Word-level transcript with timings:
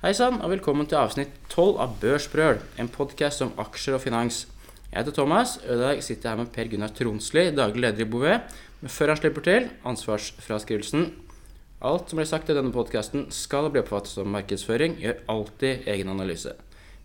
Hei 0.00 0.14
sann, 0.16 0.38
og 0.40 0.48
velkommen 0.48 0.86
til 0.88 0.96
avsnitt 0.96 1.34
12 1.52 1.74
av 1.84 1.90
Børsbrøl, 2.00 2.62
en 2.80 2.88
podkast 2.88 3.42
om 3.44 3.50
aksjer 3.60 3.98
og 3.98 4.00
finans. 4.00 4.38
Jeg 4.86 4.96
heter 4.96 5.12
Thomas, 5.18 5.58
og 5.58 5.74
i 5.74 5.76
dag 5.76 5.98
sitter 6.00 6.24
jeg 6.24 6.32
her 6.32 6.38
med 6.38 6.52
Per 6.54 6.70
Gunnar 6.72 6.94
Tronsli, 6.96 7.42
daglig 7.52 7.82
leder 7.84 8.06
i 8.06 8.08
Bouvet. 8.08 8.54
Men 8.80 8.94
før 8.94 9.12
han 9.12 9.20
slipper 9.20 9.44
til, 9.44 9.66
ansvarsfraskrivelsen. 9.90 11.04
Alt 11.84 12.08
som 12.08 12.22
blir 12.22 12.30
sagt 12.30 12.48
i 12.48 12.56
denne 12.56 12.72
podkasten 12.72 13.26
skal 13.28 13.68
bli 13.68 13.82
oppfattet 13.82 14.14
som 14.14 14.32
markedsføring. 14.32 14.96
Gjør 15.04 15.20
alltid 15.36 15.84
egen 15.92 16.14
analyse. 16.14 16.56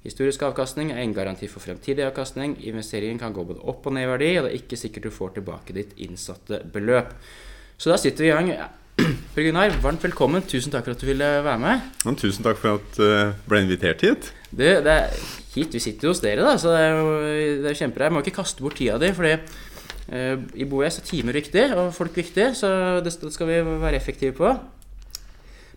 Historisk 0.07 0.48
avkastning 0.48 0.96
er 0.96 1.04
en 1.04 1.18
garanti 1.20 1.52
for 1.52 1.68
fremtidig 1.68 2.07
avkastning. 2.07 2.55
Investeringen 2.64 3.20
kan 3.20 3.36
gå 3.36 3.43
både 3.52 3.59
opp 3.68 3.91
og 3.91 3.98
ned 4.00 4.07
i 4.07 4.12
verdi, 4.14 4.32
og 4.38 4.48
det 4.48 4.54
er 4.54 4.57
ikke 4.62 4.80
sikkert 4.80 5.09
du 5.09 5.18
får 5.20 5.36
tilbake 5.41 5.75
ditt 5.75 6.00
innsatte 6.00 6.64
beløp. 6.71 7.12
Så 7.75 7.91
da 7.91 8.00
sitter 8.00 8.23
vi 8.23 8.32
i 8.32 8.36
gang. 8.39 8.55
Per 9.36 9.43
Gunnar, 9.43 9.73
varmt 9.84 10.04
velkommen. 10.05 10.43
Tusen 10.48 10.71
takk 10.71 10.86
for 10.88 10.96
at 10.96 11.02
du 11.02 11.07
ville 11.09 11.28
være 11.43 11.59
med. 11.59 11.88
Ja, 12.05 12.14
tusen 12.16 12.46
takk 12.46 12.59
for 12.61 12.80
at 12.80 13.00
jeg 13.02 13.33
ble 13.50 13.61
invitert 13.65 14.04
hit. 14.06 14.29
Du, 14.52 14.64
det 14.64 14.92
er 14.92 15.10
hit, 15.56 15.74
Vi 15.75 15.82
sitter 15.83 16.11
hos 16.11 16.21
dere, 16.24 16.46
da, 16.46 16.56
så 16.61 16.71
det 16.71 16.83
er 16.83 17.02
det 17.66 17.71
er 17.71 17.79
kjempebra. 17.82 18.07
Jeg 18.07 18.16
må 18.16 18.24
ikke 18.24 18.38
kaste 18.38 18.64
bort 18.64 18.78
tida 18.79 18.96
di, 19.02 19.11
fordi 19.16 19.33
eh, 19.36 20.46
i 20.55 20.68
BOES 20.69 21.02
er 21.02 21.10
timer 21.10 21.36
viktig, 21.36 21.66
og 21.75 21.92
folk 21.97 22.16
viktig, 22.16 22.47
så 22.55 22.71
det 23.04 23.14
skal 23.16 23.52
vi 23.52 23.60
være 23.83 24.00
effektive 24.00 24.38
på. 24.38 24.54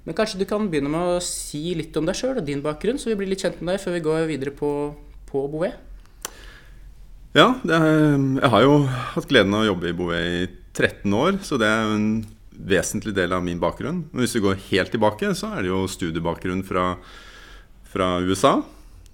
Men 0.07 0.17
kanskje 0.17 0.39
du 0.41 0.47
kan 0.49 0.71
begynne 0.71 0.93
med 0.93 1.19
å 1.19 1.19
si 1.25 1.75
litt 1.77 1.97
om 1.99 2.07
deg 2.07 2.17
sjøl 2.17 2.39
og 2.39 2.47
din 2.47 2.63
bakgrunn, 2.65 3.03
så 3.03 3.11
vi 3.11 3.19
blir 3.19 3.33
litt 3.33 3.43
kjent 3.43 3.59
med 3.61 3.75
deg 3.75 3.83
før 3.83 3.99
vi 3.99 4.07
går 4.07 4.25
videre 4.31 4.55
på, 4.55 4.73
på 5.29 5.47
BOE. 5.51 5.75
Ja, 7.37 7.51
er, 7.67 7.85
jeg 8.15 8.55
har 8.55 8.65
jo 8.65 8.81
hatt 8.87 9.29
gleden 9.29 9.59
av 9.59 9.67
å 9.67 9.71
jobbe 9.73 9.91
i 9.91 9.99
BOE 9.99 10.23
i 10.23 10.43
13 10.79 11.13
år, 11.19 11.43
så 11.43 11.59
det 11.61 11.67
er 11.67 11.83
jo 11.83 11.99
en 11.99 12.11
vesentlig 12.59 13.15
del 13.17 13.33
av 13.37 13.45
min 13.45 13.61
bakgrunn. 13.63 14.03
Men 14.11 14.25
hvis 14.25 14.37
vi 14.37 14.45
går 14.45 14.61
helt 14.71 14.93
tilbake, 14.95 15.31
så 15.39 15.53
er 15.55 15.65
det 15.65 15.71
jo 15.71 15.85
studiebakgrunn 15.91 16.65
fra, 16.67 16.91
fra 17.89 18.17
USA. 18.25 18.59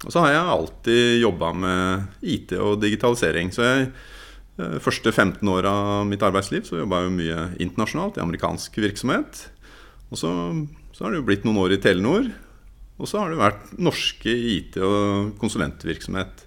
Og 0.04 0.12
så 0.12 0.24
har 0.24 0.34
jeg 0.34 0.54
alltid 0.54 1.02
jobba 1.22 1.52
med 1.56 2.24
IT 2.34 2.54
og 2.58 2.78
digitalisering. 2.82 3.52
Så 3.54 3.64
jeg 3.64 3.84
eh, 3.88 4.78
første 4.84 5.12
15 5.12 5.40
år 5.50 5.68
av 5.70 6.08
mitt 6.08 6.24
arbeidsliv 6.24 6.66
så 6.68 6.80
jobba 6.80 7.02
jeg 7.02 7.10
jo 7.10 7.18
mye 7.18 7.44
internasjonalt 7.64 8.18
i 8.18 8.24
amerikansk 8.24 8.80
virksomhet. 8.84 9.46
Og 10.10 10.20
så, 10.20 10.32
så, 10.92 11.04
har 11.04 11.12
det 11.12 11.22
jo 11.22 11.28
blitt 11.28 11.46
noen 11.46 11.62
år 11.64 11.76
i 11.76 11.80
Telenor. 11.82 12.32
Og 13.00 13.10
så 13.10 13.20
har 13.20 13.32
det 13.32 13.40
vært 13.40 13.72
norske 13.82 14.30
IT- 14.30 14.78
og 14.78 15.32
konsulentvirksomhet. 15.40 16.44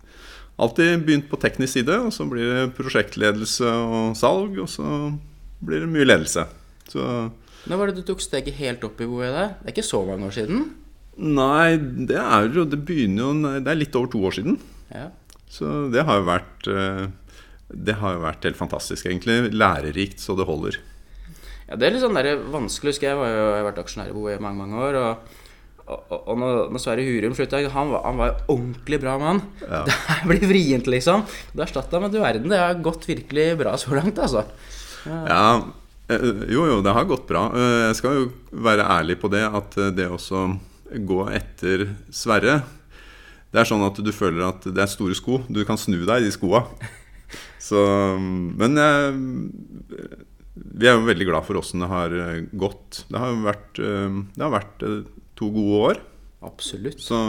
Alltid 0.57 1.03
begynt 1.05 1.27
på 1.29 1.37
teknisk 1.37 1.75
side, 1.75 1.97
og 2.01 2.13
så 2.15 2.25
blir 2.29 2.47
det 2.49 2.77
prosjektledelse 2.77 3.67
og 3.67 4.15
salg. 4.17 4.55
Og 4.63 4.69
så 4.71 4.87
blir 5.59 5.83
det 5.83 5.91
mye 5.91 6.07
ledelse. 6.07 6.45
Så 6.87 7.03
Når 7.67 7.79
var 7.79 7.89
det 7.89 7.99
du 7.99 8.05
tok 8.07 8.23
steget 8.23 8.57
helt 8.59 8.83
opp 8.87 8.99
i 9.01 9.07
BOE? 9.09 9.29
Det 9.29 9.45
er 9.67 9.73
ikke 9.73 9.85
så 9.85 10.03
mange 10.07 10.29
år 10.29 10.35
siden? 10.35 10.67
Nei, 11.17 11.77
det 12.07 12.19
er 12.21 12.51
jo 12.53 12.65
Det 12.69 12.77
begynner 12.85 13.25
jo 13.25 13.55
Det 13.65 13.71
er 13.71 13.79
litt 13.79 13.95
over 13.97 14.11
to 14.13 14.21
år 14.29 14.37
siden. 14.37 14.59
Ja. 14.93 15.09
Så 15.49 15.87
det 15.93 16.03
har 16.07 16.19
jo 16.19 16.27
vært 16.27 16.69
eh, 16.69 17.07
Det 17.71 17.97
har 18.01 18.15
jo 18.15 18.21
vært 18.23 18.45
helt 18.47 18.59
fantastisk, 18.59 19.07
egentlig. 19.09 19.51
Lærerikt 19.55 20.23
så 20.23 20.37
det 20.37 20.47
holder. 20.47 20.79
Ja, 21.67 21.75
det 21.75 21.87
er 21.87 21.95
litt 21.95 22.03
sånn 22.05 22.15
der 22.15 22.37
vanskelig. 22.53 22.95
Husker 22.95 23.09
jeg, 23.09 23.19
jeg 23.19 23.51
har 23.57 23.67
vært 23.67 23.83
aksjonær 23.83 24.13
i 24.13 24.15
BOE 24.15 24.37
i 24.37 24.43
mange 24.43 24.63
mange 24.63 24.87
år. 24.87 25.01
og 25.01 25.43
og, 25.87 26.33
når, 26.35 26.65
når 26.75 26.81
Sverre 26.83 27.03
Hurum 27.07 27.35
slutta, 27.37 27.61
han, 27.71 27.91
han 28.03 28.17
var 28.19 28.33
jo 28.33 28.55
ordentlig 28.57 28.97
bra 28.99 29.13
mann. 29.21 29.39
Ja. 29.61 29.83
Det 29.87 29.95
her 29.95 30.25
blir 30.27 30.49
vrient, 30.49 30.89
liksom. 30.91 31.23
Du 31.55 31.63
erstatta 31.63 32.01
med 32.03 32.11
du 32.11 32.19
verden. 32.19 32.51
Det 32.51 32.59
har 32.59 32.81
gått 32.83 33.07
virkelig 33.07 33.45
bra 33.61 33.77
så 33.79 33.95
langt, 33.95 34.19
altså. 34.19 34.43
Ja, 35.07 35.23
eh, 35.31 35.69
jo 36.07 36.65
jo, 36.69 36.77
det 36.85 36.93
har 36.95 37.07
gått 37.09 37.25
bra. 37.27 37.47
Eh, 37.51 37.81
Jeg 37.89 37.97
skal 37.99 38.15
jo 38.21 38.25
være 38.63 38.85
ærlig 38.99 39.17
på 39.19 39.29
det 39.33 39.43
at 39.47 39.77
eh, 39.77 39.89
det 39.95 40.07
også 40.11 40.45
gå 41.03 41.17
etter 41.35 41.89
Sverre 42.15 42.61
Det 43.51 43.59
er 43.59 43.67
sånn 43.67 43.83
at 43.83 43.97
du 43.99 44.11
føler 44.15 44.45
at 44.47 44.63
det 44.71 44.79
er 44.85 44.87
store 44.91 45.15
sko. 45.17 45.41
Du 45.51 45.59
kan 45.67 45.79
snu 45.79 45.97
deg 46.07 46.21
i 46.21 46.27
de 46.29 46.31
skoa. 46.35 46.63
Så, 47.59 47.79
men 48.19 48.77
jeg, 48.79 49.15
vi 50.55 50.87
er 50.87 50.95
jo 50.95 51.07
veldig 51.07 51.27
glad 51.27 51.43
for 51.47 51.59
åssen 51.59 51.83
det 51.83 51.89
har 51.91 52.13
eh, 52.15 52.45
gått. 52.55 53.01
Det 53.11 53.19
har 53.19 53.35
vært, 53.43 53.81
eh, 53.83 54.21
det 54.37 54.45
har 54.45 54.53
vært 54.55 54.85
eh, 54.87 55.01
to 55.39 55.49
gode 55.55 55.81
år. 55.91 55.99
Absolutt. 56.47 57.01
Så 57.03 57.19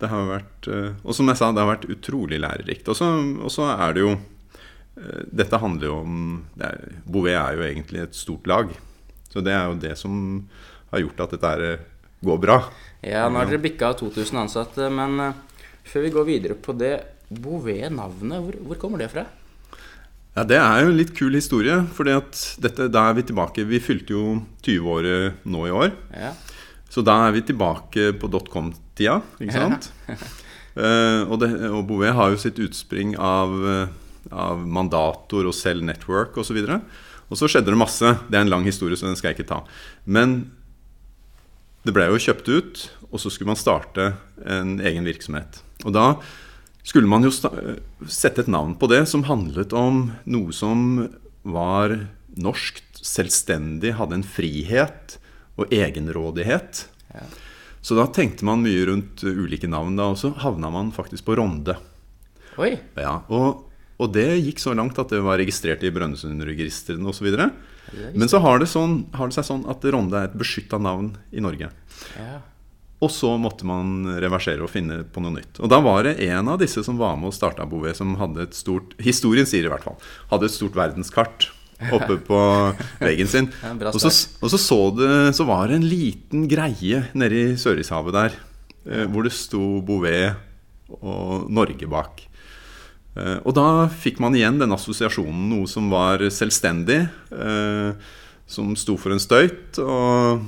det 0.00 0.08
har 0.08 0.24
vært 0.30 0.68
eh, 0.72 0.92
Og 1.04 1.12
som 1.16 1.28
jeg 1.28 1.36
sa, 1.40 1.50
det 1.52 1.60
har 1.60 1.72
vært 1.74 1.88
utrolig 1.92 2.40
lærerikt. 2.40 2.88
Og 2.88 2.96
så 2.96 3.68
er 3.76 3.96
det 3.96 4.04
jo 4.06 4.14
eh, 4.14 4.24
Dette 5.32 5.60
handler 5.60 5.88
jo 5.88 5.98
om 6.02 6.16
det 6.58 6.68
er, 6.68 6.98
Bouvet 7.06 7.36
er 7.38 7.56
jo 7.56 7.66
egentlig 7.66 8.02
et 8.04 8.18
stort 8.18 8.48
lag. 8.50 8.72
Så 9.30 9.42
det 9.44 9.54
er 9.54 9.70
jo 9.70 9.78
det 9.80 9.94
som 9.98 10.14
har 10.90 11.04
gjort 11.04 11.22
at 11.24 11.34
dette 11.36 11.52
her 11.52 11.66
eh, 11.68 11.84
går 12.26 12.40
bra. 12.42 12.58
Ja, 13.06 13.28
nå 13.30 13.40
har 13.40 13.48
dere 13.48 13.62
bikka 13.62 13.94
2000 14.00 14.42
ansatte, 14.42 14.90
men 14.92 15.20
eh, 15.22 15.66
før 15.88 16.06
vi 16.06 16.14
går 16.16 16.28
videre 16.28 16.58
på 16.58 16.74
det 16.76 16.96
Bouvet-navnet, 17.30 18.42
hvor, 18.42 18.58
hvor 18.66 18.80
kommer 18.82 19.00
det 19.00 19.12
fra? 19.12 19.24
Ja, 20.34 20.44
Det 20.44 20.58
er 20.58 20.84
jo 20.84 20.90
en 20.90 20.98
litt 20.98 21.14
kul 21.16 21.34
historie. 21.34 21.78
at 21.78 22.90
da 22.90 23.08
er 23.08 23.14
vi 23.18 23.22
tilbake 23.26 23.64
Vi 23.66 23.80
fylte 23.82 24.14
jo 24.14 24.42
20-året 24.62 25.44
nå 25.44 25.66
i 25.66 25.74
år. 25.74 25.90
Ja. 26.14 26.34
Så 26.90 27.02
da 27.06 27.26
er 27.26 27.34
vi 27.34 27.42
tilbake 27.46 28.12
på 28.18 28.30
dotcom-tida, 28.30 29.20
ikke 29.40 29.56
sant? 29.56 29.90
Eh, 30.70 31.26
og, 31.26 31.40
det, 31.42 31.48
og 31.66 31.80
Bouvet 31.88 32.14
har 32.14 32.30
jo 32.30 32.36
sitt 32.38 32.58
utspring 32.62 33.16
av, 33.18 33.50
eh, 33.66 33.88
av 34.28 34.60
Mandator 34.66 35.48
og 35.48 35.56
Cell 35.56 35.82
Network 35.86 36.36
osv. 36.40 36.58
Og, 36.60 36.68
så 36.68 36.78
og 37.30 37.38
så 37.38 37.48
skjedde 37.50 37.72
det 37.72 37.80
masse. 37.80 38.14
Det 38.28 38.38
er 38.38 38.44
en 38.44 38.52
lang 38.52 38.66
historie, 38.66 38.98
så 38.98 39.08
den 39.08 39.18
skal 39.18 39.32
jeg 39.32 39.40
ikke 39.40 39.52
ta. 39.52 39.62
Men 40.04 40.50
det 41.86 41.94
ble 41.96 42.10
jo 42.10 42.20
kjøpt 42.20 42.50
ut, 42.50 42.84
og 43.08 43.22
så 43.22 43.32
skulle 43.32 43.52
man 43.52 43.60
starte 43.60 44.12
en 44.44 44.78
egen 44.82 45.06
virksomhet. 45.08 45.62
Og 45.86 45.94
da 45.96 46.06
skulle 46.84 47.08
man 47.08 47.24
jo 47.24 47.32
sette 47.32 48.42
et 48.42 48.50
navn 48.50 48.74
på 48.80 48.88
det 48.90 49.04
som 49.08 49.24
handlet 49.28 49.72
om 49.76 50.08
noe 50.28 50.54
som 50.56 51.06
var 51.46 51.94
norsk, 52.40 52.82
selvstendig, 53.00 53.94
hadde 53.96 54.18
en 54.18 54.26
frihet 54.26 55.16
og 55.60 55.72
egenrådighet. 55.72 56.84
Ja. 57.14 57.24
Så 57.80 57.96
da 57.96 58.04
tenkte 58.12 58.44
man 58.44 58.64
mye 58.64 58.84
rundt 58.90 59.24
ulike 59.24 59.68
navn, 59.70 59.96
da, 59.96 60.10
og 60.12 60.20
så 60.20 60.34
havna 60.42 60.68
man 60.72 60.92
faktisk 60.92 61.24
på 61.28 61.38
Ronde. 61.40 61.78
Oi. 62.60 62.74
Ja, 62.98 63.22
og, 63.32 63.69
og 64.00 64.14
det 64.16 64.28
gikk 64.40 64.62
så 64.62 64.72
langt 64.76 64.98
at 65.00 65.12
det 65.12 65.20
var 65.24 65.40
registrert 65.40 65.84
i 65.84 65.92
Brønnøysundregistrene 65.92 67.10
osv. 67.10 67.28
Men 68.14 68.30
så 68.30 68.40
har 68.42 68.62
det, 68.62 68.70
sånn, 68.70 69.02
har 69.16 69.28
det 69.28 69.36
seg 69.36 69.48
sånn 69.48 69.66
at 69.70 69.84
Ronde 69.92 70.16
er 70.16 70.30
et 70.30 70.38
beskytta 70.40 70.80
navn 70.80 71.12
i 71.34 71.42
Norge. 71.44 71.68
Ja. 72.16 72.40
Og 73.00 73.08
så 73.12 73.32
måtte 73.40 73.64
man 73.68 74.04
reversere 74.20 74.64
og 74.64 74.72
finne 74.72 75.02
på 75.08 75.22
noe 75.24 75.38
nytt. 75.38 75.60
Og 75.64 75.70
da 75.72 75.78
var 75.84 76.04
det 76.04 76.18
en 76.28 76.50
av 76.52 76.60
disse 76.60 76.84
som 76.84 76.98
var 77.00 77.16
med 77.16 77.30
og 77.30 77.36
starta 77.36 77.64
Bouvet, 77.68 77.96
som 77.96 78.12
hadde 78.20 78.44
et 78.44 78.56
stort 78.56 78.92
Historien 79.00 79.48
sier 79.48 79.64
i 79.64 79.72
hvert 79.72 79.86
fall. 79.86 79.96
Hadde 80.32 80.50
et 80.50 80.56
stort 80.56 80.76
verdenskart 80.76 81.48
oppe 81.88 82.18
på 82.26 82.40
veggen 83.06 83.30
sin. 83.30 83.48
Og 83.64 84.00
så, 84.02 84.12
og 84.40 84.52
så, 84.52 84.60
så, 84.60 84.80
det, 84.98 85.10
så 85.36 85.48
var 85.48 85.68
det 85.68 85.80
en 85.80 85.88
liten 85.88 86.44
greie 86.50 87.06
nede 87.16 87.40
i 87.40 87.58
Sørishavet 87.60 88.16
der, 88.16 88.36
eh, 88.84 89.06
hvor 89.08 89.24
det 89.24 89.32
sto 89.36 89.80
Bouvet 89.80 90.36
og 91.00 91.48
Norge 91.48 91.88
bak. 91.88 92.26
Eh, 93.16 93.38
og 93.44 93.54
da 93.56 93.88
fikk 93.90 94.20
man 94.22 94.36
igjen 94.38 94.60
den 94.60 94.70
assosiasjonen, 94.76 95.48
noe 95.50 95.66
som 95.70 95.88
var 95.90 96.22
selvstendig, 96.30 97.00
eh, 97.34 97.92
som 98.50 98.74
sto 98.78 98.96
for 99.00 99.14
en 99.14 99.22
støyt, 99.22 99.78
og 99.82 100.44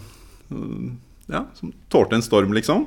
eh, 0.53 0.93
ja, 1.33 1.45
som 1.59 1.73
tålte 1.91 2.19
en 2.19 2.23
storm, 2.25 2.53
liksom. 2.55 2.87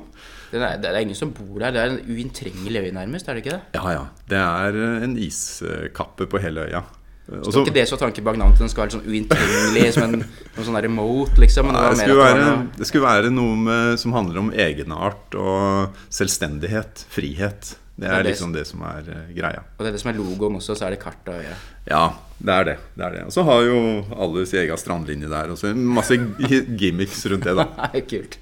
Det 0.52 0.60
er, 0.62 0.76
det 0.80 0.88
er 0.92 1.00
ingen 1.02 1.18
som 1.18 1.32
bor 1.34 1.58
der. 1.58 1.72
Det 1.74 1.80
er 1.82 1.90
en 1.96 2.04
uinntrengelig 2.06 2.84
øy, 2.86 2.92
nærmest. 2.94 3.26
er 3.28 3.34
det 3.34 3.42
ikke 3.44 3.56
det? 3.56 3.62
Ja, 3.74 3.88
ja. 3.96 4.04
Det 4.30 4.38
er 4.38 4.78
en 5.04 5.16
iskappe 5.18 6.28
på 6.30 6.38
hele 6.40 6.68
øya. 6.70 6.84
Eh, 7.26 7.40
og 7.40 7.44
Så 7.48 7.52
så- 7.56 7.64
ikke 7.66 7.74
det 7.74 7.88
så 7.90 7.98
tanken 7.98 8.24
bak 8.24 8.36
navnet? 8.38 8.58
Den 8.62 8.68
skal 8.70 8.86
være 8.86 8.96
sånn 8.96 9.08
uinntrengelig, 9.10 9.92
som 9.92 10.02
en 10.04 10.20
noe 10.22 10.64
sånn 10.64 10.80
remote, 10.82 11.34
liksom? 11.42 11.72
Nei, 11.72 11.88
det, 11.90 11.98
skulle 11.98 12.22
være, 12.22 12.68
det 12.78 12.86
skulle 12.86 13.08
være 13.08 13.30
noe 13.34 13.56
med, 13.56 13.98
som 13.98 14.12
handler 14.12 14.38
om 14.38 14.52
egenart 14.52 15.34
og 15.34 15.98
selvstendighet. 16.08 17.04
Frihet. 17.10 17.74
Det 17.96 18.08
er 18.12 18.26
liksom 18.26 18.52
det 18.52 18.66
som 18.68 18.82
er 18.84 19.06
eh, 19.08 19.28
greia. 19.32 19.62
Og 19.78 19.84
det 19.84 19.88
er 19.88 19.94
det 19.96 20.00
som 20.02 20.10
er 20.12 20.18
logoen 20.18 20.58
også, 20.58 20.74
så 20.76 20.84
er 20.86 20.92
det 20.92 21.00
kart 21.00 21.30
og 21.32 21.38
øye. 21.40 21.54
Ja, 21.88 22.02
det 22.36 22.56
er 22.56 22.66
det. 22.68 22.74
det, 22.92 23.04
er 23.06 23.14
det. 23.14 23.22
Og 23.24 23.32
så 23.32 23.44
har 23.48 23.62
jo 23.64 23.78
alle 24.12 24.44
sin 24.48 24.60
egen 24.60 24.80
strandlinje 24.80 25.30
der. 25.32 25.54
Og 25.54 25.60
så 25.60 25.72
masse 25.72 26.18
gimmicks 26.76 27.24
rundt 27.32 27.48
det, 27.48 27.56
da. 27.56 27.64
Nei, 27.86 28.02
kult. 28.04 28.36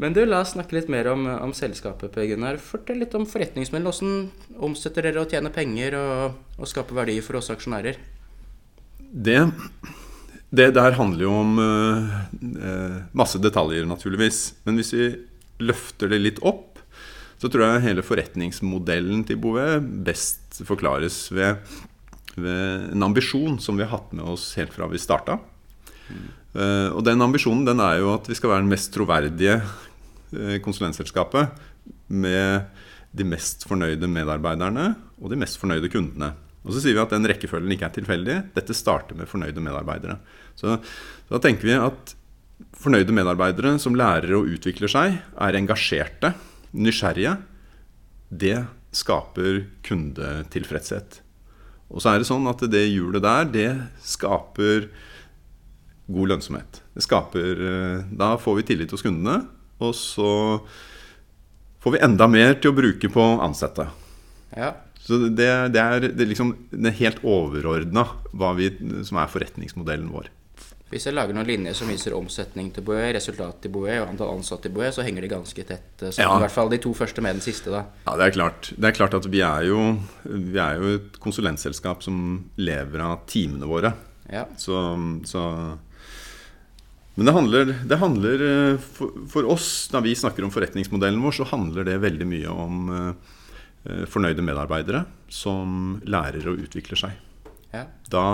Men 0.00 0.16
du, 0.16 0.22
la 0.28 0.42
oss 0.44 0.54
snakke 0.54 0.76
litt 0.76 0.92
mer 0.92 1.10
om, 1.12 1.26
om 1.28 1.50
selskapet, 1.56 2.12
Per 2.12 2.28
Gunnar. 2.28 2.60
Fortell 2.60 3.00
litt 3.02 3.16
om 3.16 3.26
forretningsmodellen. 3.28 3.88
Hvordan 3.88 4.62
omsetter 4.68 5.08
dere 5.08 5.24
og 5.24 5.32
tjener 5.32 5.52
penger 5.52 5.96
og, 5.96 6.38
og 6.60 6.68
skaper 6.68 7.00
verdier 7.02 7.24
for 7.24 7.40
oss 7.40 7.52
aksjonærer? 7.52 7.96
Det, 9.10 9.38
det 10.52 10.70
der 10.76 10.96
handler 11.00 11.24
jo 11.26 11.34
om 11.42 11.60
uh, 11.60 13.00
masse 13.16 13.40
detaljer, 13.40 13.88
naturligvis. 13.88 14.40
Men 14.64 14.80
hvis 14.80 14.94
vi 14.96 15.10
løfter 15.60 16.12
det 16.12 16.20
litt 16.22 16.40
opp, 16.44 16.69
så 17.40 17.48
tror 17.48 17.64
jeg 17.64 17.84
hele 17.86 18.04
forretningsmodellen 18.04 19.22
til 19.28 19.38
Bouvet 19.40 19.84
best 20.04 20.60
forklares 20.68 21.22
ved, 21.32 21.56
ved 22.36 22.90
en 22.92 23.06
ambisjon 23.06 23.56
som 23.62 23.78
vi 23.78 23.86
har 23.86 23.94
hatt 23.94 24.12
med 24.12 24.26
oss 24.28 24.52
helt 24.60 24.74
fra 24.76 24.88
vi 24.90 25.00
starta. 25.00 25.38
Eh, 26.10 26.88
og 26.90 27.00
den 27.06 27.22
ambisjonen 27.24 27.64
den 27.68 27.80
er 27.80 28.00
jo 28.02 28.12
at 28.16 28.28
vi 28.28 28.36
skal 28.36 28.52
være 28.52 28.64
den 28.64 28.72
mest 28.72 28.92
troverdige 28.92 29.56
eh, 29.56 30.58
konsulentselskapet 30.64 31.56
med 32.12 32.68
de 33.16 33.26
mest 33.26 33.64
fornøyde 33.66 34.10
medarbeiderne 34.10 34.92
og 35.20 35.32
de 35.32 35.40
mest 35.40 35.58
fornøyde 35.62 35.90
kundene. 35.92 36.34
Og 36.60 36.74
så 36.74 36.82
sier 36.82 36.98
vi 36.98 37.02
at 37.02 37.12
den 37.14 37.24
rekkefølgen 37.24 37.72
ikke 37.72 37.88
er 37.88 37.96
tilfeldig. 37.96 38.36
Dette 38.52 38.76
starter 38.76 39.16
med 39.16 39.30
fornøyde 39.30 39.62
medarbeidere. 39.64 40.18
Så 40.58 40.76
da 41.30 41.40
tenker 41.40 41.70
vi 41.70 41.78
at 41.78 42.14
fornøyde 42.76 43.14
medarbeidere 43.16 43.78
som 43.80 43.96
lærer 43.96 44.34
og 44.36 44.50
utvikler 44.52 44.90
seg, 44.92 45.16
er 45.40 45.56
engasjerte, 45.56 46.34
nysgjerrige. 46.76 47.36
Det 48.30 48.58
skaper 48.94 49.64
kundetilfredshet. 49.86 51.20
Og 51.90 52.02
så 52.02 52.12
er 52.12 52.20
det 52.20 52.28
sånn 52.28 52.46
at 52.50 52.62
det 52.70 52.84
hjulet 52.86 53.24
der, 53.24 53.48
det 53.50 53.70
skaper 54.06 54.86
god 56.10 56.32
lønnsomhet. 56.32 56.82
Det 56.94 57.04
skaper, 57.06 57.64
eh, 57.70 58.04
da 58.10 58.34
får 58.38 58.60
vi 58.60 58.66
tillit 58.70 58.94
hos 58.94 59.02
kundene, 59.02 59.44
og 59.82 59.94
så 59.94 60.30
får 61.82 61.96
vi 61.96 62.04
enda 62.04 62.28
mer 62.30 62.54
til 62.60 62.72
å 62.72 62.78
bruke 62.78 63.10
på 63.10 63.26
ansatte. 63.42 63.88
Ja. 64.54 64.74
Så 65.00 65.16
det, 65.32 65.48
det 65.74 65.80
er, 65.80 66.04
det 66.12 66.22
er 66.22 66.28
liksom 66.28 66.52
det 66.70 66.90
er 66.90 66.98
helt 66.98 67.22
overordna 67.24 68.04
som 69.06 69.18
er 69.18 69.30
forretningsmodellen 69.32 70.10
vår. 70.12 70.28
Hvis 70.90 71.04
jeg 71.06 71.14
lager 71.14 71.36
noen 71.36 71.46
linjer 71.46 71.76
som 71.78 71.86
viser 71.86 72.16
omsetning 72.16 72.72
til 72.74 72.82
Boe, 72.82 73.12
resultat 73.14 73.60
til 73.62 73.70
Boe 73.70 73.92
og 74.00 74.08
antall 74.10 74.32
ansatte 74.34 74.66
til 74.66 74.72
Boe, 74.74 74.88
så 74.90 75.04
henger 75.06 75.22
de 75.22 75.28
ganske 75.30 75.64
tett 75.66 76.02
sammen. 76.02 76.24
Ja. 76.24 76.30
I 76.34 76.42
hvert 76.42 76.54
fall 76.56 76.70
de 76.72 76.80
to 76.82 76.90
første 76.98 77.22
med 77.22 77.36
den 77.38 77.44
siste, 77.44 77.70
da. 77.70 77.84
Ja, 78.08 78.16
det 78.18 78.24
er 78.26 78.34
klart. 78.34 78.70
Det 78.74 78.88
er 78.88 78.96
klart 78.96 79.14
at 79.14 79.28
vi 79.30 79.38
er 79.46 79.68
jo, 79.68 79.84
vi 80.26 80.58
er 80.58 80.80
jo 80.80 80.96
et 80.96 81.20
konsulentselskap 81.22 82.02
som 82.02 82.16
lever 82.58 83.04
av 83.06 83.20
timene 83.30 83.68
våre. 83.70 83.92
Ja. 84.30 84.48
Så, 84.58 84.80
så 85.30 85.42
Men 87.14 87.28
det 87.28 87.34
handler, 87.36 87.70
det 87.92 87.98
handler 88.00 88.42
eh, 88.48 88.88
for, 88.96 89.14
for 89.30 89.46
oss, 89.54 89.68
når 89.94 90.04
vi 90.08 90.16
snakker 90.18 90.46
om 90.46 90.50
forretningsmodellen 90.54 91.22
vår, 91.22 91.36
så 91.38 91.46
handler 91.52 91.86
det 91.86 92.00
veldig 92.02 92.26
mye 92.32 92.56
om 92.64 92.90
eh, 92.96 94.02
fornøyde 94.10 94.42
medarbeidere 94.42 95.04
som 95.30 96.00
lærer 96.02 96.50
og 96.50 96.66
utvikler 96.66 96.98
seg. 96.98 97.14
Ja. 97.70 97.84
Da 98.10 98.26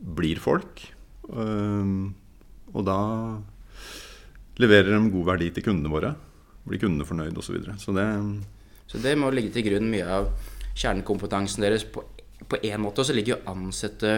blir 0.00 0.40
folk, 0.40 0.80
eh, 0.88 0.96
og 1.30 2.84
da 2.86 3.00
leverer 4.60 4.92
de 4.92 5.12
god 5.12 5.28
verdi 5.32 5.50
til 5.54 5.66
kundene 5.66 5.92
våre. 5.92 6.14
Blir 6.66 6.82
kundene 6.82 7.06
fornøyd 7.08 7.36
osv. 7.38 7.46
Så, 7.46 7.56
videre. 7.56 7.76
så 7.78 7.94
det 7.96 8.06
Så 8.90 8.98
det 8.98 9.16
må 9.18 9.30
ligge 9.30 9.54
til 9.54 9.66
grunn 9.68 9.90
mye 9.90 10.06
av 10.06 10.30
kjernekompetansen 10.74 11.64
deres. 11.64 11.84
På, 11.84 12.04
én 12.62 12.82
måte 12.82 13.04
så 13.04 13.14
ligger 13.16 13.36
jo 13.36 13.40
å 13.40 13.54
ansette 13.54 14.14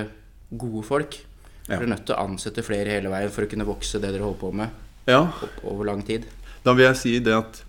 gode 0.49 0.85
folk. 0.87 1.19
Ja. 1.67 1.77
Dere 1.77 1.87
er 1.87 1.93
nødt 1.95 2.07
til 2.09 2.17
å 2.17 2.25
ansette 2.25 2.65
flere 2.67 2.97
hele 2.97 3.13
veien 3.13 3.31
for 3.33 3.47
å 3.47 3.51
kunne 3.51 3.67
vokse 3.69 4.01
det 4.03 4.11
dere 4.11 4.25
holder 4.27 4.41
på 4.41 4.51
med 4.63 4.81
Ja, 5.07 5.29
over 5.63 5.87
lang 5.87 6.03
tid. 6.07 6.27
Da 6.63 6.75
vil 6.75 6.89
jeg 6.89 6.99
si 6.99 7.13
det 7.23 7.35
at 7.37 7.63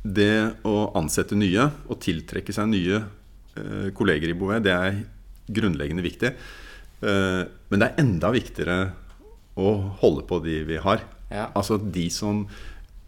det 0.00 0.64
å 0.64 0.90
ansette 0.96 1.36
nye 1.36 1.66
og 1.88 2.00
tiltrekke 2.00 2.52
seg 2.56 2.70
nye 2.72 3.00
eh, 3.00 3.88
kolleger 3.96 4.32
i 4.32 4.36
Bouvet, 4.36 4.64
det 4.64 4.72
er 4.72 5.02
grunnleggende 5.50 6.04
viktig. 6.04 6.32
Eh, 7.00 7.42
men 7.70 7.82
det 7.82 7.88
er 7.88 8.02
enda 8.02 8.32
viktigere 8.34 8.78
å 9.60 9.72
holde 10.02 10.26
på 10.28 10.40
de 10.44 10.60
vi 10.68 10.80
har. 10.82 11.04
Ja. 11.30 11.48
Altså 11.54 11.78
de 11.80 12.08
som 12.12 12.44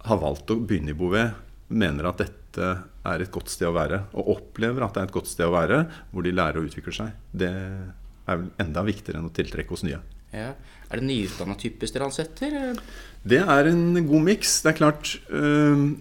har 0.07 0.21
valgt 0.23 0.51
å 0.51 0.59
begynne 0.61 0.95
i 0.95 0.99
Bouvet, 0.99 1.37
mener 1.73 2.11
at 2.11 2.23
dette 2.23 2.71
er 3.09 3.23
et 3.23 3.33
godt 3.33 3.51
sted 3.53 3.69
å 3.71 3.77
være. 3.77 4.05
Og 4.19 4.33
opplever 4.37 4.85
at 4.85 4.97
det 4.97 5.05
er 5.05 5.11
et 5.11 5.17
godt 5.17 5.31
sted 5.31 5.49
å 5.49 5.55
være, 5.55 5.85
hvor 6.13 6.27
de 6.27 6.35
lærer 6.35 6.61
å 6.61 6.67
utvikle 6.67 6.95
seg. 6.95 7.15
Det 7.33 7.51
er 7.53 8.39
vel 8.39 8.51
enda 8.63 8.85
viktigere 8.87 9.21
enn 9.21 9.31
å 9.31 9.35
tiltrekke 9.35 9.75
oss 9.75 9.85
nye. 9.87 10.01
Ja. 10.33 10.53
Er 10.93 11.01
det 11.01 11.09
nyutdanna 11.09 11.57
typer 11.61 11.91
dere 11.93 12.09
ansetter? 12.09 12.79
Det 13.25 13.41
er 13.41 13.69
en 13.69 13.97
god 14.09 14.25
miks. 14.29 14.61
Det 14.65 14.73
er 14.73 14.79
klart 14.79 15.15
øh, 15.33 15.93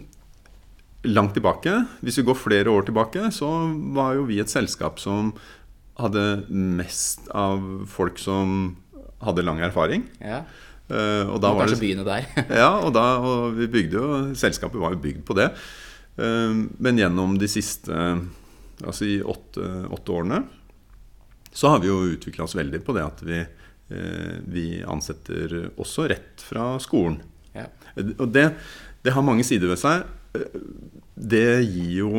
Langt 1.02 1.34
tilbake, 1.34 1.72
hvis 2.06 2.20
vi 2.20 2.24
går 2.28 2.38
flere 2.38 2.70
år 2.70 2.84
tilbake, 2.86 3.32
så 3.34 3.48
var 3.96 4.20
jo 4.20 4.28
vi 4.28 4.36
et 4.38 4.52
selskap 4.52 5.00
som 5.02 5.32
hadde 6.02 6.26
mest 6.50 7.30
av 7.36 7.62
folk 7.90 8.20
som 8.22 8.76
hadde 9.22 9.46
lang 9.46 9.62
erfaring. 9.64 10.06
Ja. 10.20 10.44
Uh, 10.92 11.30
og 11.32 11.40
da 11.44 11.54
var 11.56 11.70
det, 11.72 11.80
begynne 11.80 12.04
der. 12.04 12.26
ja, 12.62 12.72
og, 12.82 12.92
da, 12.96 13.06
og 13.24 13.56
vi 13.56 13.70
bygde 13.72 13.96
jo 13.96 14.08
Selskapet 14.36 14.82
var 14.82 14.96
jo 14.96 15.02
bygd 15.04 15.24
på 15.28 15.38
det. 15.38 15.48
Uh, 16.20 16.68
men 16.84 17.00
gjennom 17.00 17.38
de 17.40 17.48
siste 17.52 17.96
altså 18.82 19.06
i 19.06 19.20
åtte, 19.22 19.62
åtte 19.94 20.14
årene 20.16 20.42
så 21.54 21.70
har 21.70 21.82
vi 21.84 21.90
jo 21.90 22.00
utvikla 22.16 22.46
oss 22.48 22.56
veldig 22.56 22.80
på 22.88 22.96
det 22.96 23.04
at 23.04 23.22
vi, 23.28 23.40
uh, 23.94 24.36
vi 24.48 24.66
ansetter 24.88 25.54
også 25.76 26.08
rett 26.12 26.44
fra 26.44 26.74
skolen. 26.84 27.20
Ja. 27.56 27.68
Og 28.18 28.28
det, 28.32 28.50
det 29.04 29.14
har 29.16 29.26
mange 29.28 29.44
sider 29.48 29.72
ved 29.72 29.80
seg. 29.80 30.08
Det 31.16 31.62
gir 31.68 31.98
jo 32.02 32.12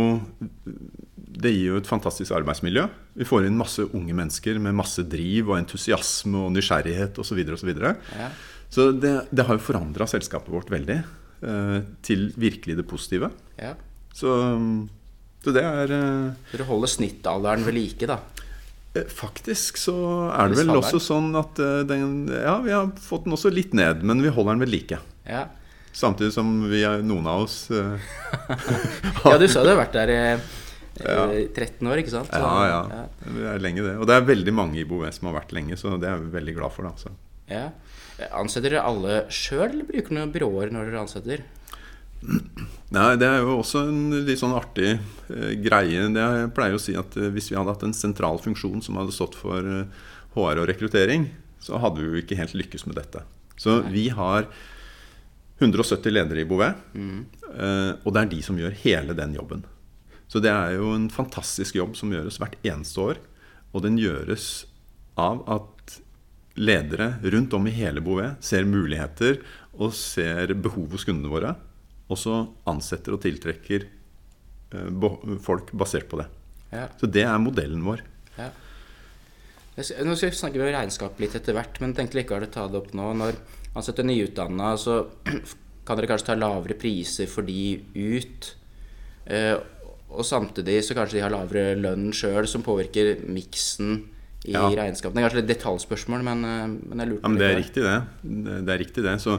det 1.32 1.52
gir 1.54 1.72
jo 1.72 1.78
et 1.80 1.88
fantastisk 1.88 2.34
arbeidsmiljø. 2.36 2.84
Vi 3.18 3.26
får 3.28 3.46
inn 3.48 3.56
masse 3.58 3.84
unge 3.88 4.14
mennesker 4.16 4.58
med 4.62 4.76
masse 4.76 5.04
driv 5.08 5.52
og 5.52 5.58
entusiasme 5.60 6.46
og 6.46 6.52
nysgjerrighet 6.56 7.18
osv. 7.18 7.32
Så, 7.32 7.38
videre, 7.38 7.56
og 7.56 7.62
så, 7.62 7.68
videre. 7.70 7.94
Ja. 8.18 8.28
så 8.72 8.90
det, 8.92 9.14
det 9.32 9.46
har 9.48 9.56
jo 9.58 9.64
forandra 9.64 10.08
selskapet 10.10 10.52
vårt 10.52 10.72
veldig 10.72 10.98
eh, 11.00 11.78
til 12.04 12.28
virkelig 12.36 12.76
det 12.80 12.86
positive. 12.88 13.32
ja. 13.60 13.74
Så, 14.12 14.28
så 15.40 15.52
det 15.56 15.62
er 15.64 15.88
eh, 15.96 16.32
Dere 16.52 16.66
holder 16.68 16.90
snittalderen 16.92 17.62
ved 17.64 17.72
like, 17.78 18.04
da. 18.10 18.18
eh, 18.92 19.06
Faktisk 19.08 19.80
så 19.80 19.94
er 20.28 20.52
det 20.52 20.58
vel 20.60 20.74
også 20.76 21.00
sånn 21.00 21.30
at 21.40 21.56
eh, 21.64 21.78
den 21.88 22.26
Ja, 22.28 22.58
vi 22.60 22.74
har 22.76 22.90
fått 23.00 23.24
den 23.24 23.32
også 23.32 23.48
litt 23.48 23.72
ned, 23.72 24.04
men 24.04 24.20
vi 24.20 24.28
holder 24.28 24.52
den 24.52 24.66
ved 24.66 24.72
like. 24.74 24.98
Ja. 25.24 25.46
Samtidig 25.96 26.32
som 26.36 26.52
vi 26.68 26.84
er, 26.88 27.00
noen 27.04 27.24
av 27.28 27.46
oss 27.46 27.56
eh, 27.72 28.04
ja, 29.24 29.38
du 29.40 29.48
sa 29.48 29.64
du 29.64 29.72
har 29.72 29.80
vært 29.80 29.96
der 29.96 30.12
eh, 30.12 30.44
Ja. 31.00 31.24
eh, 31.32 31.46
13 31.54 31.88
år, 31.88 32.02
ikke 32.02 32.10
sant? 32.12 32.28
Så- 32.28 32.38
Ja, 32.38 32.66
ja. 32.90 33.06
det 33.24 33.46
er 33.54 33.58
lenge 33.64 33.82
det. 33.82 33.96
Og 33.98 34.06
det 34.06 34.14
er 34.18 34.26
veldig 34.28 34.52
mange 34.54 34.76
i 34.80 34.84
Bouvet 34.84 35.14
som 35.14 35.28
har 35.32 35.40
vært 35.40 35.52
lenge, 35.56 35.76
så 35.80 35.98
det 36.00 36.08
er 36.10 36.18
vi 36.20 36.30
veldig 36.38 36.54
glad 36.58 36.72
for. 36.72 36.82
Da, 36.84 36.90
altså. 36.90 37.10
ja. 37.48 37.70
Ansetter 38.38 38.70
dere 38.70 38.84
alle 38.86 39.24
sjøl, 39.32 39.70
eller 39.72 39.84
bruker 39.88 40.14
dere 40.14 40.30
byråer 40.34 40.70
når 40.70 40.90
dere 40.90 41.00
ansetter? 41.00 41.40
Nei, 42.92 43.16
Det 43.16 43.26
er 43.26 43.40
jo 43.42 43.56
også 43.62 43.80
en 43.88 44.24
litt 44.26 44.38
sånn 44.38 44.54
artig 44.54 44.92
eh, 44.92 45.54
greie. 45.64 46.04
Det 46.12 46.22
jeg 46.22 46.52
pleier 46.54 46.76
å 46.76 46.80
si 46.82 46.94
at 46.94 47.16
eh, 47.16 47.30
Hvis 47.34 47.48
vi 47.50 47.56
hadde 47.58 47.72
hatt 47.72 47.82
en 47.82 47.96
sentral 47.96 48.38
funksjon 48.38 48.82
som 48.84 48.94
hadde 49.00 49.14
stått 49.16 49.34
for 49.34 49.58
eh, 49.58 49.88
HR 50.36 50.60
og 50.62 50.68
rekruttering, 50.70 51.30
så 51.58 51.80
hadde 51.82 51.98
vi 52.02 52.12
jo 52.12 52.22
ikke 52.22 52.38
helt 52.38 52.54
lykkes 52.54 52.86
med 52.86 52.96
dette. 53.00 53.24
Så 53.56 53.80
vi 53.90 54.08
har 54.14 54.46
170 55.62 56.10
ledere 56.12 56.42
i 56.42 56.46
Bouvet, 56.48 56.74
eh, 56.96 57.92
og 58.04 58.08
det 58.14 58.22
er 58.22 58.30
de 58.32 58.40
som 58.42 58.56
gjør 58.58 58.74
hele 58.82 59.14
den 59.18 59.34
jobben. 59.36 59.62
Så 60.32 60.40
det 60.40 60.48
er 60.48 60.78
jo 60.78 60.94
en 60.96 61.10
fantastisk 61.12 61.76
jobb 61.76 61.96
som 61.98 62.12
gjøres 62.14 62.38
hvert 62.40 62.56
eneste 62.64 63.02
år. 63.04 63.18
Og 63.76 63.84
den 63.84 63.98
gjøres 64.00 64.64
av 65.20 65.42
at 65.50 65.98
ledere 66.56 67.14
rundt 67.32 67.52
om 67.56 67.68
i 67.68 67.74
hele 67.76 68.00
Bouvet 68.04 68.40
ser 68.44 68.64
muligheter 68.68 69.42
og 69.72 69.92
ser 69.96 70.54
behov 70.56 70.96
hos 70.96 71.04
kundene 71.08 71.32
våre. 71.32 71.52
Og 72.08 72.20
så 72.20 72.38
ansetter 72.68 73.16
og 73.16 73.20
tiltrekker 73.24 73.84
eh, 73.84 75.04
folk 75.44 75.72
basert 75.76 76.08
på 76.08 76.20
det. 76.20 76.28
Ja. 76.72 76.86
Så 77.00 77.08
det 77.12 77.26
er 77.28 77.40
modellen 77.40 77.84
vår. 77.84 78.00
Ja. 78.38 78.48
Nå 79.76 80.16
skal 80.16 80.32
vi 80.32 80.36
snakke 80.36 80.60
med 80.60 80.72
regnskap 80.72 81.20
litt 81.20 81.36
etter 81.36 81.56
hvert, 81.56 81.78
men 81.80 81.94
tenkte 81.96 82.18
likevel 82.18 82.44
å 82.48 82.52
ta 82.52 82.66
det 82.68 82.80
opp 82.80 82.90
nå. 82.96 83.12
Når 83.20 83.36
man 83.72 83.84
setter 83.84 84.08
nyutdanna, 84.08 84.74
så 84.80 84.98
kan 85.86 86.00
dere 86.00 86.08
kanskje 86.08 86.32
ta 86.32 86.40
lavere 86.40 86.76
priser 86.80 87.28
for 87.28 87.48
de 87.48 87.80
ut. 87.96 88.52
Og 90.12 90.24
samtidig 90.28 90.80
så 90.84 90.94
kanskje 90.98 91.18
de 91.18 91.24
har 91.24 91.32
lavere 91.32 91.76
lønn 91.80 92.10
sjøl, 92.14 92.46
som 92.50 92.62
påvirker 92.66 93.22
miksen 93.28 94.02
i 94.44 94.52
Ja. 94.56 94.66
regnskapene. 94.68 95.20
Det 95.20 95.24
kanskje 95.30 95.40
litt 95.42 95.52
detaljspørsmål, 95.56 96.22
men, 96.26 96.44
eh, 96.44 96.66
men 96.88 96.98
jeg 96.98 97.08
lurte 97.12 97.22
Ja, 97.22 97.28
men 97.28 97.38
det 97.38 97.50
er 97.50 97.60
riktig, 97.62 97.82
det. 97.86 97.98
Det, 98.66 98.68
er 98.74 98.78
riktig, 98.78 99.02
det. 99.04 99.20
Så 99.22 99.36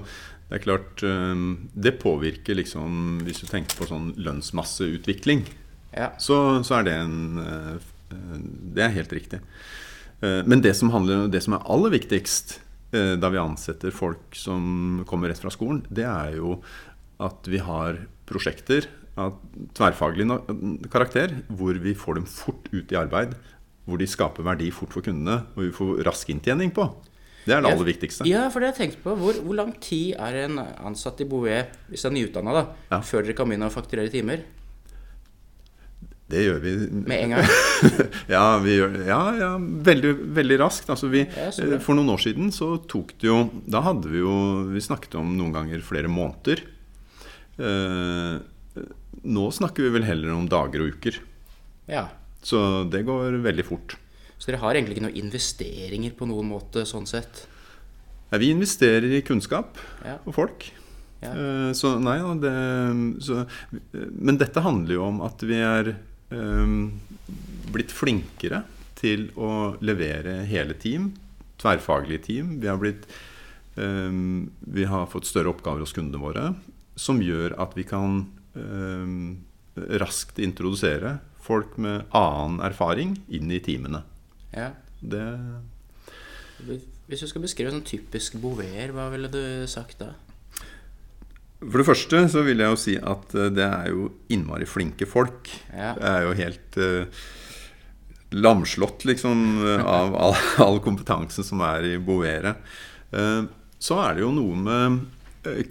det 0.50 0.60
er 0.62 0.64
klart 0.64 1.04
eh, 1.04 1.36
Det 1.76 2.00
påvirker 2.00 2.56
liksom 2.56 3.20
Hvis 3.26 3.42
du 3.42 3.48
tenker 3.48 3.76
på 3.76 3.88
sånn 3.90 4.14
lønnsmasseutvikling, 4.16 5.44
Ja. 5.96 6.10
så, 6.18 6.64
så 6.64 6.80
er 6.80 6.84
det 6.84 6.94
en 6.94 7.38
eh, 7.38 7.80
Det 8.74 8.84
er 8.84 8.90
helt 8.96 9.10
riktig. 9.12 9.40
Men 10.22 10.62
det 10.62 10.74
som, 10.78 10.90
handler, 10.90 11.28
det 11.28 11.42
som 11.44 11.54
er 11.58 11.66
aller 11.68 11.90
viktigst 11.92 12.60
da 12.94 13.28
vi 13.34 13.38
ansetter 13.42 13.92
folk 13.92 14.36
som 14.38 15.04
kommer 15.06 15.28
rett 15.28 15.40
fra 15.42 15.50
skolen, 15.52 15.82
det 15.92 16.06
er 16.06 16.36
jo 16.38 16.62
at 17.20 17.44
vi 17.50 17.58
har 17.58 17.98
prosjekter 18.30 18.86
av 19.20 19.36
tverrfaglig 19.78 20.26
karakter 20.94 21.36
hvor 21.54 21.78
vi 21.82 21.94
får 21.98 22.20
dem 22.20 22.28
fort 22.30 22.70
ut 22.74 22.92
i 22.94 22.98
arbeid. 23.00 23.36
Hvor 23.84 24.00
de 24.00 24.08
skaper 24.08 24.46
verdi 24.48 24.70
fort 24.72 24.94
for 24.96 25.04
kundene, 25.04 25.42
og 25.58 25.66
vi 25.66 25.74
får 25.76 26.06
rask 26.08 26.30
inntjening 26.32 26.72
på. 26.76 26.88
Det 27.44 27.52
er 27.52 27.60
det 27.60 27.74
aller 27.74 27.88
viktigste. 27.90 28.24
Ja, 28.30 28.46
for 28.48 28.64
det 28.64 28.70
har 28.70 28.78
jeg 28.78 28.94
tenkt 28.94 29.02
på. 29.04 29.16
Hvor, 29.20 29.36
hvor 29.44 29.58
lang 29.60 29.74
tid 29.84 30.14
er 30.16 30.46
en 30.46 30.62
ansatt 30.64 31.20
i 31.20 31.28
Bouvet, 31.28 31.74
hvis 31.92 32.06
han 32.08 32.16
er 32.16 32.22
nyutdanna, 32.22 32.54
da, 32.56 32.64
Ja. 32.94 33.02
før 33.04 33.26
dere 33.26 33.36
kan 33.36 33.50
begynne 33.52 33.68
å 33.68 33.74
fakturere 33.74 34.12
timer? 34.14 34.46
Det 36.34 36.40
gjør 36.46 36.62
vi 36.64 36.72
Med 37.04 37.18
en 37.26 37.34
gang? 37.36 37.50
ja, 38.36 38.46
vi 38.64 38.78
gjør, 38.78 38.96
ja, 39.06 39.20
ja 39.38 39.50
veldig, 39.60 40.14
veldig 40.40 40.60
raskt. 40.64 40.88
Altså 40.90 41.12
vi, 41.12 41.26
for 41.84 41.98
noen 42.00 42.14
år 42.16 42.24
siden 42.24 42.48
så 42.56 42.78
tok 42.90 43.12
det 43.22 43.28
jo 43.28 43.42
Da 43.70 43.84
hadde 43.86 44.10
vi 44.10 44.24
jo 44.24 44.32
Vi 44.72 44.82
snakket 44.82 45.20
om 45.20 45.36
noen 45.38 45.52
ganger 45.54 45.84
flere 45.86 46.10
måneder. 46.10 46.64
Eh, 47.60 48.40
nå 49.24 49.48
snakker 49.54 49.86
vi 49.86 49.94
vel 49.98 50.06
heller 50.08 50.34
om 50.36 50.48
dager 50.50 50.84
og 50.86 50.96
uker. 50.98 51.20
Ja. 51.90 52.08
Så 52.44 52.84
det 52.92 53.06
går 53.08 53.38
veldig 53.44 53.66
fort. 53.68 53.96
Så 54.38 54.50
dere 54.52 54.60
har 54.64 54.76
egentlig 54.76 54.98
ikke 54.98 55.06
noen 55.08 55.20
investeringer 55.24 56.16
på 56.20 56.28
noen 56.28 56.50
måte 56.52 56.84
sånn 56.90 57.06
sett? 57.08 57.46
Ja, 58.34 58.40
vi 58.42 58.50
investerer 58.52 59.06
i 59.14 59.22
kunnskap 59.24 59.78
Ja. 60.04 60.18
og 60.26 60.34
folk. 60.36 60.66
Ja. 61.22 61.32
Eh, 61.32 61.72
Så 61.78 61.94
nei 62.04 62.18
da, 62.20 62.34
det 62.36 63.22
så, 63.24 63.46
Men 64.20 64.38
dette 64.38 64.60
handler 64.66 64.94
jo 64.98 65.04
om 65.06 65.22
at 65.24 65.40
vi 65.40 65.56
er 65.56 65.94
um, 66.32 67.00
blitt 67.72 67.92
flinkere 67.96 68.64
til 69.00 69.30
å 69.38 69.78
levere 69.80 70.44
hele 70.50 70.74
team. 70.74 71.14
Tverrfaglige 71.62 72.24
team. 72.26 72.60
Vi 72.60 72.68
har 72.68 72.78
blitt 72.82 73.06
um, 73.78 74.52
Vi 74.68 74.84
har 74.84 75.08
fått 75.08 75.30
større 75.30 75.54
oppgaver 75.54 75.80
hos 75.86 75.94
kundene 75.96 76.20
våre 76.20 76.56
som 77.00 77.22
gjør 77.24 77.56
at 77.58 77.72
vi 77.78 77.84
kan 77.90 78.26
raskt 80.04 80.38
introdusere 80.44 81.16
folk 81.44 81.78
med 81.82 82.06
annen 82.16 82.60
erfaring 82.64 83.16
inn 83.34 83.52
i 83.52 83.62
teamene. 83.64 84.04
Ja. 84.54 84.72
Det 85.04 85.24
Hvis 87.10 87.24
du 87.24 87.28
skal 87.28 87.44
beskrive 87.44 87.74
sånn 87.74 87.84
typisk 87.86 88.38
Bouver, 88.40 88.94
hva 88.96 89.10
ville 89.12 89.32
du 89.32 89.66
sagt 89.68 90.00
da? 90.00 90.14
For 91.64 91.80
det 91.80 91.88
første 91.88 92.22
så 92.32 92.44
vil 92.44 92.60
jeg 92.60 92.72
jo 92.74 92.80
si 92.80 92.94
at 93.00 93.34
eh, 93.40 93.52
det 93.54 93.64
er 93.66 93.90
jo 93.94 94.10
innmari 94.34 94.68
flinke 94.68 95.08
folk. 95.08 95.48
Ja. 95.72 95.94
Det 95.96 96.10
er 96.10 96.26
jo 96.26 96.34
helt 96.40 96.78
eh, 96.84 97.24
lamslått 98.36 99.06
liksom 99.08 99.44
eh, 99.64 99.84
av 99.88 100.16
all, 100.16 100.36
all 100.66 100.80
kompetansen 100.84 101.48
som 101.48 101.64
er 101.64 101.88
i 101.94 101.98
Bovere. 102.04 102.58
Eh, 103.16 103.44
så 103.84 104.00
er 104.04 104.18
det 104.18 104.26
jo 104.26 104.34
noe 104.36 104.60
med 104.60 104.84
eh, 104.88 104.98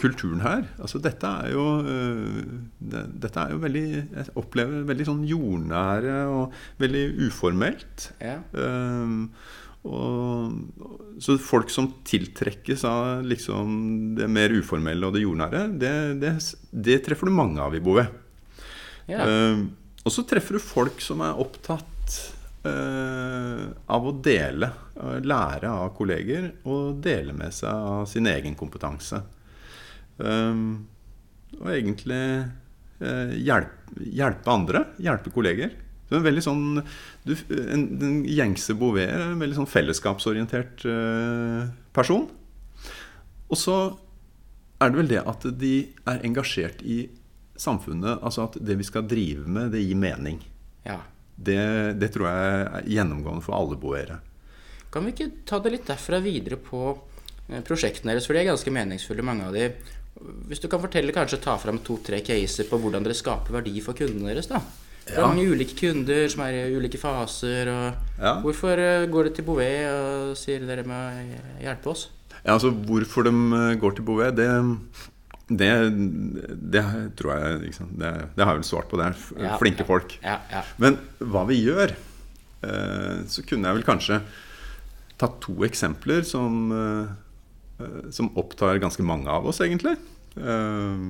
kulturen 0.01 0.43
her. 0.45 0.67
Altså 0.83 1.01
dette 1.03 1.29
er 1.29 1.53
jo 1.55 1.65
eh, 1.89 2.43
Dette 2.83 3.41
er 3.41 3.55
jo 3.55 3.61
veldig 3.63 3.85
Jeg 3.89 4.35
opplever 4.39 4.87
veldig 4.89 5.09
sånn 5.09 5.23
jordnære 5.29 6.17
og 6.31 6.57
veldig 6.83 7.05
uformelt. 7.29 8.11
Ja. 8.21 8.39
Um, 8.53 9.31
og, 9.83 10.53
så 11.23 11.35
folk 11.43 11.73
som 11.75 11.89
tiltrekkes 12.07 12.85
av 12.87 13.25
liksom 13.27 14.13
det 14.19 14.29
mer 14.31 14.55
uformelle 14.55 15.09
og 15.09 15.17
det 15.17 15.25
jordnære, 15.25 15.65
det, 15.81 15.95
det, 16.23 16.37
det 16.71 17.01
treffer 17.07 17.27
du 17.27 17.35
mange 17.35 17.63
av 17.65 17.75
i 17.75 17.83
Bouvet. 17.83 18.13
Ja. 19.11 19.27
Um, 19.27 19.73
og 20.03 20.15
så 20.15 20.27
treffer 20.27 20.59
du 20.59 20.63
folk 20.63 21.03
som 21.03 21.25
er 21.25 21.43
opptatt 21.43 21.89
Uh, 22.63 23.73
av 23.91 24.05
å 24.07 24.13
dele, 24.23 24.69
eh, 24.95 25.17
lære 25.27 25.67
av 25.67 25.89
kolleger 25.99 26.45
og 26.71 27.01
dele 27.03 27.35
med 27.35 27.51
seg 27.51 27.75
av 27.75 28.05
sin 28.07 28.29
egen 28.31 28.55
kompetanse. 28.55 29.19
Eh, 30.23 30.65
og 31.61 31.71
egentlig 31.73 32.23
eh, 33.03 33.33
hjelpe, 33.43 33.97
hjelpe 34.03 34.53
andre, 34.53 34.85
hjelpe 35.03 35.33
kolleger. 35.35 35.75
Så 36.09 36.19
en 36.19 36.27
veldig 36.27 36.43
sånn 36.45 36.65
du, 37.25 37.33
en, 37.73 37.85
Den 37.97 38.17
gjengse 38.29 38.75
Bouvet 38.77 39.09
er 39.09 39.23
en 39.31 39.41
veldig 39.41 39.63
sånn 39.63 39.71
fellesskapsorientert 39.71 40.85
eh, 40.89 41.71
person. 41.97 42.27
Og 43.53 43.59
så 43.61 43.77
er 44.83 44.91
det 44.91 44.99
vel 44.99 45.13
det 45.13 45.23
at 45.29 45.47
de 45.61 45.75
er 46.09 46.27
engasjert 46.27 46.83
i 46.85 47.05
samfunnet. 47.61 48.21
Altså 48.21 48.49
at 48.49 48.59
det 48.61 48.77
vi 48.81 48.89
skal 48.89 49.07
drive 49.09 49.47
med, 49.47 49.73
det 49.75 49.85
gir 49.87 49.99
mening. 49.99 50.43
ja. 50.89 51.01
Det, 51.43 51.97
det 51.99 52.11
tror 52.13 52.29
jeg 52.29 52.49
er 52.61 52.89
gjennomgående 52.93 53.43
for 53.43 53.57
alle 53.57 53.75
boere. 53.81 54.19
Kan 54.93 55.07
vi 55.07 55.15
ikke 55.15 55.31
ta 55.49 55.59
det 55.65 55.73
litt 55.73 55.89
derfra 55.89 56.21
videre 56.23 56.59
på 56.61 56.83
eh, 57.49 57.63
prosjektene 57.65 58.13
deres, 58.13 58.29
for 58.29 58.37
de 58.37 58.43
er 58.43 58.51
ganske 58.51 58.75
meningsfulle, 58.77 59.25
mange 59.27 59.49
av 59.49 59.57
de. 59.57 59.71
Hvis 60.49 60.61
du 60.61 60.69
kan 60.69 60.81
fortelle, 60.83 61.13
kanskje 61.15 61.41
ta 61.43 61.57
fram 61.59 61.79
to-tre 61.83 62.21
caser 62.23 62.69
på 62.69 62.79
hvordan 62.79 63.03
dere 63.07 63.17
skaper 63.17 63.57
verdi 63.57 63.81
for 63.83 63.97
kundene 63.97 64.35
deres, 64.35 64.47
da. 64.51 64.61
Det 65.07 65.17
er 65.17 65.21
Ja. 65.23 65.27
mange 65.27 65.49
ulike 65.51 65.75
kunder 65.75 66.29
som 66.31 66.43
er 66.45 66.53
i 66.69 66.75
ulike 66.77 66.99
faser, 67.01 67.67
og 67.73 67.95
Ja. 68.21 68.35
hvorfor 68.41 68.79
eh, 68.79 69.07
går 69.11 69.25
de 69.25 69.31
til 69.35 69.45
Bouvet 69.45 69.89
og 69.91 70.37
sier 70.37 70.61
dere 70.61 70.85
må 70.85 71.01
hjelpe 71.61 71.87
oss? 71.91 72.09
Ja, 72.45 72.53
altså 72.55 72.71
Hvorfor 72.71 73.25
de 73.25 73.31
eh, 73.31 73.75
går 73.81 73.97
til 73.97 74.05
Bouvet, 74.05 74.37
det, 74.37 74.79
det, 75.49 75.73
det 76.71 76.85
tror 77.17 77.35
jeg 77.41 77.61
liksom, 77.67 77.89
det, 77.99 78.13
det 78.37 78.45
har 78.45 78.53
jeg 78.55 78.61
vel 78.63 78.69
svart 78.71 78.89
på. 78.89 78.97
Det 79.01 79.07
er 79.07 79.43
Ja, 79.49 79.57
flinke 79.59 79.85
folk. 79.87 80.19
Ja, 80.23 80.39
ja. 80.53 80.63
Men 80.79 80.99
hva 81.19 81.47
vi 81.49 81.65
gjør 81.65 81.97
eh, 82.63 83.25
Så 83.27 83.43
kunne 83.49 83.67
jeg 83.73 83.81
vel 83.81 83.83
kanskje 83.89 84.21
tatt 85.19 85.41
to 85.41 85.55
eksempler 85.67 86.23
som, 86.25 86.71
som 88.15 88.31
opptar 88.39 88.81
ganske 88.83 89.05
mange 89.07 89.31
av 89.31 89.47
oss, 89.47 89.61
egentlig. 89.65 89.97
Eh, 90.37 91.05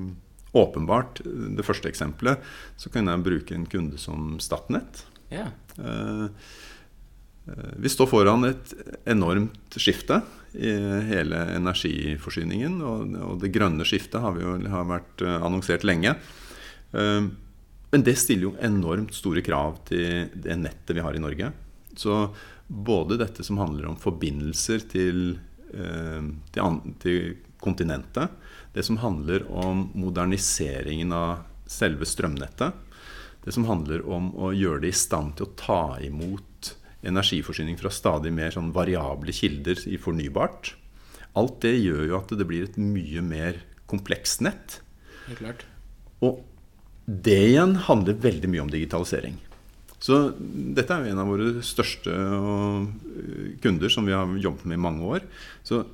åpenbart, 0.53 1.21
det 1.57 1.65
første 1.65 1.89
eksempelet, 1.89 2.41
så 2.77 2.91
kunne 2.93 3.15
jeg 3.15 3.25
bruke 3.25 3.55
en 3.57 3.65
kunde 3.69 3.97
som 4.01 4.37
Statnett. 4.43 5.05
Yeah. 5.33 5.49
Eh, 5.77 6.25
eh, 7.49 7.71
Vi 7.81 7.89
står 7.89 8.09
foran 8.11 8.45
et 8.45 8.73
enormt 9.09 9.77
skifte 9.81 10.21
i 10.53 10.73
hele 11.09 11.39
energiforsyningen. 11.57 12.81
Og, 12.85 13.37
det 13.41 13.53
grønne 13.55 13.85
skiftet 13.87 14.21
har, 14.21 14.35
vi 14.37 14.45
jo, 14.45 14.57
har 14.69 14.89
vært 14.89 15.25
eh, 15.25 15.39
annonsert 15.41 15.85
lenge. 15.87 16.15
Eh, 16.93 17.23
Men 17.93 18.01
det 18.01 18.15
stiller 18.17 18.47
jo 18.47 18.57
enormt 18.61 19.13
store 19.13 19.41
krav 19.45 19.83
til 19.85 20.29
det 20.33 20.55
nettet 20.57 20.95
vi 20.97 21.01
har 21.05 21.13
i 21.13 21.21
Norge. 21.21 21.51
Så 21.97 22.33
både 22.67 23.19
dette 23.21 23.43
som 23.45 23.59
handler 23.61 23.85
om 23.85 23.97
forbindelser 24.01 24.87
til, 24.89 25.37
eh, 25.37 25.52
til, 25.73 26.79
til 27.03 27.33
kontinentet, 27.63 28.33
det 28.73 28.83
som 28.85 28.99
handler 29.01 29.45
om 29.49 29.87
moderniseringen 29.97 31.13
av 31.15 31.43
selve 31.69 32.07
strømnettet, 32.07 32.73
det 33.43 33.51
som 33.55 33.67
handler 33.67 34.05
om 34.07 34.31
å 34.39 34.53
gjøre 34.55 34.85
det 34.85 34.93
i 34.93 35.01
stand 35.03 35.35
til 35.37 35.49
å 35.49 35.55
ta 35.59 35.83
imot 36.03 36.73
energiforsyning 37.03 37.75
fra 37.79 37.91
stadig 37.91 38.31
mer 38.33 38.53
sånn 38.55 38.71
variable 38.75 39.35
kilder 39.35 39.81
i 39.91 39.99
fornybart. 39.99 40.73
Alt 41.39 41.59
det 41.65 41.75
gjør 41.81 42.05
jo 42.07 42.17
at 42.19 42.31
det 42.31 42.47
blir 42.47 42.69
et 42.69 42.79
mye 42.79 43.23
mer 43.25 43.59
komplekst 43.91 44.43
nett. 44.45 44.79
Det 45.25 45.35
er 45.35 45.41
klart. 45.41 45.65
Og 46.23 46.43
det 47.05 47.39
igjen 47.49 47.75
handler 47.89 48.21
veldig 48.23 48.51
mye 48.53 48.63
om 48.63 48.71
digitalisering. 48.71 49.35
Så 50.03 50.17
dette 50.35 50.91
er 50.91 51.05
jo 51.05 51.13
en 51.13 51.21
av 51.21 51.29
våre 51.31 51.61
største 51.63 52.11
øh, 52.11 52.87
kunder 53.63 53.91
som 53.91 54.07
vi 54.07 54.15
har 54.15 54.27
jobbet 54.35 54.65
med 54.67 54.75
i 54.75 54.83
mange 54.83 55.05
år. 55.15 55.27
Så, 55.63 55.85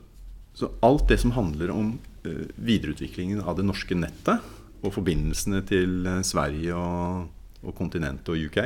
så 0.57 0.71
alt 0.85 1.05
det 1.11 1.19
som 1.21 1.35
handler 1.35 1.73
om 1.75 1.91
øh, 2.25 2.47
videreutviklingen 2.57 3.43
av 3.43 3.59
det 3.59 3.67
norske 3.69 3.97
nettet 3.97 4.41
og 4.81 4.95
forbindelsene 4.95 5.61
til 5.69 6.09
øh, 6.09 6.23
Sverige 6.25 6.73
og, 6.73 7.29
og 7.61 7.77
kontinentet 7.77 8.33
og 8.33 8.49
UK, 8.49 8.59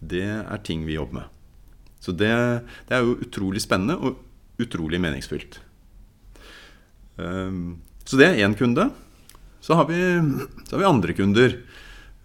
det 0.00 0.24
er 0.24 0.64
ting 0.64 0.86
vi 0.88 0.96
jobber 0.96 1.20
med. 1.20 1.28
Så 2.02 2.16
det, 2.16 2.32
det 2.88 2.96
er 2.96 3.04
jo 3.04 3.18
utrolig 3.22 3.60
spennende 3.62 3.98
og 4.00 4.24
utrolig 4.62 4.98
meningsfylt. 5.02 5.60
Um, 7.20 7.76
så 8.08 8.16
det 8.18 8.26
er 8.26 8.40
én 8.42 8.56
kunde. 8.58 8.88
Så 9.62 9.76
har 9.78 9.86
vi, 9.86 10.00
så 10.64 10.74
har 10.74 10.80
vi 10.80 10.88
andre 10.88 11.14
kunder. 11.14 11.60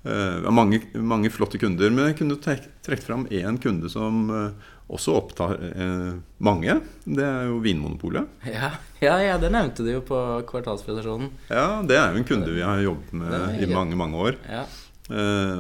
Har 0.08 0.56
mange, 0.56 0.82
mange 0.96 1.32
flotte 1.34 1.60
kunder, 1.62 1.92
men 1.94 2.10
jeg 2.10 2.18
kunne 2.22 2.38
trukket 2.40 3.06
fram 3.06 3.26
én 3.34 3.60
kunde 3.62 3.90
som 3.92 4.28
uh, 4.32 4.74
også 4.94 5.16
opptar 5.20 5.58
uh, 5.60 6.18
mange. 6.44 6.78
Det 7.04 7.26
er 7.26 7.48
jo 7.50 7.60
Vinmonopolet. 7.64 8.30
Ja, 8.48 8.72
ja, 9.04 9.18
ja, 9.26 9.38
det 9.42 9.52
nevnte 9.54 9.86
du 9.86 9.92
jo 9.92 10.04
på 10.08 10.20
kvartalspresentasjonen. 10.48 11.32
Ja, 11.52 11.84
Det 11.88 12.00
er 12.00 12.12
jo 12.12 12.22
en 12.22 12.28
kunde 12.30 12.56
vi 12.56 12.66
har 12.66 12.84
jobbet 12.86 13.16
med 13.20 13.64
i 13.64 13.70
mange, 13.72 14.00
mange 14.00 14.22
år. 14.30 14.40
Ja. 14.48 14.66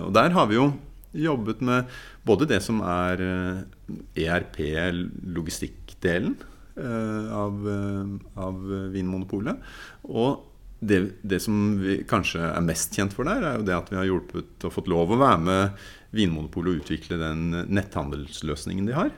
Og 0.03 0.11
der 0.15 0.33
har 0.35 0.47
vi 0.49 0.57
jo 0.57 0.71
jobbet 1.15 1.61
med 1.63 1.91
både 2.27 2.47
det 2.49 2.59
som 2.65 2.81
er 2.83 3.21
ERP, 4.19 4.57
logistikkdelen 5.37 6.33
eh, 6.75 7.29
av, 7.31 7.69
av 8.35 8.59
Vinmonopolet, 8.91 9.63
og 10.11 10.46
det, 10.79 10.99
det 11.25 11.39
som 11.41 11.77
vi 11.81 12.01
kanskje 12.07 12.41
er 12.51 12.65
mest 12.65 12.93
kjent 12.93 13.15
for 13.15 13.27
der, 13.27 13.41
er 13.41 13.59
jo 13.59 13.65
det 13.65 13.75
at 13.77 13.89
vi 13.91 13.97
har 13.97 14.07
hjulpet 14.09 14.67
og 14.67 14.73
fått 14.75 14.89
lov 14.91 15.13
å 15.13 15.21
være 15.21 15.39
med 15.41 15.87
Vinmonopolet 16.15 16.73
og 16.73 16.83
utvikle 16.83 17.17
den 17.19 17.63
netthandelsløsningen 17.67 18.89
de 18.89 18.95
har. 18.97 19.09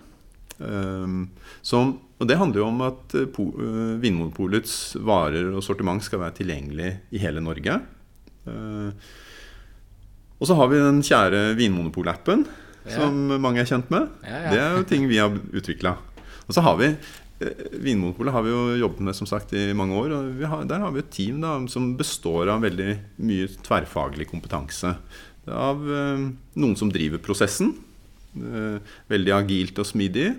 Um, 0.59 1.29
som, 1.63 1.93
og 2.19 2.27
det 2.27 2.39
handler 2.39 2.61
jo 2.61 2.67
om 2.67 2.81
at 2.83 3.13
eh, 3.15 3.27
eh, 3.27 3.93
Vinmonopolets 4.03 4.73
varer 5.07 5.53
og 5.53 5.63
sortiment 5.63 6.03
skal 6.03 6.19
være 6.25 6.39
tilgjengelig 6.41 6.89
i 7.15 7.21
hele 7.23 7.43
Norge. 7.43 7.77
Eh, 8.49 9.13
og 10.39 10.47
så 10.47 10.57
har 10.59 10.71
vi 10.71 10.81
den 10.81 10.99
kjære 11.03 11.53
Vinmonopol-appen, 11.59 12.45
som 12.89 13.15
mange 13.43 13.61
er 13.61 13.67
kjent 13.67 13.89
med. 13.91 14.07
Det 14.23 14.59
er 14.59 14.77
jo 14.77 14.85
ting 14.87 15.07
vi 15.11 15.19
har 15.19 15.35
utvikla. 15.35 15.97
Og 16.47 16.55
så 16.55 16.63
har 16.65 16.79
vi 16.79 16.93
Vinmonopolet 17.39 18.35
har 18.35 18.43
vi 18.43 18.51
jo 18.51 18.63
jobbet 18.81 19.05
med 19.07 19.15
som 19.15 19.27
sagt 19.29 19.53
i 19.55 19.69
mange 19.77 19.95
år. 19.95 20.11
og 20.11 20.31
vi 20.39 20.45
har, 20.45 20.65
Der 20.67 20.79
har 20.83 20.91
vi 20.91 20.99
et 20.99 21.11
team 21.11 21.39
da, 21.41 21.55
som 21.67 21.95
består 21.97 22.49
av 22.51 22.61
veldig 22.61 22.89
mye 23.17 23.47
tverrfaglig 23.63 24.27
kompetanse. 24.27 24.95
Av 25.47 25.79
eh, 25.79 26.25
noen 26.59 26.75
som 26.75 26.91
driver 26.91 27.17
prosessen. 27.23 27.73
eh, 28.35 28.77
veldig 29.07 29.33
agilt 29.33 29.79
og 29.79 29.87
smidig. 29.87 30.35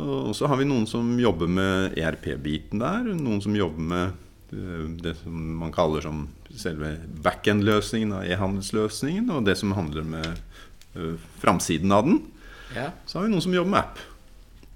Og 0.00 0.32
så 0.34 0.48
har 0.48 0.56
vi 0.56 0.64
noen 0.64 0.86
som 0.88 1.18
jobber 1.20 1.50
med 1.52 1.98
ERP-biten 2.00 2.80
der. 2.80 3.04
Noen 3.12 3.42
som 3.44 3.56
jobber 3.56 3.88
med 3.92 4.14
eh, 4.56 4.86
det 5.04 5.18
som 5.20 5.36
man 5.60 5.72
kaller 5.74 6.00
som 6.00 6.28
selve 6.56 6.96
backend-løsningen 7.24 8.12
av 8.16 8.24
e-handelsløsningen, 8.24 9.28
og 9.32 9.44
det 9.44 9.56
som 9.60 9.72
handler 9.72 10.04
med 10.04 10.26
uh, 10.96 11.16
framsiden 11.40 11.92
av 11.92 12.04
den. 12.04 12.18
Ja. 12.76 12.90
Så 13.06 13.18
har 13.18 13.24
vi 13.26 13.32
noen 13.32 13.44
som 13.44 13.54
jobber 13.56 13.72
med 13.72 13.80
app. 13.80 14.02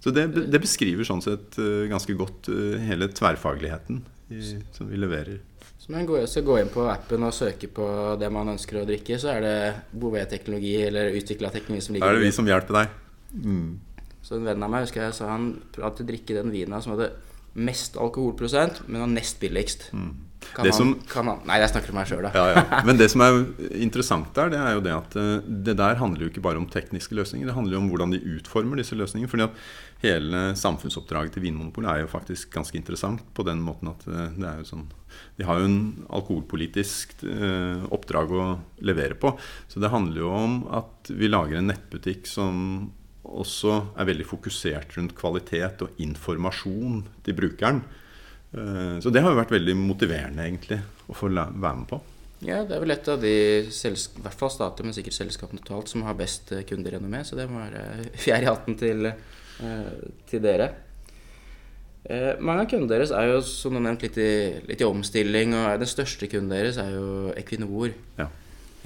Så 0.07 0.13
det, 0.15 0.29
det 0.47 0.61
beskriver 0.63 1.03
sånn 1.03 1.19
sett 1.25 1.57
uh, 1.59 1.89
ganske 1.91 2.15
godt 2.15 2.47
uh, 2.47 2.77
hele 2.79 3.09
tverrfagligheten 3.11 4.05
i, 4.31 4.43
som 4.71 4.87
vi 4.87 5.01
leverer. 5.03 5.41
Så 5.83 5.91
man 5.91 6.07
går, 6.07 6.29
skal 6.31 6.45
gå 6.47 6.61
inn 6.61 6.71
på 6.71 6.85
appen 6.87 7.27
og 7.27 7.35
søke 7.35 7.67
på 7.75 7.89
det 8.21 8.29
man 8.31 8.53
ønsker 8.55 8.79
å 8.79 8.87
drikke, 8.87 9.19
så 9.19 9.33
er 9.35 9.43
det 9.43 9.57
Bouvet-teknologi 9.99 10.77
eller 10.85 11.11
utvikla 11.19 11.51
teknologi 11.51 11.89
som 11.89 11.97
ligger 11.97 12.07
Da 12.07 12.15
er 12.15 12.21
det 12.21 12.29
vi 12.29 12.37
som 12.39 12.47
hjelper 12.47 12.79
deg. 12.79 12.95
Mm. 13.35 13.67
Så 14.23 14.39
en 14.39 14.47
venn 14.47 14.63
av 14.63 14.71
meg 14.71 14.87
husker 14.87 15.09
jeg 15.09 15.17
sa 15.19 15.33
han 15.33 15.51
hadde 15.75 16.07
drikke 16.07 16.39
den 16.39 16.55
vina 16.55 16.79
som 16.83 16.95
hadde 16.95 17.11
mest 17.57 17.97
alkoholprosent, 17.97 18.83
men 18.87 19.01
var 19.07 19.13
nest 19.17 19.41
billigst. 19.41 19.89
Mm. 19.97 20.15
Kan, 20.55 20.63
Det 20.65 20.73
han, 20.75 20.79
som- 20.79 21.01
kan 21.11 21.27
han 21.27 21.39
Nei, 21.49 21.57
jeg 21.59 21.71
snakker 21.73 21.91
om 21.91 21.97
meg 21.99 22.07
sjøl, 22.07 22.23
da. 22.23 22.31
Ja, 22.37 22.45
ja. 22.55 22.83
Men 22.87 22.99
det 23.01 23.09
som 23.11 23.23
er 23.25 23.39
interessant 23.83 24.29
der, 24.37 24.51
det 24.53 24.61
er 24.61 24.77
jo 24.77 24.83
det 24.85 24.93
at 24.95 25.17
eh, 25.19 25.49
det 25.67 25.75
der 25.81 25.97
handler 25.99 26.23
jo 26.23 26.29
ikke 26.31 26.43
bare 26.45 26.61
om 26.61 26.69
tekniske 26.71 27.17
løsninger. 27.19 27.49
Det 27.49 27.57
handler 27.57 27.75
jo 27.75 27.81
om 27.83 27.89
hvordan 27.91 28.13
de 28.15 28.21
utformer 28.37 28.79
disse 28.79 28.95
løsningene. 28.95 29.31
fordi 29.33 29.47
at 29.49 29.57
hele 30.05 30.43
samfunnsoppdraget 30.61 31.33
til 31.35 31.43
Vinmonopolet 31.49 31.91
er 31.91 32.05
jo 32.05 32.13
faktisk 32.13 32.53
ganske 32.55 32.77
interessant 32.79 33.25
på 33.35 33.43
den 33.49 33.65
måten 33.65 33.91
at 33.91 34.07
eh, 34.07 34.37
det 34.37 34.47
er 34.47 34.61
jo 34.63 34.69
sånn 34.71 34.87
De 35.41 35.49
har 35.49 35.59
jo 35.59 35.65
en 35.73 35.81
alkoholpolitisk 36.15 37.25
eh, 37.25 37.83
oppdrag 37.91 38.31
å 38.37 38.47
levere 38.87 39.17
på. 39.19 39.33
Så 39.73 39.81
det 39.83 39.91
handler 39.91 40.21
jo 40.21 40.31
om 40.37 40.61
at 40.77 41.11
vi 41.11 41.33
lager 41.33 41.59
en 41.59 41.73
nettbutikk 41.73 42.29
som 42.31 42.93
også 43.26 43.76
er 43.99 44.09
veldig 44.09 44.26
fokusert 44.28 44.97
rundt 44.97 45.14
kvalitet 45.18 45.83
og 45.87 46.02
informasjon 46.02 47.00
til 47.26 47.35
brukeren. 47.38 47.83
Eh, 48.54 48.99
Så 49.02 49.12
det 49.12 49.23
har 49.23 49.33
jo 49.33 49.40
vært 49.40 49.54
veldig 49.56 49.76
motiverende, 49.76 50.45
egentlig, 50.47 50.80
å 51.09 51.14
få 51.14 51.30
være 51.33 51.76
med 51.76 51.88
på. 51.90 52.00
Ja, 52.45 52.64
det 52.64 52.76
er 52.76 52.83
vel 52.83 52.92
et 52.92 53.09
av 53.09 53.21
de, 53.21 53.33
i 53.64 54.23
hvert 54.23 54.38
fall 54.38 54.50
statlige, 54.52 54.85
men 54.85 54.95
sikkert 54.97 55.16
selskapene 55.16 55.62
totalt, 55.62 55.88
som 55.88 56.02
har 56.04 56.14
best 56.14 56.52
eh, 56.52 56.64
kunderenommé. 56.68 57.25
Så 57.25 57.37
det 57.38 57.49
må 57.50 57.62
være 57.62 58.11
fjær 58.25 58.42
i 58.45 58.50
hatten 58.50 58.76
til, 58.76 59.06
eh, 59.06 59.95
til 60.28 60.42
dere. 60.45 60.71
Eh, 62.06 62.37
mange 62.38 62.62
av 62.62 62.68
kundene 62.71 62.92
deres 62.92 63.11
er 63.11 63.33
jo, 63.33 63.40
som 63.42 63.75
du 63.75 63.80
nevnt, 63.80 64.04
litt 64.04 64.18
i, 64.23 64.30
litt 64.68 64.83
i 64.85 64.87
omstilling. 64.87 65.54
Og 65.56 65.80
den 65.83 65.90
største 65.90 66.28
kunden 66.30 66.52
deres 66.52 66.78
er 66.78 66.92
jo 66.95 67.33
Equinor. 67.35 67.97
Ja. 68.21 68.28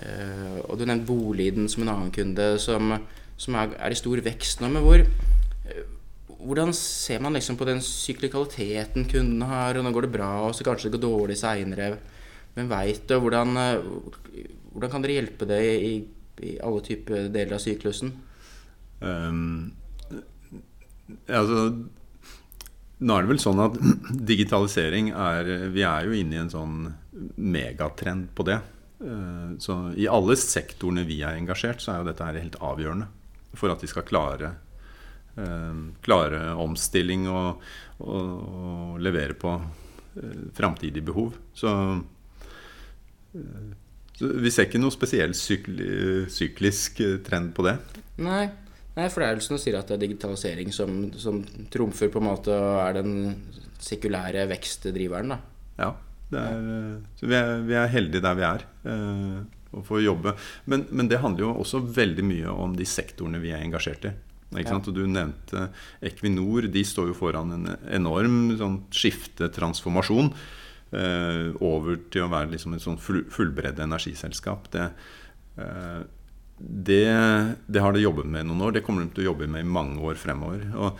Eh, 0.00 0.60
og 0.64 0.78
du 0.80 0.86
nevnte 0.86 1.08
Boliden 1.10 1.68
som 1.68 1.84
en 1.84 1.92
annen 1.92 2.14
kunde 2.14 2.54
som, 2.62 2.94
som 3.40 3.56
er, 3.56 3.74
er 3.80 3.94
i 3.94 3.98
stor 3.98 4.20
vekst 4.24 4.60
nå. 4.60 4.70
Men 4.72 4.84
hvor, 4.84 5.00
eh, 5.00 5.82
hvordan 6.40 6.72
ser 6.76 7.22
man 7.24 7.36
liksom 7.36 7.58
på 7.60 7.68
den 7.68 7.82
syklikaliteten 7.84 9.08
kundene 9.10 9.48
har? 9.48 9.78
Og 9.78 9.86
nå 9.86 9.92
går 9.96 10.08
det 10.08 10.14
bra, 10.18 10.30
og 10.46 10.56
så 10.56 10.66
kanskje 10.66 10.90
det 10.90 10.98
går 10.98 11.06
dårlig 11.06 11.38
seinere. 11.40 11.94
Men 12.56 12.70
veit 12.70 13.06
du 13.08 13.16
hvordan, 13.16 13.56
eh, 13.56 14.44
hvordan 14.72 14.92
kan 14.92 15.04
dere 15.04 15.20
hjelpe 15.20 15.48
det 15.48 15.62
i, 15.76 15.94
i 16.44 16.58
alle 16.64 16.82
typer 16.84 17.30
deler 17.32 17.56
av 17.56 17.62
syklusen? 17.64 18.12
Um, 19.00 19.72
altså, 21.24 21.70
nå 23.00 23.14
er 23.14 23.24
det 23.24 23.30
vel 23.30 23.40
sånn 23.40 23.62
at 23.64 23.78
digitalisering 24.32 25.08
er 25.16 25.48
Vi 25.72 25.86
er 25.88 26.04
jo 26.04 26.18
inne 26.18 26.36
i 26.36 26.42
en 26.42 26.52
sånn 26.52 26.82
megatrend 27.40 28.28
på 28.36 28.44
det. 28.50 28.58
Så 29.64 29.74
i 29.96 30.04
alle 30.12 30.34
sektorene 30.36 31.06
vi 31.08 31.22
er 31.24 31.38
engasjert, 31.38 31.80
så 31.80 31.94
er 31.94 32.02
jo 32.02 32.08
dette 32.10 32.26
her 32.26 32.36
helt 32.36 32.58
avgjørende 32.60 33.06
for 33.56 33.72
at 33.72 33.82
vi 33.82 33.90
skal 33.90 34.06
klare 34.06 34.54
eh, 35.36 35.82
klare 36.04 36.40
omstilling 36.60 37.28
og, 37.30 37.62
og, 37.98 38.32
og 38.62 39.02
levere 39.02 39.36
på 39.38 39.54
eh, 39.58 40.48
framtidige 40.56 41.06
behov. 41.06 41.36
Så, 41.54 41.74
eh, 43.34 43.70
så 44.16 44.32
vi 44.40 44.52
ser 44.52 44.68
ikke 44.68 44.82
noe 44.82 44.94
spesiell 44.94 45.34
sykl 45.36 45.84
syklisk 46.30 47.00
trend 47.26 47.54
på 47.56 47.68
det. 47.68 47.78
Nei. 48.20 48.48
Nei, 48.96 49.06
du 49.06 49.56
sier 49.56 49.78
at 49.78 49.88
det 49.88 49.96
er 49.96 50.02
digitalisering 50.02 50.72
som, 50.74 51.04
som 51.16 51.38
trumfer 51.72 52.10
på 52.12 52.20
en 52.20 52.26
måte 52.26 52.52
og 52.52 52.80
er 52.82 52.98
den 52.98 53.12
sekulære 53.80 54.42
vekstdriveren, 54.50 55.30
da. 55.30 55.38
Ja, 55.80 55.92
det 56.30 56.40
er, 56.42 56.66
så 57.16 57.28
vi, 57.30 57.36
er, 57.38 57.62
vi 57.66 57.76
er 57.78 57.88
heldige 57.90 58.22
der 58.22 58.36
vi 58.36 58.44
er 58.44 58.64
eh, 58.90 59.38
og 59.72 59.84
får 59.86 60.02
jobbe. 60.02 60.34
Men, 60.70 60.86
men 60.90 61.10
det 61.10 61.20
handler 61.22 61.46
jo 61.46 61.54
også 61.62 61.82
veldig 61.94 62.26
mye 62.26 62.52
om 62.52 62.74
de 62.76 62.86
sektorene 62.88 63.40
vi 63.42 63.52
er 63.54 63.62
engasjert 63.62 64.08
i. 64.08 64.14
Ikke 64.58 64.74
Ja. 64.74 64.80
Og 64.82 64.94
Du 64.94 65.06
nevnte 65.06 65.68
Equinor. 66.02 66.66
De 66.70 66.82
står 66.82 67.12
jo 67.12 67.14
foran 67.14 67.52
en 67.54 67.76
enorm 67.86 68.56
sånn 68.58 68.80
skifte, 68.90 69.48
transformasjon, 69.48 70.32
eh, 70.92 71.54
over 71.60 71.96
til 72.10 72.22
å 72.22 72.30
være 72.30 72.50
liksom 72.50 72.74
et 72.74 72.82
sånn 72.82 72.98
full, 72.98 73.24
fullbredde 73.30 73.82
energiselskap. 73.86 74.70
Det, 74.70 74.90
eh, 75.58 76.02
det, 76.58 77.06
det 77.70 77.80
har 77.80 77.92
de 77.92 78.02
jobbet 78.02 78.26
med 78.26 78.46
noen 78.46 78.62
år. 78.62 78.72
Det 78.72 78.84
kommer 78.84 79.04
de 79.04 79.14
til 79.14 79.24
å 79.24 79.32
jobbe 79.32 79.48
med 79.48 79.62
i 79.62 79.70
mange 79.70 80.00
år 80.02 80.18
fremover. 80.18 80.66
Og, 80.74 80.98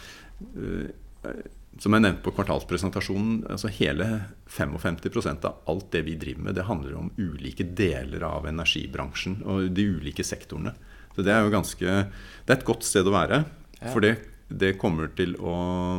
eh, 0.56 1.42
som 1.80 1.94
jeg 1.96 2.04
nevnte 2.04 2.24
på 2.26 2.34
kvartalspresentasjonen, 2.36 3.44
altså 3.48 3.70
hele 3.72 4.06
55% 4.52 5.46
av 5.48 5.62
alt 5.70 5.86
det 5.94 6.02
vi 6.04 6.16
driver 6.20 6.44
med, 6.44 6.58
det 6.58 6.66
handler 6.68 6.98
om 6.98 7.08
ulike 7.16 7.64
deler 7.64 8.26
av 8.28 8.48
energibransjen 8.50 9.38
og 9.48 9.70
de 9.76 9.86
ulike 9.96 10.24
sektorene. 10.26 10.74
Så 11.16 11.24
det 11.24 11.32
er 11.34 11.40
jo 11.42 11.52
ganske 11.52 11.86
Det 11.86 12.52
er 12.52 12.58
et 12.58 12.68
godt 12.68 12.84
sted 12.86 13.08
å 13.08 13.14
være. 13.14 13.42
Ja. 13.80 13.88
For 13.94 14.04
det, 14.04 14.12
det 14.48 14.76
kommer 14.80 15.08
til 15.16 15.32
å 15.40 15.54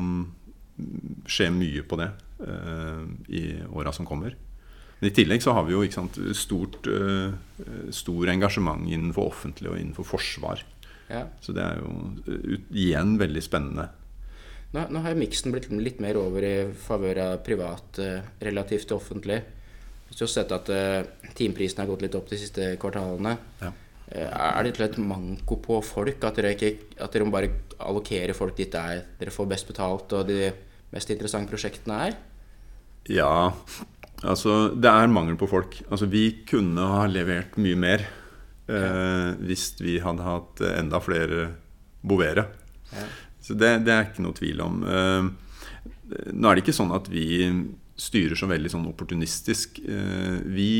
mm, 0.06 0.22
skje 1.26 1.50
mye 1.56 1.84
på 1.90 1.98
det 2.00 2.12
uh, 2.46 3.02
i 3.34 3.44
åra 3.74 3.94
som 3.96 4.06
kommer. 4.06 4.38
Men 5.00 5.10
i 5.10 5.14
tillegg 5.18 5.42
så 5.42 5.56
har 5.58 5.66
vi 5.66 5.74
jo 5.74 5.82
sant, 5.90 6.20
stort, 6.38 6.86
uh, 6.86 7.34
stor 7.90 8.30
engasjement 8.30 8.86
innenfor 8.86 9.34
offentlig 9.34 9.74
og 9.74 9.80
innenfor 9.82 10.06
forsvar. 10.14 10.62
Ja. 11.10 11.26
Så 11.42 11.58
det 11.58 11.66
er 11.66 11.82
jo 11.82 11.90
uh, 12.30 12.54
igjen 12.70 13.18
veldig 13.22 13.44
spennende. 13.46 13.90
Nå, 14.72 14.86
nå 14.88 15.02
har 15.04 15.18
miksen 15.20 15.52
blitt 15.52 15.68
litt 15.76 16.00
mer 16.04 16.20
over 16.20 16.46
i 16.48 16.56
favør 16.80 17.20
av 17.26 17.40
privat 17.44 18.00
eh, 18.00 18.24
relativt 18.48 18.88
til 18.88 18.96
offentlig. 18.96 19.42
Vi 20.08 20.16
har 20.20 20.32
sett 20.32 20.52
at 20.56 20.70
eh, 20.72 21.04
timeprisene 21.36 21.84
har 21.84 21.92
gått 21.92 22.06
litt 22.06 22.16
opp 22.16 22.30
de 22.32 22.40
siste 22.40 22.74
kvartalene. 22.80 23.36
Ja. 23.62 23.72
Eh, 24.12 24.28
er 24.28 24.68
det 24.68 24.90
og 24.90 25.00
manko 25.08 25.58
på 25.64 25.80
folk? 25.84 26.24
At 26.28 26.40
dere, 26.40 26.54
ikke, 26.56 26.96
at 27.00 27.12
dere 27.16 27.30
bare 27.32 27.52
allokere 27.80 28.36
folk 28.36 28.58
dit 28.58 28.72
der 28.72 29.06
dere 29.20 29.32
får 29.32 29.50
best 29.52 29.68
betalt 29.72 30.16
og 30.18 30.28
de 30.28 30.52
mest 30.92 31.12
interessante 31.12 31.52
prosjektene 31.52 32.00
er? 32.08 32.18
Ja, 33.12 33.52
altså 34.22 34.74
det 34.76 34.92
er 34.92 35.12
mangel 35.12 35.40
på 35.40 35.50
folk. 35.52 35.80
Altså 35.90 36.10
Vi 36.12 36.44
kunne 36.48 36.90
ha 36.96 37.06
levert 37.12 37.56
mye 37.60 37.80
mer 37.80 38.04
eh, 38.72 39.30
hvis 39.40 39.74
vi 39.80 40.00
hadde 40.04 40.28
hatt 40.28 40.64
enda 40.74 41.00
flere 41.04 41.48
bovere. 42.04 42.50
Ja. 42.92 43.08
Så 43.42 43.58
det, 43.58 43.74
det 43.86 43.94
er 43.94 44.08
ikke 44.08 44.24
noe 44.26 44.38
tvil 44.38 44.62
om. 44.64 44.82
Eh, 44.86 45.30
nå 46.32 46.50
er 46.50 46.58
det 46.58 46.66
ikke 46.66 46.78
sånn 46.78 46.94
at 46.94 47.10
vi 47.12 47.26
styrer 48.02 48.38
så 48.38 48.48
veldig 48.50 48.72
sånn 48.72 48.88
opportunistisk. 48.90 49.82
Eh, 49.82 50.40
vi 50.54 50.72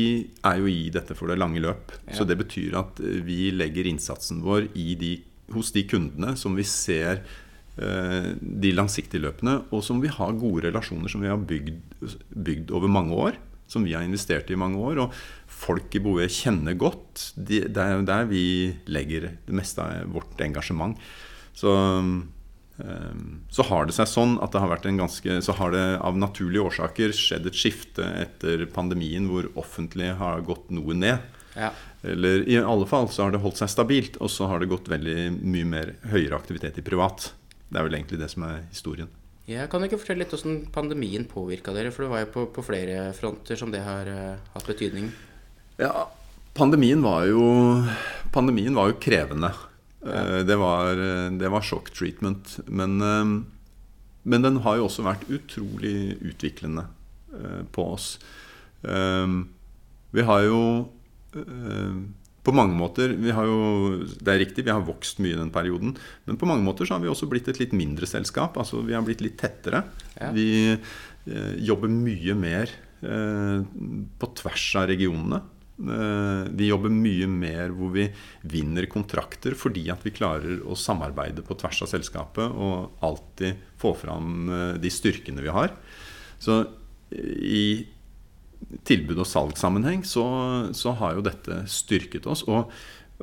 er 0.46 0.58
jo 0.62 0.70
i 0.70 0.88
dette 0.94 1.16
for 1.18 1.30
det 1.30 1.40
lange 1.42 1.62
løp. 1.62 1.94
Ja. 2.06 2.20
Så 2.20 2.26
det 2.28 2.38
betyr 2.40 2.78
at 2.80 3.02
eh, 3.02 3.20
vi 3.26 3.50
legger 3.54 3.88
innsatsen 3.90 4.42
vår 4.46 4.70
i 4.78 4.92
de, 4.98 5.14
hos 5.54 5.74
de 5.74 5.86
kundene 5.90 6.36
som 6.38 6.58
vi 6.58 6.66
ser 6.68 7.24
de 7.72 8.68
langsiktige 8.76 9.22
løpene, 9.24 9.54
og 9.72 9.80
som 9.80 9.96
vi 10.02 10.10
har 10.12 10.34
gode 10.36 10.66
relasjoner 10.66 11.08
som 11.08 11.22
vi 11.24 11.30
har 11.30 11.38
bygd, 11.40 11.78
bygd 12.36 12.72
over 12.76 12.90
mange 12.92 13.16
år. 13.16 13.38
Som 13.64 13.86
vi 13.88 13.94
har 13.96 14.04
investert 14.04 14.50
i 14.52 14.58
mange 14.60 14.76
år. 14.76 15.00
Og 15.00 15.14
folk 15.48 15.96
i 15.96 16.02
Boe 16.04 16.26
kjenner 16.28 16.76
godt. 16.76 17.30
De, 17.32 17.62
det 17.64 17.80
er 17.80 17.94
jo 17.94 18.04
der 18.10 18.28
vi 18.28 18.44
legger 18.92 19.30
det 19.46 19.56
meste 19.56 19.80
av 19.80 20.12
vårt 20.12 20.44
engasjement. 20.44 21.00
Så 21.56 21.72
Så 23.52 23.62
har 23.68 23.86
det 23.86 23.94
seg 23.94 24.08
sånn 24.10 24.32
at 24.42 24.54
det 24.54 24.62
har 24.62 24.70
vært 24.72 24.86
en 24.90 24.96
ganske 24.98 25.36
Så 25.44 25.54
har 25.58 25.70
det 25.74 25.84
av 26.02 26.16
naturlige 26.18 26.64
årsaker 26.66 27.12
skjedd 27.14 27.46
et 27.46 27.58
skifte 27.58 28.06
etter 28.18 28.64
pandemien 28.74 29.28
hvor 29.30 29.46
offentlig 29.60 30.08
har 30.18 30.42
gått 30.46 30.72
noe 30.74 30.96
ned. 30.96 31.22
Ja. 31.54 31.70
Eller 32.02 32.42
i 32.48 32.56
alle 32.58 32.86
fall 32.90 33.06
så 33.12 33.26
har 33.26 33.34
det 33.34 33.42
holdt 33.42 33.60
seg 33.60 33.70
stabilt, 33.70 34.18
og 34.18 34.30
så 34.32 34.48
har 34.50 34.62
det 34.62 34.70
gått 34.72 34.90
veldig 34.90 35.30
mye 35.38 35.68
mer 35.68 35.92
høyere 36.10 36.38
aktivitet 36.38 36.80
i 36.80 36.86
privat. 36.86 37.30
Det 37.68 37.78
er 37.78 37.86
vel 37.86 37.98
egentlig 38.00 38.18
det 38.20 38.30
som 38.32 38.46
er 38.48 38.64
historien. 38.72 39.10
Ja, 39.50 39.66
kan 39.70 39.82
du 39.82 39.88
ikke 39.88 39.98
fortelle 40.00 40.22
litt 40.22 40.32
hvordan 40.34 40.58
pandemien 40.74 41.26
påvirka 41.30 41.74
dere? 41.74 41.92
For 41.94 42.06
det 42.06 42.12
var 42.12 42.24
jo 42.24 42.32
på, 42.34 42.46
på 42.54 42.64
flere 42.66 43.10
fronter 43.16 43.58
som 43.58 43.72
det 43.74 43.82
har 43.82 44.10
uh, 44.10 44.50
hatt 44.54 44.68
betydning. 44.68 45.10
Ja, 45.80 46.06
pandemien 46.54 47.02
var 47.02 47.26
jo 47.30 47.44
Pandemien 48.32 48.74
var 48.76 48.88
jo 48.88 49.00
krevende. 49.02 49.50
Eh, 50.06 50.40
Det 50.46 50.56
var, 50.58 50.96
det 51.38 51.48
var 51.52 51.62
sjokk 51.62 51.90
treatment. 51.94 52.58
Men, 52.66 53.00
eh, 53.00 53.42
men 54.24 54.42
den 54.42 54.60
har 54.64 54.76
jo 54.78 54.86
også 54.88 55.04
vært 55.06 55.28
utrolig 55.30 56.16
utviklende 56.22 56.86
eh, 57.34 57.62
på 57.74 57.92
oss. 57.94 58.18
Eh, 58.82 59.26
Vi 60.12 60.22
har 60.28 60.42
jo 60.44 60.58
eh, 61.34 61.94
på 62.42 62.52
mange 62.52 62.74
måter 62.74 63.14
vi 63.14 63.30
har 63.30 63.46
jo, 63.46 64.02
Det 64.18 64.28
er 64.32 64.40
riktig, 64.42 64.64
vi 64.66 64.72
har 64.74 64.82
vokst 64.82 65.20
mye 65.22 65.36
i 65.36 65.38
den 65.38 65.52
perioden. 65.54 65.94
Men 66.26 66.36
på 66.36 66.46
mange 66.50 66.64
måter 66.66 66.84
så 66.84 66.96
har 66.96 67.04
vi 67.04 67.08
også 67.12 67.28
blitt 67.30 67.48
et 67.48 67.60
litt 67.62 67.72
mindre 67.72 68.06
selskap. 68.06 68.56
altså 68.58 68.82
Vi 68.82 68.94
har 68.94 69.02
blitt 69.06 69.22
litt 69.22 69.38
tettere. 69.38 69.84
Ja. 70.18 70.32
Vi 70.34 70.72
eh, 70.74 71.54
jobber 71.62 71.88
mye 71.88 72.34
mer 72.34 72.70
eh, 73.02 73.62
på 74.18 74.32
tvers 74.34 74.66
av 74.82 74.88
regionene. 74.90 75.38
Eh, 75.80 76.42
vi 76.52 76.68
jobber 76.68 76.92
mye 76.92 77.26
mer 77.26 77.72
hvor 77.72 77.94
vi 77.94 78.04
vinner 78.44 78.86
kontrakter 78.92 79.56
fordi 79.58 79.86
at 79.90 80.04
vi 80.04 80.12
klarer 80.14 80.60
å 80.68 80.76
samarbeide 80.78 81.44
på 81.46 81.56
tvers 81.58 81.80
av 81.86 81.90
selskapet 81.94 82.44
og 82.52 83.02
alltid 83.02 83.62
få 83.80 83.94
fram 83.96 84.52
eh, 84.52 84.76
de 84.82 84.92
styrkene 84.92 85.42
vi 85.42 85.54
har. 85.54 85.72
Så 86.42 86.60
i 87.12 87.88
tilbud- 88.86 89.24
og 89.24 89.28
salgssammenheng 89.28 90.04
så, 90.06 90.24
så, 90.76 90.94
har 91.00 91.16
jo 91.16 91.26
dette 91.26 91.62
styrket 91.70 92.28
oss. 92.30 92.44
Og, 92.46 92.70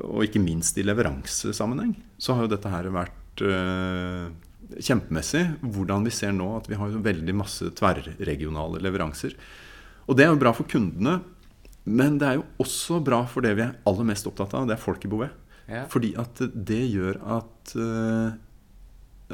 og, 0.01 0.19
ikke 0.25 0.41
minst 0.43 0.77
i 0.77 0.85
leveransesammenheng 0.87 1.95
så 2.19 2.35
har 2.35 2.45
jo 2.45 2.53
dette 2.55 2.73
her 2.73 2.89
vært 2.93 3.45
øh, 3.45 4.27
kjempemessig. 4.75 5.45
Hvordan 5.63 6.05
vi 6.07 6.13
ser 6.17 6.35
nå 6.35 6.51
at 6.57 6.69
vi 6.69 6.81
har 6.81 7.01
veldig 7.07 7.35
masse 7.39 7.71
tverrregionale 7.77 8.81
leveranser. 8.83 9.37
Og 10.09 10.17
det 10.17 10.25
er 10.25 10.33
jo 10.33 10.41
bra 10.41 10.55
for 10.57 10.67
kundene. 10.69 11.19
Men 11.89 12.19
det 12.21 12.27
er 12.27 12.37
jo 12.39 12.45
også 12.61 12.99
bra 13.03 13.23
for 13.29 13.45
det 13.45 13.55
vi 13.57 13.65
er 13.65 13.77
aller 13.89 14.07
mest 14.07 14.27
opptatt 14.29 14.53
av, 14.57 14.67
det 14.69 14.75
er 14.75 14.83
folk 14.83 15.05
i 15.05 15.11
Bouvet. 15.11 15.33
Ja. 15.69 15.83
Fordi 15.89 16.13
at 16.17 16.41
det 16.53 16.81
gjør 16.89 17.19
at, 17.37 17.73
uh, 17.77 18.29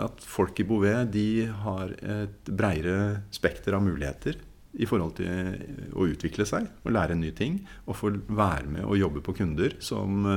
at 0.03 0.23
folk 0.23 0.59
i 0.59 0.67
Bouvet 0.67 1.11
de 1.13 1.45
har 1.65 1.95
et 1.99 2.51
breiere 2.51 3.25
spekter 3.35 3.77
av 3.77 3.85
muligheter 3.85 4.39
i 4.75 4.87
forhold 4.87 5.15
til 5.19 5.91
å 5.95 6.07
utvikle 6.11 6.47
seg 6.47 6.67
og 6.83 6.95
lære 6.95 7.17
nye 7.19 7.35
ting. 7.35 7.61
Og 7.87 7.99
få 7.99 8.11
være 8.27 8.67
med 8.71 8.87
og 8.87 8.99
jobbe 8.99 9.23
på 9.25 9.35
kunder 9.37 9.77
som, 9.83 10.27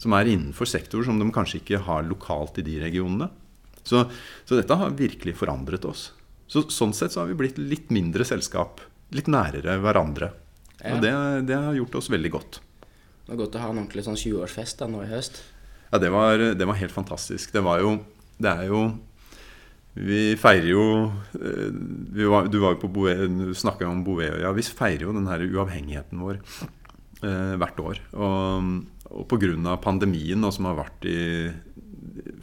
som 0.00 0.16
er 0.16 0.32
innenfor 0.32 0.68
sektorer 0.70 1.08
som 1.08 1.20
de 1.20 1.28
kanskje 1.34 1.60
ikke 1.60 1.82
har 1.88 2.06
lokalt 2.08 2.60
i 2.62 2.66
de 2.66 2.78
regionene. 2.84 3.28
Så, 3.86 4.02
så, 4.44 4.56
dette 4.58 4.74
har 4.74 4.96
virkelig 4.98 5.36
forandret 5.38 5.84
oss. 5.86 6.08
Så, 6.50 6.64
sånn 6.74 6.94
sett 6.96 7.14
så 7.14 7.22
har 7.22 7.30
vi 7.30 7.38
blitt 7.38 7.60
litt 7.60 7.92
mindre 7.94 8.26
selskap. 8.26 8.80
Litt 9.14 9.30
nærere 9.30 9.76
hverandre. 9.82 10.32
Ja. 10.82 10.94
Og 10.94 11.02
det, 11.04 11.12
det, 11.48 11.56
har 11.56 11.76
gjort 11.78 11.98
oss 12.00 12.10
veldig 12.12 12.32
godt. 12.34 12.60
Det 13.24 13.32
var 13.32 13.42
godt 13.42 13.58
å 13.58 13.64
ha 13.64 13.72
en 13.72 13.80
ordentlig 13.80 14.06
sånn 14.06 14.18
20-årsfest 14.20 14.84
nå 14.90 15.02
i 15.04 15.10
høst. 15.10 15.40
Ja, 15.90 16.00
det 16.02 16.10
var, 16.14 16.42
det 16.58 16.68
var 16.68 16.78
helt 16.78 16.94
fantastisk. 16.94 17.52
Det 17.54 17.62
var 17.64 17.82
jo 17.82 17.98
Det 18.36 18.50
er 18.52 18.66
jo 18.68 18.80
vi 19.96 20.36
feirer 20.36 20.68
jo 20.68 20.82
eh, 21.40 21.70
vi 22.12 22.26
var, 22.28 22.50
Du 22.52 22.58
var 22.60 22.74
jo 22.74 22.82
på 22.82 22.90
Boe, 22.92 23.14
snakka 23.56 23.88
om 23.88 24.02
Bouvetøya. 24.04 24.52
Vi 24.52 24.64
feirer 24.68 25.06
jo 25.06 25.14
den 25.16 25.28
her 25.30 25.40
uavhengigheten 25.46 26.20
vår 26.20 26.40
eh, 27.24 27.54
hvert 27.56 27.80
år. 27.80 28.02
Og, 28.12 28.74
og 29.08 29.24
pga. 29.30 29.78
pandemien 29.80 30.42
nå, 30.42 30.52
som 30.52 30.68
har 30.68 30.76
vært 30.82 31.08
i 31.08 31.20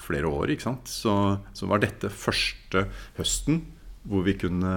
flere 0.02 0.30
år, 0.30 0.54
ikke 0.54 0.66
sant? 0.66 0.90
Så, 0.90 1.14
så, 1.54 1.70
var 1.70 1.84
dette 1.84 2.10
første 2.10 2.88
høsten 3.20 3.62
hvor 4.10 4.26
vi 4.26 4.36
kunne 4.36 4.74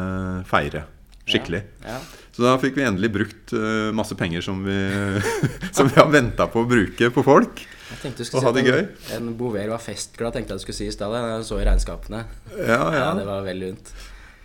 feire 0.46 0.84
skikkelig. 1.26 1.62
Ja, 1.84 1.96
ja. 1.96 2.26
Så 2.36 2.44
da 2.44 2.52
fikk 2.60 2.76
vi 2.76 2.84
endelig 2.84 3.08
brukt 3.14 3.54
uh, 3.56 3.88
masse 3.96 4.16
penger 4.18 4.44
som 4.44 4.60
vi, 4.66 4.76
som 5.76 5.88
vi 5.88 5.96
har 5.96 6.10
venta 6.12 6.48
på 6.52 6.62
å 6.62 6.68
bruke 6.68 7.08
på 7.14 7.24
folk. 7.24 7.62
Jeg 7.86 8.02
tenkte 8.02 8.24
du 8.24 8.28
skulle 8.28 8.42
og 8.42 8.50
ha 8.50 8.56
det 8.58 8.66
gøy. 8.66 8.82
En, 9.16 9.30
en 9.30 9.38
Bover 9.38 9.70
var 9.72 9.80
festglad, 9.82 10.34
tenkte 10.34 10.52
jeg 10.52 10.60
du 10.60 10.66
skulle 10.66 10.80
si 10.82 10.90
i 10.90 10.94
stad. 10.94 11.14
Jeg 11.16 11.46
så 11.48 11.60
i 11.62 11.66
regnskapene. 11.66 12.22
Ja, 12.58 12.82
ja. 12.82 13.00
ja 13.00 13.10
det 13.16 13.26
var 13.28 13.46
veldig 13.46 13.72
lunt. 13.72 13.92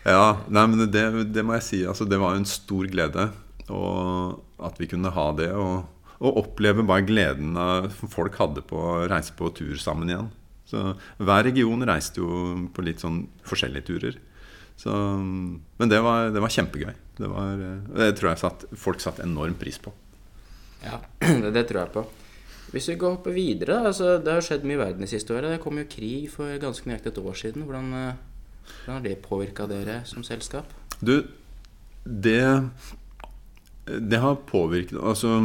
Ja, 0.02 0.26
nei, 0.50 0.66
men 0.72 0.86
det, 0.90 1.04
det, 1.30 1.44
må 1.46 1.58
jeg 1.60 1.68
si. 1.68 1.82
Altså, 1.86 2.08
det 2.10 2.18
var 2.22 2.38
en 2.38 2.48
stor 2.50 2.88
glede 2.90 3.30
og 3.72 4.42
at 4.62 4.80
vi 4.82 4.90
kunne 4.92 5.12
ha 5.14 5.28
det. 5.38 5.50
Og, 5.56 5.86
og 6.22 6.40
oppleve 6.44 6.86
bare 6.88 7.06
gleden 7.08 7.58
av, 7.60 7.90
folk 7.92 8.38
hadde 8.40 8.64
på 8.68 8.78
å 8.78 9.00
reise 9.12 9.36
på 9.38 9.52
tur 9.58 9.76
sammen 9.82 10.12
igjen. 10.12 10.32
Så 10.70 10.94
Hver 11.20 11.46
region 11.50 11.84
reiste 11.88 12.22
jo 12.24 12.68
på 12.72 12.86
litt 12.86 13.04
sånn 13.04 13.26
forskjellige 13.48 13.88
turer. 13.90 14.20
Så, 14.82 14.94
men 15.78 15.92
det 15.92 16.00
var, 16.02 16.32
det 16.34 16.42
var 16.42 16.54
kjempegøy. 16.54 16.94
Det, 17.20 17.28
var, 17.30 17.60
det 18.00 18.08
tror 18.18 18.32
jeg 18.32 18.42
satt, 18.42 18.66
folk 18.82 19.04
satte 19.04 19.26
enorm 19.28 19.54
pris 19.60 19.78
på. 19.82 19.94
Ja, 20.82 20.98
det, 21.44 21.52
det 21.54 21.68
tror 21.70 21.84
jeg 21.84 21.94
på. 21.94 22.06
Hvis 22.72 22.88
vi 22.90 22.98
går 22.98 23.18
opp 23.20 23.28
videre, 23.36 23.82
altså, 23.90 24.16
Det 24.24 24.32
har 24.32 24.46
skjedd 24.46 24.64
mye 24.66 24.80
i 24.80 24.82
verden 24.82 25.04
de 25.04 25.12
siste 25.12 25.36
året. 25.36 25.52
Det 25.52 25.62
kom 25.62 25.78
jo 25.78 25.90
krig 25.92 26.32
for 26.32 26.50
ganske 26.62 26.88
nøyaktig 26.88 27.12
et 27.12 27.22
år 27.22 27.38
siden. 27.38 27.68
Hvordan, 27.68 27.92
eh, 28.00 28.66
hvordan 28.72 28.96
har 28.96 29.06
det 29.06 29.20
påvirka 29.26 29.68
dere 29.70 30.02
som 30.10 30.26
selskap? 30.26 30.74
Du, 31.02 31.20
det 32.06 32.42
det 33.92 34.20
har 34.22 34.38
påvirket 34.46 35.00
altså, 35.02 35.40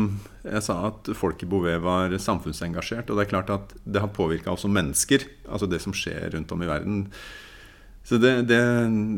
Jeg 0.44 0.62
sa 0.62 0.75
at 0.90 1.09
folk 1.16 1.40
i 1.42 1.49
Bouvet 1.49 1.81
var 1.83 2.12
samfunnsengasjert. 2.20 3.11
Og 3.11 3.18
det 3.18 3.27
er 3.27 3.33
klart 3.33 3.51
at 3.51 3.75
det 3.85 4.03
har 4.03 4.12
påvirka 4.12 4.53
også 4.53 4.70
mennesker. 4.70 5.25
Altså 5.49 5.66
det 5.66 5.81
som 5.83 5.94
skjer 5.96 6.31
rundt 6.37 6.53
om 6.53 6.62
i 6.62 6.68
verden. 6.68 7.07
Så 8.07 8.21
det, 8.23 8.37
det, 8.47 8.61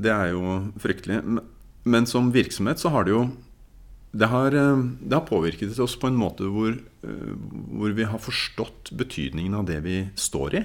det 0.05 0.12
er 0.14 0.33
jo 0.33 0.72
fryktelig. 0.81 1.20
Men 1.88 2.09
som 2.09 2.33
virksomhet 2.33 2.81
så 2.81 2.92
har 2.94 3.05
det 3.05 3.12
jo 3.14 3.27
det 4.11 4.27
har, 4.33 4.55
eh, 4.57 4.85
det 5.01 5.14
har, 5.14 5.27
påvirket 5.27 5.79
oss 5.79 5.96
på 6.01 6.09
en 6.09 6.16
måte 6.16 6.48
hvor, 6.48 6.72
eh, 6.72 7.33
hvor, 7.77 7.92
vi 7.92 8.07
har 8.09 8.18
forstått 8.18 8.92
betydningen 8.96 9.55
av 9.55 9.66
det 9.68 9.81
vi 9.85 9.98
står 10.16 10.55
i. 10.55 10.64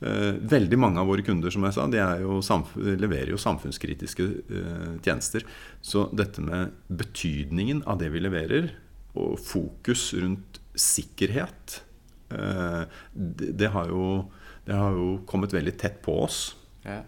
Eh, 0.00 0.32
veldig 0.40 0.78
mange 0.80 1.00
av 1.00 1.08
våre 1.08 1.24
kunder 1.24 1.52
som 1.52 1.64
jeg 1.64 1.76
sa, 1.76 1.86
de 1.86 2.00
jo 2.22 2.40
leverer 2.96 3.32
jo 3.32 3.40
samfunnskritiske 3.40 4.28
tjenester. 5.04 5.44
Så 5.80 6.08
dette 6.16 6.40
med 6.40 6.72
betydningen 6.88 7.84
av 7.86 8.00
det 8.00 8.10
vi 8.14 8.24
leverer, 8.24 8.72
og 9.16 9.38
fokus 9.40 10.12
rundt 10.12 10.60
sikkerhet, 10.76 11.80
det, 12.28 13.68
har, 13.72 13.88
jo, 13.88 14.26
det 14.66 14.76
har 14.76 14.92
jo 14.92 15.22
kommet 15.30 15.54
veldig 15.56 15.72
tett 15.80 16.02
på 16.04 16.18
oss. 16.26 16.40
Ja. 16.86 17.00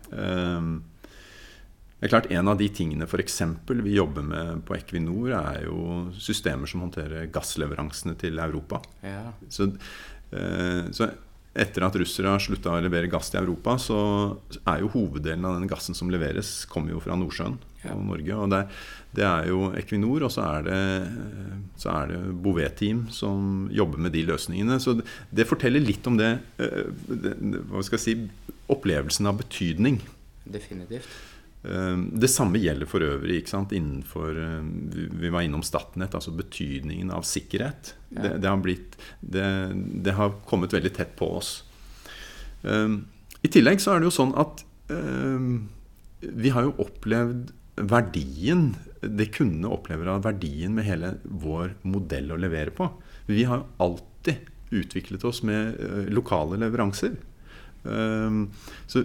Det 1.99 2.07
er 2.07 2.13
klart 2.13 2.29
En 2.31 2.51
av 2.51 2.59
de 2.59 2.69
tingene 2.71 3.09
for 3.11 3.19
eksempel, 3.23 3.83
vi 3.83 3.97
jobber 3.97 4.23
med 4.23 4.61
på 4.67 4.77
Equinor, 4.77 5.33
er 5.35 5.65
jo 5.67 5.79
systemer 6.15 6.71
som 6.71 6.85
håndterer 6.87 7.31
gassleveransene 7.35 8.15
til 8.21 8.39
Europa. 8.39 8.79
Ja. 9.03 9.33
Så, 9.51 9.73
eh, 10.31 10.87
så, 10.95 11.11
etter 11.59 11.83
at 11.83 11.97
russere 11.99 12.31
har 12.31 12.43
slutta 12.43 12.71
å 12.71 12.85
levere 12.85 13.11
gass 13.11 13.33
til 13.33 13.41
Europa, 13.41 13.75
så 13.83 13.99
er 14.63 14.85
jo 14.85 14.93
hoveddelen 14.93 15.49
av 15.49 15.59
den 15.59 15.67
gassen 15.67 15.97
som 15.97 16.13
leveres, 16.13 16.69
kommer 16.71 16.95
jo 16.95 17.03
fra 17.03 17.17
Nordsjøen 17.19 17.59
ja. 17.83 17.97
og 17.97 18.05
Norge. 18.07 18.37
og 18.37 18.53
det, 18.53 18.63
det, 19.19 19.25
er 19.27 19.49
jo 19.51 19.73
Equinor, 19.81 20.29
og 20.29 20.31
så 20.31 20.45
er 20.53 20.69
det, 20.69 20.83
så 21.83 21.97
er 21.97 22.13
det 22.13 22.21
Bouvet-team 22.45 23.09
som 23.11 23.67
jobber 23.75 24.07
med 24.07 24.15
de 24.15 24.23
løsningene. 24.29 24.79
Så 24.79 25.01
det, 25.01 25.09
det 25.35 25.49
forteller 25.51 25.83
litt 25.83 26.07
om 26.07 26.21
det, 26.21 26.37
eh, 26.63 26.95
det, 27.11 27.35
hva 27.73 27.83
skal 27.83 27.99
jeg 27.99 28.07
si, 28.07 28.48
opplevelsen 28.73 29.29
av 29.31 29.41
betydning. 29.41 30.01
Definitivt. 30.49 31.09
Ehm, 31.67 32.05
det 32.15 32.31
samme 32.31 32.61
gjelder 32.63 32.87
for 32.87 33.03
øvrig 33.03 33.41
innenfor 33.75 34.37
ehm, 34.39 34.69
Vi 35.21 35.31
var 35.31 35.43
innom 35.43 35.63
Statnett, 35.63 36.15
altså 36.15 36.31
betydningen 36.31 37.11
av 37.11 37.23
sikkerhet. 37.23 37.95
Ja. 38.11 38.23
Det, 38.23 38.39
det, 38.43 38.49
har 38.49 38.63
blitt, 38.63 38.99
det, 39.21 39.73
det, 40.05 40.13
har 40.13 40.37
kommet 40.47 40.73
veldig 40.73 40.95
tett 40.95 41.17
på 41.17 41.37
oss. 41.37 41.65
Um, 42.63 43.07
I 43.43 43.49
tillegg 43.49 43.81
så 43.81 43.95
er 43.95 44.01
det 44.01 44.09
jo 44.09 44.19
sånn 44.19 44.35
at 44.39 44.65
vi 44.89 46.49
har 46.49 46.65
jo 46.65 46.71
opplevd 46.81 47.51
verdien 47.77 48.71
Det 49.05 49.27
kundene 49.37 49.69
opplever 49.69 50.09
av 50.09 50.23
verdien 50.25 50.73
med 50.75 50.87
hele 50.87 51.11
vår 51.23 51.75
modell 51.85 52.33
å 52.33 52.39
levere 52.41 52.73
på. 52.75 52.89
Vi 53.29 53.45
har 53.45 53.61
jo 53.61 53.67
alltid 53.85 54.49
utviklet 54.75 55.27
oss 55.29 55.43
med 55.47 55.77
uh, 55.77 56.09
lokale 56.11 56.59
leveranser. 56.61 57.15
Um, 57.85 58.49
så 58.87 59.05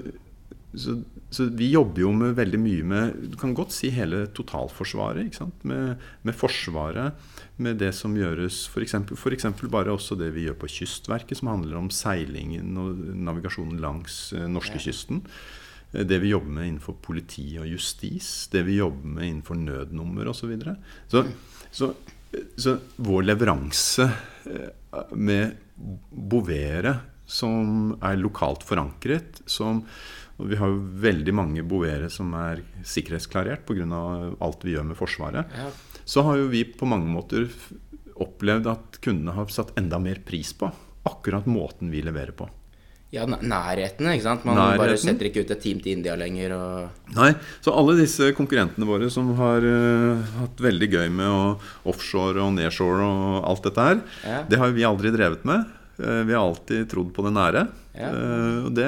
så, 0.73 1.01
så, 1.29 1.45
vi 1.53 1.69
jobber 1.71 2.01
jo 2.01 2.11
med 2.17 2.33
veldig 2.37 2.59
mye 2.61 2.85
med 2.87 3.17
Du 3.29 3.37
kan 3.37 3.53
godt 3.53 3.73
si 3.75 3.91
hele 3.93 4.25
totalforsvaret. 4.33 5.37
Med, 5.69 6.01
med, 6.25 6.35
Forsvaret, 6.37 7.19
med 7.61 7.77
det 7.81 7.91
som 7.93 8.15
gjøres 8.17 8.65
f.eks. 8.71 8.95
bare 9.69 9.93
også 9.93 10.17
det 10.17 10.31
vi 10.33 10.47
gjør 10.47 10.57
på 10.63 10.71
Kystverket, 10.79 11.37
som 11.39 11.51
handler 11.53 11.77
om 11.77 11.91
seilingen 11.93 12.73
og 12.81 13.03
navigasjonen 13.13 13.83
langs 13.83 14.33
eh, 14.33 14.47
norskekysten. 14.49 15.21
Eh, 15.93 16.05
det 16.09 16.21
vi 16.23 16.33
jobber 16.33 16.57
med 16.57 16.71
innenfor 16.71 16.97
politi 17.05 17.51
og 17.61 17.69
justis. 17.69 18.49
Det 18.53 18.65
vi 18.65 18.79
jobber 18.81 19.19
med 19.19 19.29
innenfor 19.29 19.61
nødnummer 19.61 20.33
osv. 20.33 20.57
Så, 20.57 21.21
så, 21.21 21.25
så, 21.69 21.93
så 22.57 22.77
vår 22.97 23.29
leveranse 23.29 24.09
eh, 24.49 25.13
med 25.13 25.59
Bovere, 25.73 26.97
som 27.33 27.95
er 28.03 28.19
lokalt 28.21 28.65
forankret, 28.67 29.41
som 29.49 29.81
vi 30.37 30.57
har 30.57 30.71
jo 30.71 30.81
veldig 31.03 31.33
mange 31.35 31.63
boere 31.65 32.09
som 32.11 32.33
er 32.37 32.63
sikkerhetsklarert 32.89 33.67
pga. 33.67 33.85
alt 34.41 34.65
vi 34.65 34.73
gjør 34.73 34.89
med 34.89 34.97
Forsvaret. 34.97 35.53
Ja. 35.53 35.69
Så 36.05 36.25
har 36.25 36.41
jo 36.41 36.49
vi 36.51 36.63
på 36.65 36.89
mange 36.89 37.07
måter 37.09 37.47
opplevd 38.21 38.67
at 38.69 38.99
kundene 39.03 39.35
har 39.37 39.53
satt 39.53 39.77
enda 39.79 39.99
mer 40.01 40.19
pris 40.25 40.51
på 40.57 40.71
akkurat 41.03 41.47
måten 41.49 41.91
vi 41.93 42.01
leverer 42.01 42.35
på. 42.35 42.49
Ja, 43.13 43.27
nærheten. 43.29 44.07
ikke 44.09 44.25
sant? 44.25 44.45
Man 44.45 44.57
nærheten. 44.57 44.81
bare 44.81 44.97
setter 44.97 45.27
ikke 45.29 45.43
ut 45.45 45.51
et 45.53 45.61
team 45.61 45.81
til 45.83 45.99
India 45.99 46.15
lenger. 46.17 46.55
Og... 46.57 47.11
Nei, 47.13 47.29
så 47.61 47.75
alle 47.77 47.93
disse 47.99 48.31
konkurrentene 48.33 48.87
våre 48.89 49.09
som 49.13 49.29
har 49.37 49.61
uh, 49.61 50.33
hatt 50.39 50.63
veldig 50.65 50.89
gøy 50.89 51.11
med 51.13 51.61
offshore 51.85 52.41
og 52.41 52.55
nedshore 52.57 53.05
og 53.05 53.37
alt 53.51 53.69
dette 53.69 53.85
her, 53.85 54.01
ja. 54.25 54.41
det 54.49 54.61
har 54.63 54.73
vi 54.73 54.87
aldri 54.89 55.13
drevet 55.13 55.45
med. 55.45 55.69
Uh, 55.99 56.23
vi 56.25 56.33
har 56.33 56.41
alltid 56.41 56.87
trodd 56.89 57.11
på 57.13 57.25
det 57.27 57.33
nære. 57.35 57.67
Ja. 57.93 58.09
Uh, 58.09 58.69
det, 58.73 58.87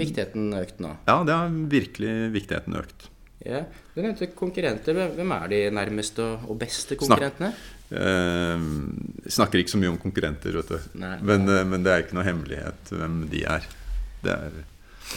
viktigheten 0.00 0.52
økt 0.56 0.80
nå? 0.80 0.94
Ja, 1.08 1.18
det 1.26 1.36
har 1.36 1.58
virkelig 1.72 2.14
viktigheten 2.34 2.78
økt. 2.80 3.10
Ja. 3.44 3.60
Du 3.94 4.00
nevnte 4.02 4.30
konkurrenter. 4.32 4.96
Hvem- 5.14 5.32
er 5.36 5.48
de 5.48 5.70
nærmeste 5.70 6.22
og, 6.48 6.58
beste 6.58 6.96
konkurrentene? 6.96 7.52
Eh, 7.92 8.58
snakker 9.28 9.60
ikke 9.60 9.74
så 9.74 9.78
mye 9.78 9.92
om 9.92 9.98
konkurrenter, 10.00 10.56
vet 10.56 10.68
du. 10.68 10.78
Nei. 10.98 11.18
Men, 11.20 11.48
eh, 11.48 11.64
men 11.64 11.82
det 11.84 11.92
er 11.92 12.02
ikke 12.02 12.16
noe 12.16 12.24
hemmelighet 12.24 12.90
hvem 12.90 13.28
de 13.30 13.44
er. 13.44 13.66
Det 14.22 14.32
er 14.32 14.64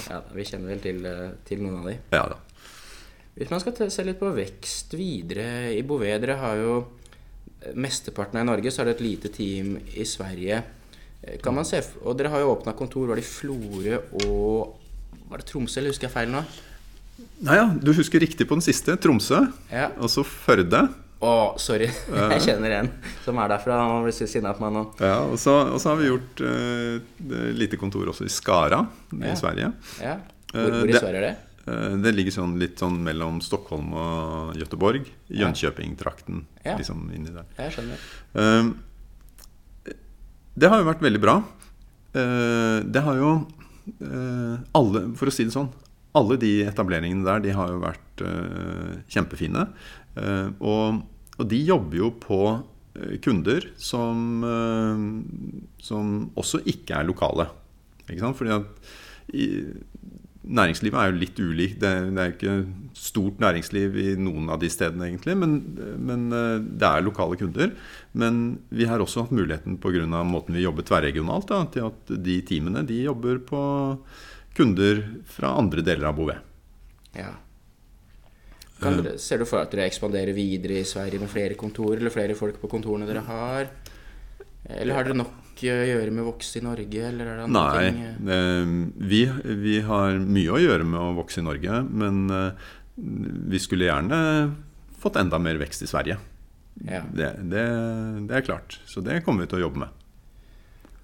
Ja, 0.10 0.22
Vi 0.34 0.44
kjenner 0.44 0.68
vel 0.68 0.80
til, 0.80 1.06
eh, 1.06 1.32
til 1.46 1.60
noen 1.60 1.80
av 1.80 1.86
de. 1.86 1.98
Ja 2.12 2.28
da. 2.28 2.36
Hvis 3.38 3.50
man 3.50 3.60
skal 3.62 3.90
se 3.90 4.04
litt 4.04 4.20
på 4.20 4.34
vekst 4.36 4.92
videre 4.92 5.74
i 5.74 5.82
Bouvet 5.82 6.20
Dere 6.22 6.36
har 6.38 6.56
jo 6.58 6.88
eh, 7.62 7.74
mesteparten 7.74 8.36
av 8.36 8.42
i 8.42 8.50
Norge, 8.52 8.70
så 8.70 8.82
er 8.82 8.86
det 8.86 8.96
et 8.98 9.02
lite 9.02 9.30
team 9.30 9.78
i 9.96 10.04
Sverige. 10.04 10.64
Eh, 11.24 11.38
Kan 11.44 11.56
man 11.58 11.66
se, 11.66 11.82
og 12.04 12.18
dere 12.20 12.30
har 12.34 12.40
jo 12.44 12.54
åpna 12.56 12.74
kontor, 12.78 13.08
var 13.10 13.16
det 13.20 13.26
i 13.26 13.28
Florø 13.28 13.98
og 14.26 14.78
Var 15.30 15.38
det 15.42 15.48
Tromsø, 15.50 15.80
eller 15.82 15.92
husker 15.92 16.08
jeg 16.08 16.14
feil 16.14 16.30
nå? 16.32 16.44
Nei, 17.44 17.56
ja, 17.58 17.66
du 17.74 17.90
husker 17.98 18.22
riktig 18.22 18.46
på 18.48 18.56
den 18.56 18.62
siste. 18.64 18.94
Tromsø. 19.02 19.42
Ja. 19.72 19.90
Og 20.00 20.10
så 20.14 20.24
Førde. 20.24 20.86
Å, 21.20 21.32
sorry. 21.58 21.88
Jeg 22.34 22.44
kjenner 22.46 22.76
en 22.78 22.90
som 23.26 23.40
er 23.42 23.50
derfra. 23.50 23.80
Han 23.90 24.04
blir 24.06 24.14
sinna 24.14 24.52
på 24.54 24.62
meg 24.68 24.76
nå. 24.76 24.84
Ja, 25.02 25.16
og, 25.26 25.34
så, 25.42 25.56
og 25.74 25.80
så 25.82 25.90
har 25.90 25.98
vi 25.98 26.12
gjort 26.12 26.44
uh, 26.46 27.50
lite 27.58 27.80
kontor 27.82 28.12
også 28.14 28.28
i 28.28 28.32
Skara 28.32 28.84
i 29.18 29.34
Sverige. 29.40 29.72
Ja. 30.04 30.16
Hvor, 30.54 30.62
Eh, 30.62 30.78
hvor 30.78 30.86
i 30.88 30.94
det- 30.94 31.02
Sverige 31.02 31.18
er 31.18 31.26
det? 31.28 31.36
Det 32.06 32.12
ligger 32.16 32.32
sånn, 32.32 32.54
litt 32.62 32.80
sånn 32.80 33.02
mellom 33.04 33.42
Stockholm 33.44 33.90
og 34.00 34.54
Göteborg. 34.56 35.10
Ja. 35.28 35.50
Jönköping-trakten. 35.50 36.46
Ja. 36.64 36.78
Liksom 36.80 37.02
inni 37.12 37.34
der. 37.36 37.44
Jeg 37.58 37.74
skjønner. 37.76 38.06
Eh, 38.40 38.70
det 40.58 40.70
har 40.72 40.82
jo 40.82 40.90
vært 40.90 41.04
veldig 41.06 41.22
bra. 41.22 41.36
Eh, 42.18 42.80
det 42.86 43.04
har 43.06 43.20
jo 43.20 43.34
eh, 44.02 44.56
alle, 44.78 45.04
for 45.20 45.30
å 45.30 45.34
si 45.34 45.46
det 45.46 45.54
sånn 45.54 45.70
Alle 46.18 46.38
de 46.42 46.52
etableringene 46.66 47.26
der 47.28 47.44
de 47.44 47.54
har 47.54 47.70
jo 47.70 47.84
vært 47.84 48.24
eh, 48.26 48.96
kjempefine. 49.14 49.68
Og, 50.66 51.04
og 51.38 51.44
de 51.46 51.60
jobber 51.62 52.00
jo 52.00 52.08
på 52.18 52.40
kunder 53.22 53.68
som, 53.78 54.42
som 55.78 56.08
også 56.34 56.64
ikke 56.74 56.96
er 56.98 57.06
lokale. 57.06 57.46
Ikke 58.08 58.24
sant? 58.24 58.40
Fordi 58.40 58.56
at 58.56 58.90
Næringslivet 60.48 61.00
er 61.00 61.10
jo 61.12 61.20
litt 61.20 61.40
ulikt. 61.40 61.80
Det, 61.82 61.92
det 62.16 62.24
er 62.24 62.34
ikke 62.34 62.56
stort 62.98 63.42
næringsliv 63.44 63.98
i 64.00 64.08
noen 64.20 64.48
av 64.54 64.62
de 64.62 64.70
stedene, 64.72 65.10
egentlig. 65.10 65.36
Men, 65.40 65.58
men 66.00 66.28
eh, 66.34 66.60
det 66.64 66.88
er 66.88 67.06
lokale 67.06 67.40
kunder. 67.40 67.74
Men 68.18 68.44
vi 68.70 68.88
har 68.90 69.04
også 69.04 69.26
hatt 69.26 69.36
muligheten 69.36 69.80
pga. 69.84 70.06
måten 70.24 70.56
vi 70.56 70.64
jobber 70.64 70.88
tverregionalt, 70.88 71.50
da, 71.52 71.64
til 71.74 71.90
at 71.90 72.16
de 72.28 72.40
teamene 72.48 72.86
de 72.88 73.04
jobber 73.08 73.42
på 73.44 73.64
kunder 74.58 75.04
fra 75.30 75.54
andre 75.60 75.84
deler 75.86 76.10
av 76.10 76.16
Bouvet. 76.18 76.40
Ja. 77.18 77.34
Kan 78.78 79.00
dere, 79.02 79.18
ser 79.18 79.42
du 79.42 79.48
for 79.50 79.58
deg 79.58 79.68
at 79.68 79.74
dere 79.74 79.90
ekspanderer 79.90 80.38
videre 80.38 80.82
i 80.82 80.86
Sverige 80.86 81.22
med 81.22 81.32
flere 81.32 81.58
kontorer, 81.58 81.98
eller 82.02 82.14
flere 82.14 82.38
folk 82.38 82.60
på 82.62 82.70
kontorene 82.70 83.10
dere 83.10 83.26
har? 83.26 83.70
Eller 84.68 84.94
har 84.94 85.08
dere 85.08 85.18
nok 85.18 85.47
å 85.66 85.88
gjøre 85.90 86.14
med 86.14 86.22
å 86.22 86.30
vokse 86.30 86.60
i 86.60 86.64
Norge, 86.64 87.02
eller 87.10 87.26
er 87.32 87.40
det 87.40 87.46
andre 87.48 87.66
Nei, 87.66 87.90
ting? 87.90 88.30
eh, 88.38 88.72
vi, 89.10 89.22
vi 89.66 89.76
har 89.88 90.20
mye 90.22 90.54
å 90.54 90.62
gjøre 90.62 90.86
med 90.86 91.00
å 91.02 91.16
vokse 91.18 91.42
i 91.42 91.46
Norge, 91.48 91.82
men 91.90 92.24
eh, 92.30 92.68
vi 92.98 93.60
skulle 93.62 93.90
gjerne 93.90 94.20
fått 95.02 95.18
enda 95.22 95.40
mer 95.42 95.58
vekst 95.62 95.82
i 95.86 95.90
Sverige. 95.90 96.18
Ja. 96.86 97.02
Det, 97.10 97.32
det, 97.50 97.64
det 98.30 98.36
er 98.38 98.46
klart. 98.46 98.78
Så 98.86 99.02
det 99.02 99.24
kommer 99.26 99.46
vi 99.46 99.50
til 99.52 99.60
å 99.60 99.66
jobbe 99.68 99.82
med. 99.88 100.04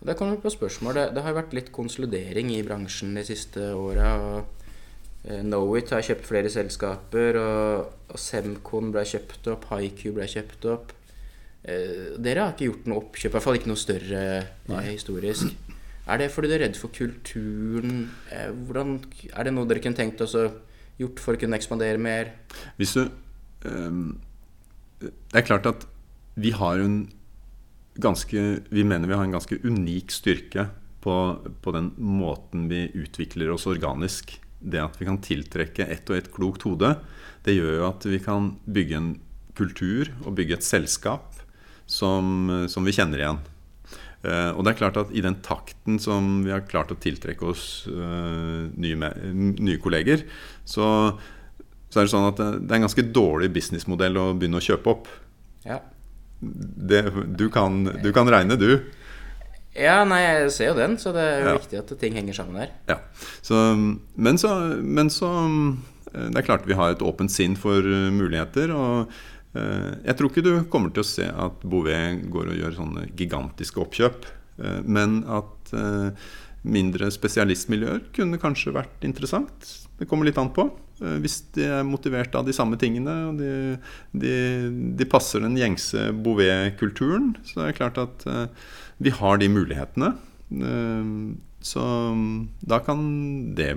Da 0.04 0.14
kommer 0.20 0.36
vi 0.36 0.44
på 0.44 0.52
spørsmål. 0.54 0.98
Det, 0.98 1.06
det 1.16 1.24
har 1.26 1.36
vært 1.38 1.54
litt 1.56 1.72
konsolidering 1.74 2.52
i 2.54 2.64
bransjen 2.66 3.16
de 3.18 3.24
siste 3.26 3.70
åra. 3.78 4.44
Eh, 5.24 5.40
Knowit 5.46 5.94
har 5.96 6.04
kjøpt 6.06 6.28
flere 6.28 6.52
selskaper, 6.52 7.40
og, 7.40 7.94
og 8.12 8.20
Semcon 8.20 8.92
ble 8.94 9.06
kjøpt 9.08 9.48
opp, 9.54 9.70
HiQ 9.72 10.10
ble 10.18 10.28
kjøpt 10.30 10.68
opp. 10.74 10.92
Eh, 11.64 12.18
dere 12.20 12.44
har 12.44 12.52
ikke 12.52 12.68
gjort 12.68 12.88
noe 12.92 13.00
oppkjøp, 13.06 13.30
i 13.30 13.34
hvert 13.38 13.46
fall 13.46 13.58
ikke 13.60 13.72
noe 13.72 13.80
større 13.80 14.24
eh, 14.44 14.90
historisk. 14.90 15.54
Er 16.04 16.20
det 16.20 16.28
fordi 16.34 16.50
dere 16.52 16.66
er 16.66 16.68
redd 16.68 16.80
for 16.80 16.92
kulturen? 16.92 18.10
Eh, 18.28 18.50
hvordan, 18.68 18.98
er 19.32 19.48
det 19.48 19.54
noe 19.56 19.70
dere 19.70 19.84
kunne 19.84 19.96
tenkt 19.96 20.24
også 20.26 20.50
gjort 21.00 21.24
for 21.24 21.38
å 21.38 21.40
kunne 21.40 21.56
ekspandere 21.56 22.02
mer? 22.02 22.34
Hvis 22.76 22.98
du 22.98 23.06
ehm, 23.70 24.20
Det 25.00 25.40
er 25.40 25.48
klart 25.48 25.70
at 25.72 25.88
vi 26.36 26.52
har 26.52 26.82
en 26.82 27.06
ganske 28.02 28.44
Vi 28.74 28.84
mener 28.84 29.08
vi 29.08 29.16
har 29.16 29.24
en 29.24 29.36
ganske 29.36 29.60
unik 29.64 30.12
styrke 30.12 30.68
på, 31.04 31.16
på 31.64 31.74
den 31.76 31.92
måten 31.98 32.68
vi 32.72 32.90
utvikler 32.92 33.52
oss 33.54 33.68
organisk. 33.70 34.36
Det 34.60 34.82
at 34.82 34.96
vi 35.00 35.08
kan 35.08 35.20
tiltrekke 35.24 35.88
ett 35.88 36.10
og 36.10 36.18
ett 36.18 36.32
klokt 36.32 36.64
hode, 36.68 36.96
det 37.44 37.56
gjør 37.56 37.78
jo 37.78 37.88
at 37.90 38.08
vi 38.08 38.20
kan 38.24 38.54
bygge 38.64 39.00
en 39.00 39.10
kultur 39.56 40.12
og 40.24 40.36
bygge 40.40 40.58
et 40.58 40.66
selskap 40.66 41.33
som, 41.90 42.66
som 42.72 42.86
vi 42.88 42.94
kjenner 42.96 43.22
igjen. 43.22 43.42
Uh, 44.24 44.56
og 44.56 44.64
det 44.64 44.72
er 44.72 44.80
klart 44.80 44.98
at 45.02 45.10
i 45.12 45.20
den 45.20 45.36
takten 45.44 45.98
som 46.00 46.46
vi 46.46 46.52
har 46.54 46.62
klart 46.64 46.94
å 46.94 47.00
tiltrekke 47.04 47.44
oss 47.44 47.84
uh, 47.92 48.70
nye, 48.80 48.96
med, 48.96 49.18
nye 49.60 49.82
kolleger, 49.84 50.24
så, 50.64 50.86
så 51.92 52.00
er 52.00 52.08
det 52.08 52.14
sånn 52.14 52.30
at 52.30 52.40
det, 52.40 52.48
det 52.64 52.72
er 52.72 52.80
en 52.80 52.86
ganske 52.88 53.04
dårlig 53.16 53.52
businessmodell 53.58 54.16
å 54.22 54.30
begynne 54.32 54.62
å 54.62 54.64
kjøpe 54.64 54.94
opp. 54.94 55.10
Ja. 55.68 55.82
Det, 56.40 57.02
du, 57.36 57.50
kan, 57.52 57.84
du 58.04 58.10
kan 58.16 58.32
regne, 58.32 58.56
du. 58.60 58.78
ja, 59.76 60.00
nei, 60.08 60.22
jeg 60.24 60.50
ser 60.56 60.72
jo 60.72 60.80
den, 60.80 60.96
så 61.00 61.12
det 61.16 61.24
er 61.28 61.38
jo 61.44 61.52
Ja. 61.52 61.60
viktig 61.60 61.82
at 61.84 61.94
ting 62.02 62.16
henger 62.20 62.40
sammen 62.40 62.60
der. 62.64 62.74
Ja. 62.90 62.98
Så, 63.44 63.60
men, 64.16 64.40
så, 64.40 64.54
men 64.80 65.12
så 65.12 65.30
eh, 66.14 66.28
Det 66.32 66.42
er 66.42 66.48
klart 66.48 66.68
vi 66.68 66.76
har 66.80 66.96
et 66.96 67.04
åpent 67.04 67.32
sinn 67.32 67.56
for 67.60 67.80
eh, 67.80 68.10
muligheter. 68.12 68.72
Og 68.76 69.08
eh, 69.08 69.22
jeg 69.54 70.16
tror 70.18 70.32
ikke 70.32 70.44
du 70.46 70.54
kommer 70.74 70.90
til 70.94 71.04
å 71.04 71.08
se 71.08 71.26
at 71.30 71.62
Bouvet 71.70 72.24
går 72.34 72.50
og 72.54 72.58
gjør 72.58 72.78
sånne 72.80 73.04
gigantiske 73.20 73.78
oppkjøp. 73.84 74.26
eh, 74.64 74.80
Men 74.86 75.20
at 75.30 75.74
eh, 75.78 76.10
mindre 76.64 77.12
spesialistmiljøer 77.14 78.08
kunne 78.16 78.40
kanskje 78.42 78.74
vært 78.74 79.04
interessant. 79.06 79.70
Det 80.00 80.08
kommer 80.10 80.26
litt 80.26 80.40
an 80.42 80.50
på. 80.56 80.66
Eh, 81.02 81.20
Hvis 81.22 81.42
de 81.54 81.68
er 81.70 81.84
motivert 81.86 82.34
av 82.36 82.46
de 82.48 82.54
samme 82.56 82.78
tingene, 82.82 83.14
og 83.30 83.38
de, 83.38 83.78
de, 84.18 84.34
de 84.98 85.06
passer 85.06 85.44
den 85.46 85.58
gjengse 85.60 86.10
Bouvet-kulturen, 86.26 87.36
så 87.46 87.62
er 87.62 87.72
det 87.72 87.78
klart 87.78 88.02
at 88.02 88.26
eh, 88.26 88.48
vi 89.04 89.14
har 89.14 89.38
de 89.38 89.50
mulighetene. 89.54 90.16
Eh, 90.54 91.10
Så 91.64 91.80
da 92.68 92.80
kan 92.84 93.54
det 93.56 93.70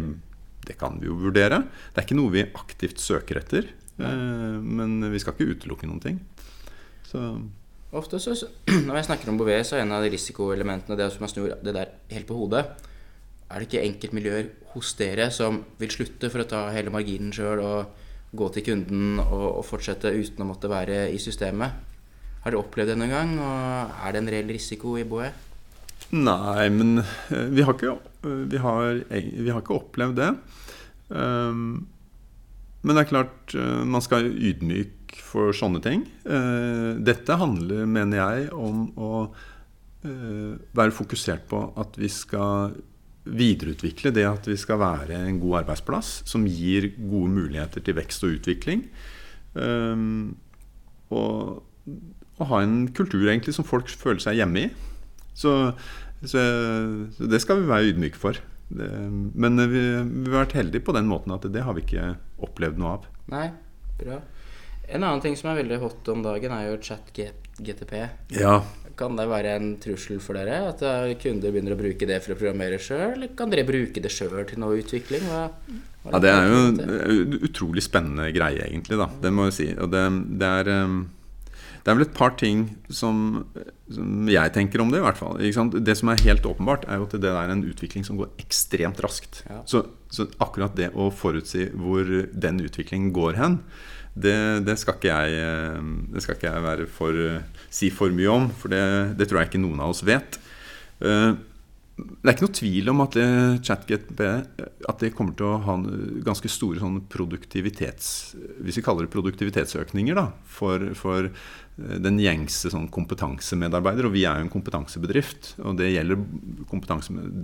Det 0.66 0.74
kan 0.80 0.96
vi 0.98 1.06
jo 1.06 1.14
vurdere. 1.20 1.60
Det 1.94 2.00
er 2.00 2.06
ikke 2.08 2.16
noe 2.18 2.32
vi 2.32 2.42
aktivt 2.58 2.98
søker 2.98 3.38
etter. 3.38 3.68
Eh, 4.00 4.56
Men 4.62 4.98
vi 5.12 5.20
skal 5.22 5.36
ikke 5.36 5.56
utelukke 5.56 5.88
noen 5.88 6.02
ting. 6.02 6.20
Så 7.06 7.22
Ofte 7.96 8.18
så, 8.18 8.34
Når 8.86 8.98
jeg 8.98 9.08
snakker 9.08 9.30
om 9.30 9.38
Bouvet, 9.38 9.64
så 9.66 9.78
er 9.78 9.84
en 9.84 9.94
av 9.94 10.04
de 10.04 10.10
risikoelementene 10.12 10.98
det 10.98 11.06
som 11.14 11.22
man 11.24 11.32
snur 11.32 11.54
det 11.62 11.74
der 11.76 11.94
helt 12.10 12.28
på 12.28 12.36
hodet. 12.36 12.64
Er 13.46 13.62
det 13.62 13.68
ikke 13.68 13.84
enkeltmiljøer 13.86 14.48
hos 14.72 14.96
dere 14.98 15.30
som 15.30 15.60
vil 15.78 15.92
slutte 15.94 16.30
for 16.32 16.42
å 16.42 16.48
ta 16.50 16.64
hele 16.74 16.90
marginen 16.92 17.30
sjøl 17.32 17.62
og 17.62 18.02
gå 18.36 18.48
til 18.52 18.66
kunden 18.66 19.20
og, 19.22 19.60
og 19.60 19.64
fortsette 19.64 20.10
uten 20.10 20.42
å 20.42 20.48
måtte 20.50 20.70
være 20.70 21.06
i 21.14 21.20
systemet? 21.22 21.78
Har 22.42 22.52
dere 22.52 22.62
opplevd 22.62 22.92
det 22.92 22.98
noen 22.98 23.14
gang, 23.14 23.32
og 23.38 24.02
er 24.02 24.14
det 24.14 24.22
en 24.22 24.32
reell 24.34 24.50
risiko 24.54 24.96
i 24.98 25.06
Bouvet? 25.06 25.44
Nei, 26.14 26.68
men 26.70 27.00
eh, 27.00 27.48
vi 27.50 27.64
har 27.66 27.74
ikke, 27.74 27.96
eh, 28.26 28.42
vi 28.50 28.60
har, 28.62 29.00
vi 29.10 29.50
har 29.50 29.62
ikke 29.62 29.78
opplevd 29.78 30.20
det. 30.20 30.28
Um, 31.08 31.86
Men 32.86 32.94
det 32.94 33.02
er 33.02 33.10
klart, 33.10 33.54
eh, 33.58 33.82
man 33.82 34.02
skal 34.04 34.22
være 34.22 34.50
ydmyk 34.52 35.16
for 35.26 35.54
sånne 35.56 35.82
ting. 35.82 36.04
Eh, 36.22 36.94
Dette 37.02 37.38
handler, 37.40 37.82
mener 37.90 38.20
jeg, 38.20 38.50
om 38.54 38.86
å 38.94 39.10
eh, 40.06 40.54
være 40.76 40.94
fokusert 40.94 41.48
på 41.50 41.64
at 41.82 41.98
vi 41.98 42.10
skal 42.12 42.76
videreutvikle 43.26 44.12
det 44.14 44.22
at 44.28 44.46
vi 44.46 44.54
skal 44.54 44.78
være 44.78 45.18
en 45.18 45.40
god 45.42 45.64
arbeidsplass 45.64 46.20
som 46.30 46.44
gir 46.46 46.92
gode 46.94 47.32
muligheter 47.34 47.82
til 47.82 47.96
vekst 47.98 48.22
og 48.22 48.36
utvikling. 48.36 48.84
Og, 51.10 51.56
og 52.38 52.44
ha 52.52 52.60
en 52.62 52.84
kultur 52.94 53.24
egentlig 53.24 53.56
som 53.56 53.66
folk 53.66 53.90
føler 53.90 54.22
seg 54.22 54.38
hjemme 54.38 54.68
i. 54.68 54.70
Så, 55.34 55.56
så, 56.22 56.44
så 57.16 57.30
det 57.32 57.42
skal 57.42 57.64
vi 57.64 57.72
være 57.72 57.90
ydmyke 57.90 58.20
for. 58.20 58.38
Det, 58.68 58.88
men 59.34 59.60
vi, 59.70 59.82
vi 60.02 60.30
har 60.32 60.42
vært 60.42 60.56
heldige 60.58 60.86
på 60.86 60.94
den 60.96 61.06
måten 61.10 61.34
at 61.36 61.46
det 61.52 61.62
har 61.62 61.76
vi 61.76 61.84
ikke 61.86 62.16
opplevd 62.42 62.80
noe 62.82 62.96
av. 62.96 63.04
Nei, 63.30 63.46
bra. 64.00 64.18
En 64.86 65.02
annen 65.02 65.22
ting 65.22 65.34
som 65.38 65.50
er 65.50 65.60
veldig 65.60 65.78
hot 65.82 66.08
om 66.12 66.22
dagen, 66.22 66.52
er 66.54 66.68
jo 66.68 66.80
chat-GTP. 66.82 67.94
Ja, 68.38 68.60
Kan 68.96 69.18
det 69.18 69.26
være 69.28 69.56
en 69.58 69.74
trussel 69.82 70.20
for 70.24 70.38
dere? 70.38 70.70
At 70.70 70.80
eh, 70.86 71.10
kunder 71.20 71.52
begynner 71.52 71.74
å 71.74 71.80
bruke 71.80 72.06
det 72.08 72.20
for 72.24 72.32
å 72.32 72.38
programmere 72.38 72.78
sjøl? 72.80 73.16
Eller 73.16 73.34
kan 73.36 73.50
dere 73.52 73.66
bruke 73.68 74.00
det 74.00 74.12
sjøl 74.14 74.38
til 74.48 74.62
noe 74.62 74.78
utvikling? 74.80 75.26
Hva, 75.28 75.42
hva 76.06 76.14
Ja, 76.14 76.22
det 76.22 76.30
er 76.32 76.46
jo 76.48 76.62
en 76.70 77.36
utrolig 77.42 77.84
spennende 77.84 78.30
greie, 78.32 78.62
egentlig. 78.70 78.96
da, 79.02 79.10
Det 79.20 79.34
må 79.34 79.50
jeg 79.50 79.56
si. 79.58 79.68
Og 79.74 79.90
det, 79.92 80.04
det, 80.40 80.52
er, 80.62 80.72
um, 80.86 81.02
det 81.86 81.92
er 81.92 81.98
vel 82.00 82.08
et 82.08 82.16
par 82.18 82.32
ting 82.34 82.64
som, 82.90 83.44
som 83.94 84.26
jeg 84.26 84.50
tenker 84.56 84.82
om 84.82 84.88
det, 84.90 84.98
i 84.98 85.04
hvert 85.04 85.20
fall. 85.20 85.38
Det 85.86 85.94
som 85.94 86.10
er 86.10 86.24
helt 86.24 86.48
åpenbart, 86.50 86.88
er 86.90 86.98
jo 86.98 87.06
at 87.06 87.14
det 87.22 87.30
er 87.30 87.52
en 87.52 87.62
utvikling 87.62 88.02
som 88.02 88.18
går 88.18 88.32
ekstremt 88.42 88.98
raskt. 89.04 89.44
Ja. 89.46 89.60
Så, 89.70 89.84
så 90.10 90.26
akkurat 90.42 90.74
det 90.74 90.90
å 90.98 91.12
forutsi 91.14 91.68
hvor 91.78 92.10
den 92.34 92.58
utviklingen 92.66 93.12
går 93.14 93.38
hen, 93.38 93.60
det, 94.18 94.34
det, 94.66 94.74
skal 94.82 94.98
ikke 94.98 95.14
jeg, 95.14 95.80
det 96.10 96.24
skal 96.24 96.34
ikke 96.34 96.50
jeg 96.50 96.64
være 96.64 96.90
for, 96.90 97.24
si 97.70 97.92
for 97.94 98.10
mye 98.18 98.34
om, 98.34 98.48
for 98.50 98.74
det, 98.74 98.82
det 99.20 99.30
tror 99.30 99.44
jeg 99.44 99.52
ikke 99.52 99.62
noen 99.62 99.84
av 99.86 99.94
oss 99.94 100.02
vet. 100.08 100.40
Eh, 101.06 101.36
det 101.96 102.28
er 102.28 102.34
ikke 102.34 102.44
noe 102.44 102.56
tvil 102.58 102.90
om 102.92 102.98
at 103.06 103.14
ChatGTP 103.64 104.18
at 104.26 104.98
det 105.00 105.14
kommer 105.16 105.36
til 105.38 105.46
å 105.48 105.60
ha 105.64 105.76
ganske 106.26 106.50
store 106.52 106.82
sånn 106.82 106.98
produktivitets... 107.12 108.08
Hvis 108.60 108.76
vi 108.80 108.84
kaller 108.84 109.06
det 109.06 109.14
produktivitetsøkninger 109.14 110.18
da, 110.18 110.26
for, 110.58 110.90
for 110.98 111.30
den 111.76 112.20
gjengse 112.22 112.70
sånn 112.72 112.88
kompetansemedarbeider. 112.92 114.08
Og 114.08 114.14
vi 114.16 114.24
er 114.28 114.40
jo 114.40 114.46
en 114.46 114.52
kompetansebedrift. 114.52 115.54
Og 115.62 115.76
det 115.80 115.92
gjelder, 115.92 116.22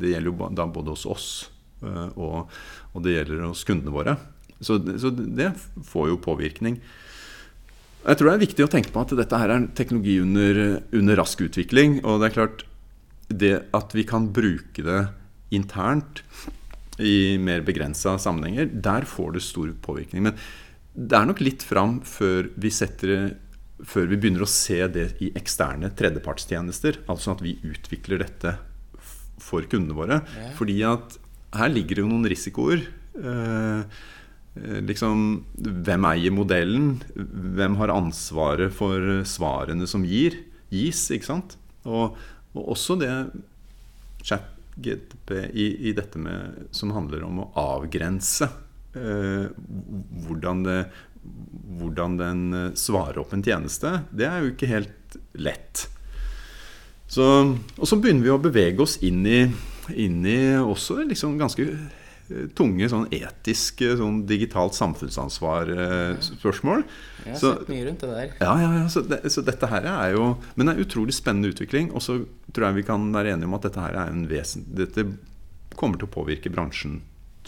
det 0.01 0.14
gjelder 0.14 0.31
jo 0.31 0.53
da 0.57 0.68
både 0.73 0.97
hos 0.97 1.09
oss 1.09 1.29
og, 1.83 2.51
og 2.95 3.05
det 3.05 3.16
gjelder 3.16 3.47
hos 3.49 3.64
kundene 3.68 3.95
våre. 3.95 4.16
Så, 4.62 4.79
så, 5.01 5.11
det 5.11 5.51
får 5.88 6.12
jo 6.12 6.21
påvirkning. 6.23 6.79
Jeg 8.03 8.18
tror 8.18 8.29
det 8.29 8.35
er 8.35 8.45
viktig 8.47 8.66
å 8.66 8.71
tenke 8.71 8.92
på 8.95 9.03
at 9.03 9.14
dette 9.18 9.38
her 9.38 9.53
er 9.55 9.68
teknologi 9.79 10.16
under, 10.23 10.62
under 10.95 11.18
rask 11.18 11.42
utvikling. 11.42 12.01
Og 12.03 12.23
det 12.23 12.31
er 12.31 12.37
klart 12.37 12.64
det 13.33 13.55
at 13.75 13.95
vi 13.97 14.07
kan 14.07 14.31
bruke 14.35 14.85
det 14.85 15.05
internt 15.55 16.23
i 17.03 17.38
mer 17.40 17.62
begrensa 17.64 18.14
sammenhenger, 18.21 18.68
der 18.85 19.07
får 19.09 19.37
det 19.37 19.45
stor 19.45 19.71
påvirkning. 19.85 20.29
Men 20.29 20.37
det 20.92 21.16
er 21.16 21.29
nok 21.29 21.40
litt 21.40 21.64
fram 21.64 22.01
før 22.05 22.51
vi, 22.61 22.71
setter, 22.75 23.33
før 23.88 24.09
vi 24.11 24.18
begynner 24.21 24.45
å 24.45 24.51
se 24.51 24.81
det 24.95 25.09
i 25.25 25.33
eksterne 25.38 25.90
tredjepartstjenester. 25.99 27.03
Altså 27.11 27.35
at 27.35 27.42
vi 27.45 27.57
utvikler 27.66 28.23
dette 28.23 28.57
for 29.42 29.66
kundene 29.66 29.97
våre. 29.99 30.23
Ja. 30.38 30.51
Fordi 30.59 30.79
at 30.87 31.18
her 31.59 31.73
ligger 31.73 31.99
det 31.99 32.05
jo 32.05 32.11
noen 32.12 32.29
risikoer. 32.31 32.85
Eh, 33.12 34.03
Eh, 34.55 34.81
liksom, 34.85 35.45
hvem 35.57 36.07
eier 36.11 36.35
modellen? 36.35 36.97
Hvem 37.16 37.79
har 37.81 37.95
ansvaret 37.95 38.73
for 38.77 39.23
svarene 39.29 39.88
som 39.88 40.05
gir, 40.05 40.37
gis? 40.73 41.07
ikke 41.14 41.31
sant? 41.31 41.57
Og, 41.88 42.18
og 42.53 42.75
også 42.75 42.99
det 43.01 43.12
chat-GTP 44.23 45.33
i, 45.51 45.68
i, 45.88 45.95
dette 45.97 46.21
med, 46.21 46.66
som 46.75 46.92
handler 46.95 47.25
om 47.27 47.40
å 47.42 47.49
avgrense 47.62 48.51
eh, 48.99 49.49
hvordan, 50.29 50.62
det, 50.68 50.79
hvordan, 51.78 52.18
den 52.20 52.44
eh, 52.56 52.68
svarer 52.78 53.20
opp 53.22 53.35
en 53.35 53.44
tjeneste. 53.44 54.00
Det 54.11 54.28
er 54.28 54.42
jo 54.42 54.52
ikke 54.52 54.70
helt 54.70 55.18
lett. 55.38 55.87
Så, 57.12 57.24
og 57.76 57.88
så 57.88 57.98
begynner 58.00 58.24
vi 58.24 58.32
å 58.32 58.40
bevege 58.40 58.85
oss 58.85 58.96
inn 59.04 59.20
i, 59.28 59.42
inn 59.92 60.22
i 60.24 60.38
også 60.56 61.02
liksom 61.04 61.37
ganske 61.40 61.66
tunge 62.56 62.88
sånn 62.90 63.06
etiske, 63.12 63.96
sånn 63.98 64.26
digitalt 64.28 64.74
samfunnsansvar-spørsmål. 64.78 66.85
Jeg 67.24 67.32
har 67.35 67.40
så, 67.40 67.50
sett 67.58 67.70
mye 67.72 67.85
rundt 67.88 68.00
det 68.04 68.11
der. 68.12 68.28
Ja, 68.40 68.52
ja, 68.62 68.70
ja 68.78 68.87
så, 68.92 69.00
det, 69.06 69.18
så, 69.32 69.40
dette 69.46 69.66
her 69.70 69.82
er 69.90 70.08
jo 70.16 70.24
Men 70.54 70.62
det 70.64 70.70
er 70.72 70.76
en 70.78 70.87
utrolig 70.87 71.14
spennende 71.16 71.50
utvikling. 71.52 71.87
Og 71.92 72.00
så 72.04 72.12
tror 72.52 72.64
jeg 72.68 72.78
vi 72.80 72.88
kan 72.88 73.00
være 73.14 73.30
enige 73.35 73.48
om 73.50 73.58
at 73.58 73.66
dette 73.68 73.85
her 73.85 73.94
er 74.04 74.08
en 74.12 74.28
vesen 74.30 74.61
Dette 74.78 75.00
kommer 75.78 75.96
til 75.98 76.08
å 76.08 76.14
påvirke 76.14 76.52
bransjen 76.52 76.94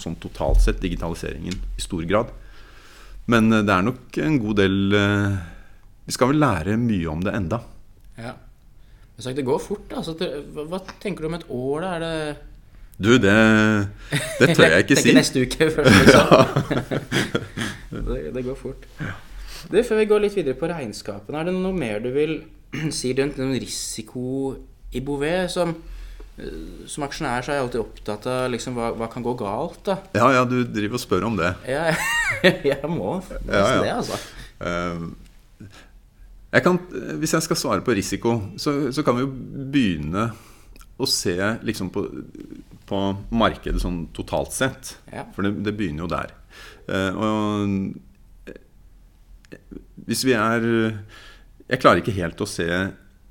sånn 0.01 0.17
totalt 0.19 0.61
sett, 0.65 0.83
digitaliseringen, 0.83 1.55
i 1.55 1.81
stor 1.83 2.03
grad. 2.09 2.29
Men 3.31 3.53
eh, 3.53 3.65
det 3.65 3.75
er 3.75 3.87
nok 3.87 4.19
en 4.25 4.41
god 4.43 4.59
del 4.61 4.97
eh, 4.99 5.37
Vi 6.07 6.17
skal 6.17 6.33
vel 6.33 6.43
lære 6.43 6.79
mye 6.81 7.13
om 7.13 7.23
det 7.25 7.37
enda. 7.37 7.61
Ja. 8.19 8.35
Men 9.15 9.27
sagt, 9.27 9.39
det 9.39 9.47
går 9.47 9.63
fort. 9.63 9.95
Altså, 9.97 10.17
hva 10.69 10.83
tenker 11.03 11.25
du 11.25 11.31
om 11.31 11.39
et 11.39 11.47
år? 11.49 11.85
da? 11.85 11.95
Er 11.95 12.05
det 12.05 12.15
du, 12.95 13.17
det, 13.19 13.35
det 14.39 14.55
tør 14.55 14.71
jeg 14.71 14.85
ikke 14.85 14.97
si. 15.01 15.09
Tenker 15.09 15.19
neste 15.19 15.43
uke 15.43 15.71
først, 15.75 16.13
ja. 16.15 16.45
det, 18.07 18.19
det, 18.37 18.45
går 18.47 18.55
fort. 18.55 18.87
Du, 19.71 19.81
før 19.83 19.99
vi 19.99 20.07
går 20.07 20.23
litt 20.23 20.37
videre 20.39 20.55
på 20.59 20.69
regnskapene, 20.71 21.41
er 21.41 21.49
det 21.49 21.57
noe 21.57 21.75
mer 21.75 21.99
du 22.05 22.13
vil 22.15 22.37
si 22.95 23.11
rundt 23.19 23.41
noen 23.41 23.57
risiko 23.59 24.55
i 24.95 25.03
Bouvet? 25.03 25.51
Som, 25.51 25.75
som 26.91 27.05
aksjonær 27.07 27.45
så 27.45 27.53
er 27.53 27.59
jeg 27.59 27.65
alltid 27.65 27.83
opptatt 27.85 28.25
av 28.31 28.49
liksom, 28.51 28.75
hva, 28.79 28.89
hva 28.99 29.07
kan 29.13 29.23
gå 29.23 29.37
galt. 29.39 29.79
da 29.87 29.99
Ja, 30.17 30.31
ja, 30.35 30.47
du 30.49 30.57
driver 30.67 30.99
og 30.99 31.05
spør 31.05 31.29
om 31.29 31.39
det. 31.39 31.53
Ja, 31.71 31.93
jeg 32.73 32.91
må 32.91 33.21
nesten 33.21 33.53
ja, 33.55 33.69
ja. 33.71 33.83
det, 33.85 33.93
altså. 34.01 34.19
Uh, 34.59 35.69
jeg 36.55 36.67
kan, 36.67 36.81
hvis 37.21 37.35
jeg 37.35 37.47
skal 37.47 37.59
svare 37.59 37.87
på 37.87 37.95
risiko, 37.95 38.37
så, 38.59 38.77
så 38.95 39.03
kan 39.07 39.19
vi 39.19 39.25
jo 39.25 39.31
begynne 39.75 40.29
å 40.95 41.07
se 41.11 41.35
liksom 41.67 41.91
på 41.95 42.05
på 42.89 43.01
markedet 43.35 43.83
sånn 43.83 44.07
totalt 44.17 44.55
sett. 44.55 44.97
Ja. 45.13 45.27
For 45.35 45.47
det, 45.47 45.57
det, 45.65 45.75
begynner 45.77 46.05
jo 46.05 46.11
der. 46.13 46.35
Uh, 46.89 47.13
og 47.17 48.51
eh, 48.51 49.61
hvis 50.05 50.21
vi 50.29 50.35
er 50.37 50.67
Jeg 51.65 51.81
klarer 51.81 52.03
ikke 52.03 52.13
helt 52.13 52.43
å 52.45 52.49
se 52.49 52.67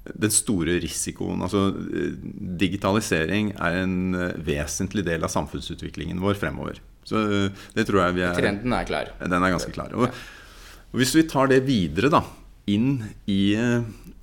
den 0.04 0.34
store 0.34 0.78
risikoen. 0.84 1.44
Altså, 1.46 1.70
digitalisering 2.60 3.54
er 3.56 3.80
en 3.84 4.18
vesentlig 4.44 5.06
del 5.08 5.24
av 5.24 5.32
samfunnsutviklingen 5.34 6.22
vår 6.24 6.40
fremover. 6.42 6.82
Så 7.08 7.20
det 7.76 7.88
tror 7.88 8.06
jeg 8.06 8.18
vi 8.20 8.26
er 8.28 8.38
Trenden 8.38 8.76
er 8.76 8.88
klar. 8.88 9.12
Den 9.20 9.44
er 9.44 9.56
ganske 9.56 9.74
klar. 9.76 9.96
Og, 9.96 10.08
og 10.92 11.02
hvis 11.02 11.16
vi 11.18 11.26
tar 11.28 11.52
det 11.52 11.64
videre 11.68 12.12
da, 12.14 12.24
inn 12.72 13.02
i, 13.28 13.56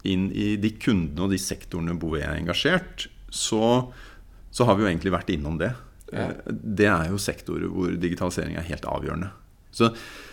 inn 0.08 0.30
i 0.32 0.54
de 0.60 0.70
kundene 0.80 1.26
og 1.26 1.34
de 1.34 1.40
sektorene 1.40 1.96
hvor 2.00 2.16
vi 2.16 2.24
er 2.24 2.38
engasjert, 2.38 3.08
så 3.30 3.90
så 4.50 4.66
har 4.66 4.76
vi 4.76 4.84
jo 4.84 4.90
egentlig 4.90 5.14
vært 5.14 5.30
innom 5.34 5.58
det. 5.60 5.70
Ja. 6.10 6.30
Eh, 6.30 6.56
det 6.80 6.88
er 6.90 7.12
jo 7.12 7.20
sektorer 7.22 7.70
hvor 7.70 7.94
digitalisering 7.94 8.58
er 8.58 8.66
helt 8.66 8.86
avgjørende. 8.88 9.30
Så, 9.70 9.92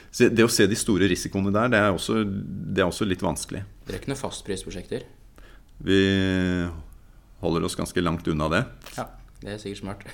så 0.10 0.30
det 0.34 0.46
å 0.46 0.52
se 0.52 0.66
de 0.70 0.78
store 0.78 1.10
risikoene 1.12 1.54
der, 1.54 1.70
det 1.74 1.82
er 1.84 1.92
også, 1.94 2.24
det 2.26 2.82
er 2.82 2.90
også 2.90 3.06
litt 3.08 3.24
vanskelig. 3.26 3.64
Det 3.86 3.94
er 3.94 4.02
ikke 4.02 4.12
noen 4.14 4.24
fastprisprosjekter? 4.24 5.06
Vi 5.86 6.02
holder 7.44 7.66
oss 7.68 7.78
ganske 7.78 8.02
langt 8.02 8.28
unna 8.28 8.50
det. 8.50 8.63
Ja, 8.98 9.08
det 9.44 9.54
er 9.54 9.60
sikkert 9.62 9.84
smart. 9.84 10.06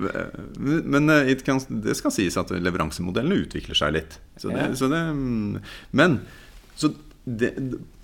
men 0.94 1.12
eh, 1.12 1.34
kan, 1.44 1.60
det 1.84 1.96
skal 1.98 2.14
sies 2.14 2.38
at 2.40 2.52
leveransemodellene 2.54 3.42
utvikler 3.44 3.78
seg 3.78 3.96
litt. 3.98 4.16
Så 4.40 4.54
det, 4.54 4.70
så 4.80 4.88
det, 4.92 5.02
mm, 5.12 5.58
men 5.96 6.22
så 6.74 6.94
det, 7.24 7.54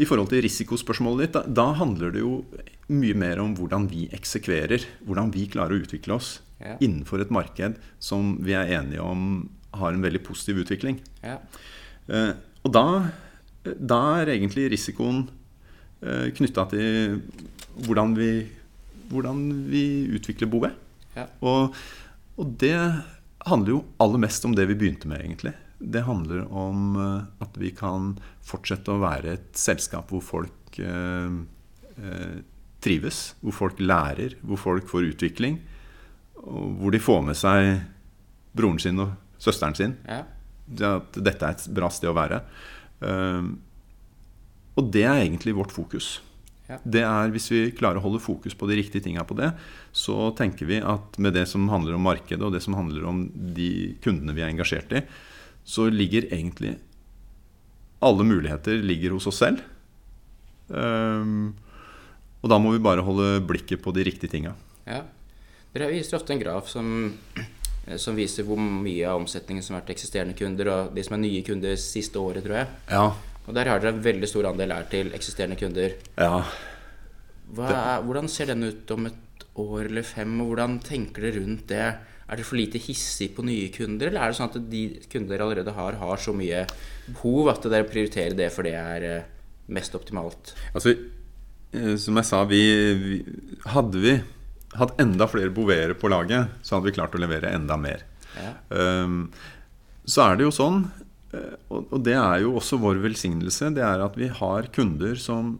I 0.00 0.06
forhold 0.08 0.30
til 0.32 0.44
risikospørsmålet 0.44 1.26
ditt, 1.26 1.34
da, 1.36 1.42
da, 1.60 1.66
handler 1.76 2.12
det 2.14 2.22
jo 2.22 2.38
mye 2.92 3.16
mer 3.18 3.40
om 3.42 3.52
hvordan 3.56 3.88
vi 3.90 4.06
eksekverer. 4.16 4.86
Hvordan 5.08 5.32
vi 5.34 5.48
klarer 5.52 5.76
å 5.76 5.82
utvikle 5.82 6.16
oss 6.16 6.38
ja. 6.60 6.76
innenfor 6.80 7.24
et 7.24 7.32
marked 7.32 7.80
som 8.02 8.36
vi 8.44 8.56
er 8.56 8.72
enige 8.80 9.04
om 9.04 9.48
har 9.76 9.92
en 9.94 10.02
veldig 10.02 10.22
positiv 10.26 10.64
utvikling. 10.64 10.98
Ja. 11.22 11.38
Eh, 12.10 12.32
og 12.64 12.72
da, 12.74 12.86
da, 13.64 14.00
er 14.20 14.34
egentlig 14.34 14.70
risikoen 14.72 15.24
eh, 15.24 15.39
knytta 16.00 16.64
til 16.70 17.18
hvordan 17.84 18.14
vi, 18.16 18.30
hvordan 19.10 19.42
vi 19.68 19.82
utvikler 20.16 20.48
boet. 20.48 20.78
Ja. 21.12 21.26
Og, 21.44 21.74
og 22.40 22.54
det 22.62 22.76
handler 23.44 23.74
jo 23.74 23.82
aller 24.00 24.22
mest 24.24 24.46
om 24.48 24.54
det 24.56 24.64
vi 24.70 24.78
begynte 24.80 25.10
med, 25.10 25.20
egentlig 25.20 25.52
det 25.80 26.04
handler 26.04 26.44
om 26.52 26.96
eh, 26.96 27.44
at 27.44 27.56
vi 27.58 27.72
kan 27.76 28.14
fortsette 28.44 28.92
å 28.92 29.00
være 29.00 29.34
et 29.36 29.48
selskap 29.56 30.12
hvor 30.12 30.22
folk 30.24 30.78
eh, 30.78 31.38
eh, 31.96 32.34
trives, 32.84 33.22
hvor 33.40 33.56
folk 33.56 33.80
lærer, 33.80 34.36
hvor 34.44 34.60
folk 34.60 34.88
får 34.90 35.08
utvikling. 35.14 35.58
Og 36.40 36.76
hvor 36.80 36.92
de 36.94 37.00
får 37.02 37.24
med 37.24 37.36
seg 37.36 37.80
broren 38.56 38.80
sin 38.80 39.00
og 39.00 39.16
søsteren 39.40 39.76
sin. 39.76 39.96
Ja. 40.08 40.22
At 40.90 41.16
dette 41.16 41.48
er 41.48 41.56
et 41.56 41.66
bra 41.76 41.90
sted 41.92 42.12
å 42.12 42.16
være. 42.16 42.42
Eh, 43.00 43.50
og 44.78 44.90
det 44.94 45.06
er 45.06 45.22
egentlig 45.22 45.56
vårt 45.56 45.72
fokus. 45.74 46.18
Ja. 46.70 46.78
Det 46.84 47.02
er, 47.02 47.32
Hvis 47.34 47.48
vi 47.50 47.62
klarer 47.74 47.98
å 47.98 48.04
holde 48.04 48.22
fokus 48.22 48.54
på 48.54 48.68
de 48.70 48.76
riktige 48.78 49.02
tinga 49.02 49.24
på 49.26 49.34
det, 49.38 49.50
så 49.92 50.30
tenker 50.38 50.68
vi 50.68 50.78
at 50.78 51.18
med 51.18 51.34
det 51.34 51.48
som 51.50 51.66
handler 51.72 51.96
om 51.96 52.06
markedet, 52.06 52.42
og 52.46 52.54
det 52.54 52.62
som 52.62 52.76
handler 52.78 53.08
om 53.10 53.24
de 53.56 53.96
kundene 54.04 54.36
vi 54.36 54.44
er 54.44 54.52
engasjert 54.52 54.94
i, 54.94 55.02
så 55.66 55.88
ligger 55.90 56.30
egentlig 56.30 56.76
alle 58.00 58.24
muligheter 58.24 58.80
ligger 58.86 59.16
hos 59.16 59.26
oss 59.28 59.40
selv. 59.42 59.60
Um, 60.68 61.56
og 62.40 62.52
da 62.52 62.58
må 62.62 62.72
vi 62.72 62.82
bare 62.82 63.04
holde 63.04 63.40
blikket 63.44 63.82
på 63.84 63.92
de 63.92 64.06
riktige 64.06 64.32
tinga. 64.32 64.54
Ja. 64.86 65.02
Dere 65.74 65.90
viser 65.92 66.16
ofte 66.16 66.32
en 66.34 66.40
graf 66.40 66.70
som, 66.70 67.10
som, 68.00 68.16
viser 68.16 68.46
hvor 68.46 68.58
mye 68.58 69.04
av 69.06 69.20
omsetningen 69.20 69.62
som 69.62 69.76
har 69.76 69.84
vært 69.84 69.92
eksisterende 69.94 70.38
kunder, 70.38 70.70
og 70.72 70.94
de 70.96 71.04
som 71.06 71.18
er 71.18 71.22
nye 71.26 71.42
kunder 71.46 71.76
siste 71.78 72.18
året, 72.18 72.46
tror 72.46 72.62
jeg. 72.62 72.72
Ja. 72.88 73.04
Og 73.48 73.56
der 73.56 73.70
har 73.70 73.80
dere 73.82 73.96
en 73.96 74.04
veldig 74.04 74.28
stor 74.28 74.50
andel 74.50 74.74
er 74.74 74.86
til 74.92 75.10
eksisterende 75.16 75.58
kunder. 75.58 75.96
Ja. 76.18 76.42
Er, 77.50 78.04
hvordan 78.06 78.28
ser 78.30 78.52
den 78.52 78.68
ut 78.68 78.90
om 78.94 79.08
et 79.10 79.46
år 79.58 79.88
eller 79.88 80.06
fem, 80.06 80.36
og 80.42 80.52
hvordan 80.52 80.78
tenker 80.84 81.26
dere 81.26 81.40
rundt 81.40 81.66
det? 81.72 81.86
Er 82.30 82.38
dere 82.38 82.46
for 82.46 82.60
lite 82.60 82.78
hissig 82.78 83.32
på 83.34 83.44
nye 83.46 83.70
kunder, 83.74 84.10
eller 84.10 84.22
er 84.22 84.30
det 84.30 84.38
sånn 84.38 84.52
at 84.52 84.58
de 84.70 84.82
kunder 85.10 85.34
dere 85.34 85.48
allerede 85.48 85.74
har, 85.74 85.98
har 85.98 86.22
så 86.22 86.34
mye 86.36 86.62
behov 87.08 87.50
at 87.50 87.66
dere 87.72 87.88
prioriterer 87.90 88.36
det 88.38 88.52
for 88.54 88.68
det 88.68 88.76
er 88.78 89.06
eh, 89.08 89.32
mest 89.74 89.96
optimalt? 89.98 90.52
Altså, 90.70 90.94
eh, 91.74 91.96
som 91.98 92.20
jeg 92.20 92.30
sa, 92.30 92.44
vi, 92.50 92.62
vi 93.00 93.18
Hadde 93.70 94.00
vi 94.00 94.14
hatt 94.78 95.00
enda 95.02 95.26
flere 95.28 95.50
boveere 95.52 95.96
på 95.98 96.08
laget, 96.12 96.54
så 96.62 96.76
hadde 96.76 96.88
vi 96.88 96.94
klart 96.96 97.16
å 97.16 97.20
levere 97.20 97.50
enda 97.52 97.76
mer. 97.76 98.06
Ja. 98.38 98.52
Um, 98.70 99.24
så 100.06 100.28
er 100.28 100.38
det 100.38 100.46
jo 100.46 100.52
sånn, 100.54 100.84
og 101.70 101.92
og 101.94 102.02
det 102.06 102.16
er 102.18 102.40
jo 102.42 102.56
også 102.58 102.78
vår 102.82 102.98
velsignelse, 103.04 103.70
det 103.76 103.84
er 103.86 104.02
at 104.02 104.16
vi 104.18 104.28
har 104.34 104.66
kunder 104.74 105.14
som, 105.20 105.58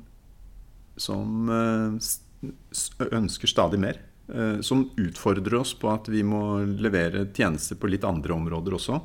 som 0.99 1.51
eh, 1.55 3.07
ønsker 3.15 3.49
stadig 3.51 3.79
mer. 3.83 4.01
eh, 4.33 4.61
Som 4.67 4.91
utfordrer 4.99 5.55
oss 5.61 5.75
på 5.75 5.91
at 5.93 6.09
vi 6.09 6.23
må 6.27 6.61
levere 6.65 7.27
tjenester 7.33 7.77
på 7.77 7.91
litt 7.91 8.05
andre 8.05 8.35
områder 8.35 8.75
også. 8.79 9.01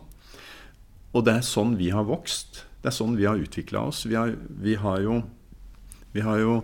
Og 1.16 1.24
det 1.26 1.38
er 1.38 1.46
sånn 1.48 1.78
vi 1.80 1.92
har 1.96 2.04
vokst. 2.10 2.64
Det 2.82 2.90
er 2.92 2.98
sånn 2.98 3.16
vi 3.18 3.26
har 3.30 3.40
utvikla 3.40 3.86
oss. 3.88 4.06
Vi 4.06 4.16
har, 4.18 4.34
vi, 4.50 4.76
har 4.76 5.00
jo, 5.02 5.22
vi 6.14 6.22
har 6.26 6.42
jo 6.42 6.58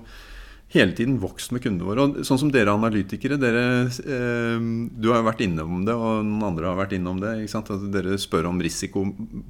hele 0.71 0.95
tiden 0.95 1.17
vokst 1.19 1.51
med 1.51 1.63
kundene 1.63 1.87
våre. 1.87 2.05
Og 2.05 2.27
sånn 2.27 2.39
som 2.39 2.51
dere 2.53 2.73
analytikere, 2.73 3.37
dere, 3.39 3.63
eh, 3.87 4.61
du 4.95 5.09
har 5.11 5.21
jo 5.21 5.27
vært 5.27 5.43
innom 5.45 5.83
det, 5.87 5.95
og 5.95 6.23
noen 6.27 6.47
andre 6.51 6.69
har 6.71 6.79
vært 6.79 6.95
innom 6.97 7.19
det. 7.21 7.33
At 7.59 7.71
dere 7.91 8.17
spør 8.21 8.49
om 8.51 8.61
risiko 8.63 9.05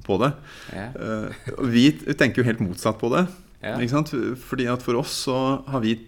på 0.06 0.18
det. 0.22 0.32
Ja. 0.74 0.88
Eh, 0.92 1.50
vi 1.70 1.90
tenker 2.18 2.42
jo 2.42 2.48
helt 2.50 2.64
motsatt 2.64 2.98
på 3.02 3.12
det. 3.14 3.26
Ja. 3.62 3.78
Fordi 3.78 4.66
at 4.66 4.82
for 4.82 4.98
oss 4.98 5.14
så 5.28 5.36
har 5.70 5.84
vi 5.84 6.00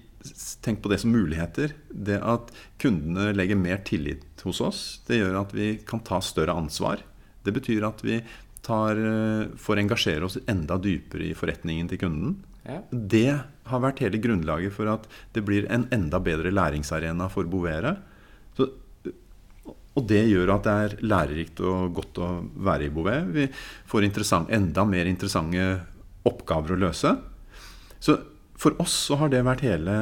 tenkt 0.65 0.83
på 0.83 0.91
det 0.91 0.99
som 1.03 1.13
muligheter. 1.15 1.75
Det 1.89 2.19
at 2.19 2.51
kundene 2.83 3.35
legger 3.37 3.61
mer 3.61 3.83
tillit 3.87 4.43
hos 4.45 4.61
oss, 4.61 4.81
det 5.07 5.21
gjør 5.21 5.43
at 5.45 5.55
vi 5.55 5.77
kan 5.87 6.03
ta 6.05 6.21
større 6.25 6.57
ansvar. 6.57 7.05
Det 7.45 7.53
betyr 7.55 7.87
at 7.87 8.03
vi 8.05 8.23
tar, 8.65 8.97
eh, 8.97 9.47
får 9.57 9.79
engasjere 9.79 10.25
oss 10.25 10.39
enda 10.49 10.79
dypere 10.81 11.31
i 11.31 11.37
forretningen 11.37 11.89
til 11.89 11.99
kunden. 11.99 12.37
Ja. 12.65 12.81
Det 12.91 13.29
har 13.69 13.83
vært 13.85 14.03
hele 14.05 14.21
grunnlaget 14.23 14.73
for 14.77 14.89
at 14.93 15.07
det 15.37 15.45
blir 15.45 15.69
en 15.73 15.87
enda 15.95 16.21
bedre 16.23 16.53
læringsarena 16.53 17.29
for 17.33 17.49
Bovere. 17.51 17.97
Så, 18.57 18.71
og 19.95 20.07
det 20.11 20.25
gjør 20.27 20.57
at 20.57 20.67
det 20.67 20.75
er 20.75 20.95
lærerikt 21.07 21.61
og 21.65 21.95
godt 22.01 22.21
å 22.25 22.29
være 22.67 22.89
i 22.89 22.93
Bouvet. 22.95 23.29
Vi 23.35 23.49
får 23.91 24.09
enda 24.51 24.85
mer 24.89 25.07
interessante 25.07 25.67
oppgaver 26.27 26.75
å 26.75 26.81
løse. 26.87 27.15
Så 28.01 28.19
for 28.59 28.77
oss 28.83 28.95
så 29.09 29.19
har 29.21 29.31
det 29.33 29.45
vært 29.47 29.65
hele, 29.67 29.95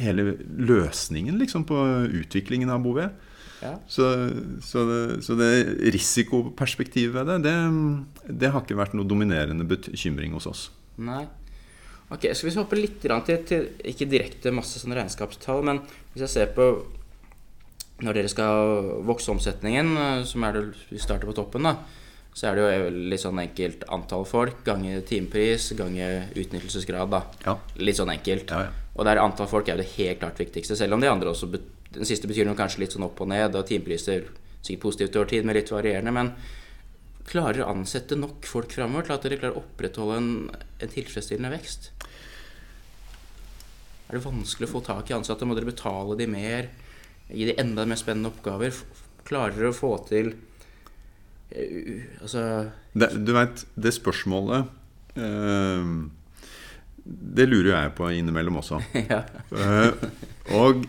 hele 0.00 0.34
løsningen 0.58 1.38
liksom, 1.40 1.66
på 1.68 1.76
utviklingen 2.20 2.72
av 2.72 2.82
Bouvet. 2.84 3.26
Ja. 3.60 3.74
Så, 3.88 4.06
så, 4.64 4.84
det, 4.88 5.00
så 5.24 5.36
det 5.36 5.50
risikoperspektivet 5.92 7.12
ved 7.18 7.44
det, 7.44 7.50
det, 7.50 8.32
det 8.40 8.52
har 8.52 8.64
ikke 8.64 8.78
vært 8.78 8.96
noe 8.96 9.08
dominerende 9.08 9.66
bekymring 9.68 10.32
hos 10.36 10.48
oss. 10.48 10.62
Nei. 11.00 11.26
Ok, 12.10 12.26
Skal 12.34 12.48
vi 12.48 12.54
så 12.54 12.64
hoppe 12.64 12.78
litt 12.78 12.98
til, 13.02 13.36
til 13.46 13.68
ikke 13.86 14.08
direkte 14.10 14.50
masse 14.54 14.80
sånne 14.82 14.98
regnskapstall, 14.98 15.62
men 15.66 15.82
hvis 16.12 16.24
jeg 16.26 16.32
ser 16.32 16.56
på 16.56 16.72
når 18.00 18.16
dere 18.16 18.30
skal 18.32 18.90
vokse 19.06 19.30
omsetningen, 19.32 19.90
eh, 19.96 20.22
som 20.28 20.44
er 20.44 20.56
det 20.56 20.62
vi 20.88 21.00
starter 21.00 21.28
på 21.28 21.36
toppen, 21.36 21.68
da, 21.68 21.76
så 22.32 22.48
er 22.48 22.56
det 22.56 22.64
jo 22.64 22.90
litt 23.10 23.22
sånn 23.22 23.40
enkelt 23.42 23.84
antall 23.92 24.24
folk 24.28 24.62
ganger 24.64 25.02
timepris 25.06 25.72
ganger 25.78 26.30
utnyttelsesgrad. 26.30 27.10
da. 27.10 27.24
Ja. 27.44 27.56
Litt 27.82 27.98
sånn 27.98 28.12
enkelt. 28.14 28.50
Ja, 28.50 28.68
ja. 28.68 28.88
Og 28.94 29.06
der 29.06 29.20
antall 29.22 29.48
folk 29.50 29.68
er 29.68 29.76
jo 29.76 29.82
det 29.82 29.92
helt 29.96 30.20
klart 30.22 30.40
viktigste, 30.40 30.76
selv 30.78 30.94
om 30.94 31.02
de 31.02 31.10
andre 31.10 31.30
også 31.30 31.50
Den 31.90 32.06
siste 32.06 32.28
betyr 32.30 32.46
noe 32.46 32.54
kanskje 32.54 32.84
litt 32.84 32.92
sånn 32.94 33.02
opp 33.02 33.18
og 33.18 33.26
ned, 33.26 33.56
og 33.58 33.66
timepriser 33.66 34.28
sikkert 34.62 34.82
positivt 34.84 35.16
over 35.16 35.26
tid, 35.26 35.44
men 35.44 35.56
litt 35.56 35.72
varierende. 35.72 36.12
Men 36.14 36.28
klarer 37.30 37.62
å 37.64 37.70
ansette 37.70 38.18
nok 38.18 38.46
folk 38.48 38.74
framover 38.74 39.06
til 39.06 39.16
at 39.16 39.26
dere 39.26 39.38
klarer 39.40 39.58
å 39.58 39.62
opprettholde 39.62 40.18
en, 40.18 40.30
en 40.82 40.92
tilfredsstillende 40.92 41.52
vekst? 41.54 41.90
Er 44.10 44.18
det 44.18 44.24
vanskelig 44.24 44.66
å 44.66 44.72
få 44.72 44.80
tak 44.82 45.10
i 45.10 45.14
ansatte? 45.14 45.46
Må 45.46 45.54
dere 45.54 45.70
betale 45.70 46.16
de 46.18 46.26
mer? 46.30 46.70
Gi 47.30 47.46
de 47.46 47.54
enda 47.62 47.84
mer 47.86 47.98
spennende 48.00 48.32
oppgaver? 48.32 48.74
Klarer 49.28 49.54
dere 49.54 49.70
å 49.70 49.76
få 49.76 49.92
til 50.08 50.32
uh, 51.54 52.00
Altså 52.18 52.42
Det, 52.90 53.12
du 53.22 53.30
veit, 53.36 53.62
det 53.78 53.92
spørsmålet 53.94 54.66
uh, 55.20 55.92
Det 57.04 57.46
lurer 57.46 57.70
jeg 57.76 57.94
på 58.00 58.10
innimellom 58.16 58.58
også. 58.64 58.82
Ja. 59.12 59.22
Eh, 59.54 60.10
og 60.58 60.82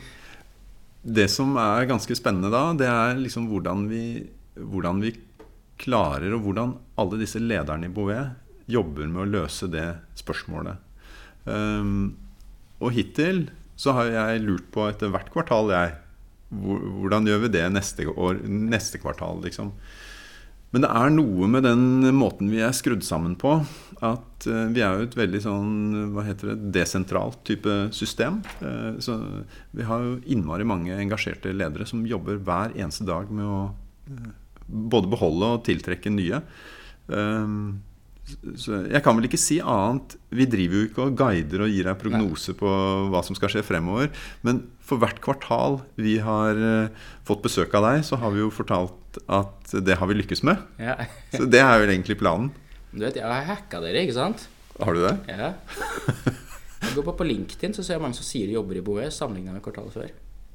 det 1.01 1.27
som 1.33 1.53
er 1.57 1.89
ganske 1.89 2.15
spennende 2.17 2.49
da, 2.53 2.63
det 2.77 2.89
er 2.89 3.21
liksom 3.21 3.47
hvordan 3.49 3.85
vi, 3.89 4.03
hvordan 4.57 5.01
vi 5.01 5.13
klarer, 5.81 6.33
og 6.35 6.45
hvordan 6.45 6.75
alle 7.01 7.19
disse 7.21 7.41
lederne 7.41 7.89
i 7.89 7.93
Bouvet 7.93 8.37
jobber 8.71 9.09
med 9.09 9.23
å 9.23 9.31
løse 9.39 9.69
det 9.71 9.87
spørsmålet. 10.19 10.79
Um, 11.45 12.13
og 12.81 12.93
hittil 12.95 13.47
så 13.81 13.95
har 13.97 14.11
jeg 14.13 14.45
lurt 14.45 14.69
på 14.73 14.85
etter 14.89 15.11
hvert 15.13 15.31
kvartal, 15.33 15.73
jeg, 15.73 15.97
hvordan 16.51 17.27
gjør 17.27 17.45
vi 17.45 17.53
det 17.55 17.65
neste, 17.73 18.05
år, 18.11 18.43
neste 18.45 19.01
kvartal, 19.01 19.41
liksom. 19.45 19.73
Men 20.71 20.85
det 20.85 20.91
er 20.95 21.11
noe 21.11 21.47
med 21.51 21.65
den 21.67 22.05
måten 22.15 22.51
vi 22.51 22.61
er 22.63 22.75
skrudd 22.75 23.03
sammen 23.03 23.33
på, 23.39 23.57
at 24.07 24.45
eh, 24.47 24.69
vi 24.71 24.83
er 24.85 24.95
jo 24.95 25.07
et 25.07 25.17
veldig 25.19 25.41
sånn, 25.43 25.73
hva 26.15 26.23
heter 26.23 26.53
det, 26.53 26.69
desentralt 26.77 27.41
type 27.47 27.73
system. 27.95 28.39
Eh, 28.63 28.93
så 29.03 29.17
vi 29.75 29.87
har 29.87 30.05
jo 30.05 30.13
innmari 30.31 30.67
mange 30.67 30.95
engasjerte 30.95 31.51
ledere 31.51 31.87
som 31.89 32.05
jobber 32.07 32.39
hver 32.39 32.77
eneste 32.77 33.07
dag 33.09 33.33
med 33.35 33.49
å 33.51 33.59
eh, 34.13 34.29
både 34.71 35.11
beholde 35.11 35.55
og 35.55 35.63
tiltrekke 35.67 36.13
nye. 36.13 36.41
Um, 37.07 37.81
så 38.55 38.83
jeg 38.87 39.01
kan 39.03 39.17
vel 39.17 39.25
ikke 39.27 39.39
si 39.39 39.57
annet 39.59 40.13
Vi 40.31 40.45
driver 40.47 40.77
jo 40.77 40.87
ikke 40.87 41.05
og 41.07 41.15
guider 41.19 41.63
og 41.65 41.73
gir 41.73 41.87
deg 41.89 41.97
prognose 41.99 42.53
på 42.55 42.69
hva 43.11 43.19
som 43.25 43.35
skal 43.35 43.51
skje 43.51 43.63
fremover. 43.65 44.11
Men 44.45 44.63
for 44.85 45.01
hvert 45.01 45.19
kvartal 45.23 45.79
vi 45.99 46.17
har 46.23 46.55
eh, 46.55 47.09
fått 47.27 47.43
besøk 47.43 47.73
av 47.75 47.89
deg, 47.89 48.05
så 48.07 48.19
har 48.21 48.31
vi 48.31 48.43
jo 48.43 48.51
fortalt 48.53 49.19
at 49.27 49.75
det 49.83 49.97
har 49.99 50.07
vi 50.07 50.19
lykkes 50.21 50.45
med. 50.47 50.63
ja. 50.79 50.95
Så 51.35 51.47
det 51.49 51.59
er 51.63 51.81
vel 51.81 51.91
egentlig 51.91 52.19
planen. 52.21 52.51
Du 52.91 53.01
vet, 53.03 53.19
jeg 53.19 53.27
har 53.27 53.47
hacka 53.47 53.79
dere, 53.83 54.05
ikke 54.05 54.15
sant? 54.15 54.47
Har 54.79 54.95
du 54.95 55.03
det? 55.03 55.15
Ja. 55.31 55.53
Jeg 56.81 56.95
går 56.97 57.05
på, 57.05 57.13
på 57.19 57.25
LinkedIn, 57.27 57.75
så 57.77 57.83
ser 57.85 57.99
jeg 57.99 58.01
mange 58.01 58.17
som 58.17 58.25
sier 58.25 58.49
de 58.49 58.55
jobber 58.55 58.79
i 58.79 58.81
Boe, 58.81 59.03
sammenligna 59.13 59.53
med 59.53 59.61
kvartalet 59.61 59.93
før. 59.93 60.07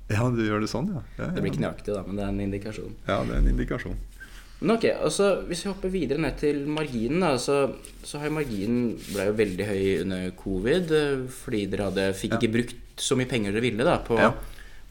Ja, 0.09 0.29
du 0.31 0.43
gjør 0.47 0.61
det 0.63 0.69
sånn, 0.71 0.87
ja. 0.95 1.01
ja, 1.19 1.31
Det 1.35 1.43
blir 1.43 1.51
ikke 1.53 1.65
nøyaktig, 1.65 1.95
da, 1.97 2.03
men 2.07 2.17
det 2.17 2.23
er 2.25 2.29
en 2.29 2.41
indikasjon. 2.45 2.93
ja 3.09 3.17
det 3.27 3.33
er 3.35 3.39
en 3.43 3.49
indikasjon. 3.51 3.97
Men 4.61 4.71
ok, 4.77 4.85
altså 5.05 5.27
Hvis 5.49 5.65
vi 5.65 5.69
hopper 5.69 5.91
videre 5.93 6.19
ned 6.23 6.39
til 6.41 6.63
marginen, 6.67 7.21
da, 7.21 7.35
så, 7.37 7.57
så 8.07 8.19
har 8.23 8.31
marginen 8.33 8.95
ble 9.13 9.27
jo 9.27 9.35
veldig 9.37 9.67
høy 9.69 9.83
under 10.05 10.31
covid. 10.39 10.93
eh, 10.97 11.27
Fordi 11.43 11.67
dere 11.69 11.91
hadde, 11.91 12.07
fikk 12.17 12.33
Ja. 12.33 12.39
ikke 12.39 12.53
brukt 12.55 12.77
så 12.97 13.17
mye 13.19 13.29
penger 13.29 13.53
dere 13.53 13.61
ville 13.67 13.85
da 13.85 13.99
på, 13.99 14.17
Ja. 14.17 14.31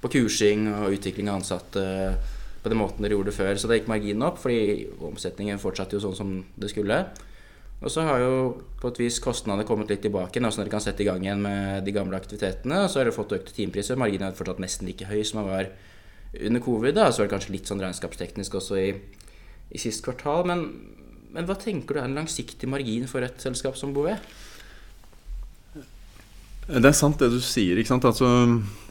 på 0.04 0.12
kursing 0.14 0.68
og 0.70 0.92
utvikling 0.94 1.30
av 1.32 1.40
ansatte 1.42 1.86
på 2.62 2.70
den 2.70 2.78
måten 2.78 3.02
dere 3.02 3.16
gjorde 3.18 3.32
det 3.32 3.38
før. 3.40 3.56
Så 3.58 3.68
da 3.68 3.74
gikk 3.80 3.88
marginen 3.90 4.22
opp, 4.28 4.38
fordi 4.44 4.86
omsetningen 5.02 5.58
fortsatte 5.58 5.94
jo 5.98 6.00
sånn 6.04 6.16
som 6.16 6.46
det 6.60 6.70
skulle. 6.70 7.06
Og 7.84 7.92
så 7.92 8.06
har 8.08 8.22
jo 8.24 8.36
på 8.82 8.90
et 8.94 9.02
vis 9.04 9.18
kostnadene 9.22 9.66
kommet 9.68 9.92
litt 9.92 10.02
tilbake 10.06 10.40
nå, 10.40 10.50
når 10.50 10.64
dere 10.64 10.74
kan 10.74 10.84
sette 10.84 11.04
i 11.04 11.08
gang 11.10 11.26
igjen 11.26 11.44
med 11.44 11.84
de 11.86 11.94
gamle 11.96 12.18
aktivitetene. 12.18 12.86
Og 12.86 12.90
så 12.90 13.02
har 13.02 13.10
dere 13.10 13.18
fått 13.18 13.36
økte 13.36 13.54
timepriser. 13.56 14.00
Marginen 14.00 14.30
er 14.30 14.38
fortsatt 14.38 14.62
nesten 14.64 14.90
like 14.90 15.10
høy 15.10 15.22
som 15.28 15.42
den 15.42 15.52
var 15.52 15.70
under 16.40 16.64
covid. 16.64 16.96
da, 16.96 17.12
Så 17.12 17.22
var 17.22 17.28
det 17.28 17.36
kanskje 17.36 17.56
litt 17.58 17.70
sånn 17.70 17.84
regnskapsteknisk 17.84 18.58
også 18.62 18.80
i, 18.80 18.90
i 19.76 19.82
sist 19.82 20.06
kvartal. 20.08 20.48
Men, 20.48 20.66
men 21.36 21.48
hva 21.50 21.60
tenker 21.60 21.98
du 21.98 22.02
er 22.02 22.10
en 22.10 22.18
langsiktig 22.18 22.70
margin 22.72 23.10
for 23.12 23.28
et 23.28 23.44
selskap 23.44 23.78
som 23.80 23.94
Bouvet? 23.96 24.24
Det 26.66 26.90
er 26.90 26.98
sant 26.98 27.20
det 27.22 27.30
du 27.30 27.42
sier. 27.46 27.78
ikke 27.78 27.92
sant? 27.92 28.08
Altså, 28.10 28.30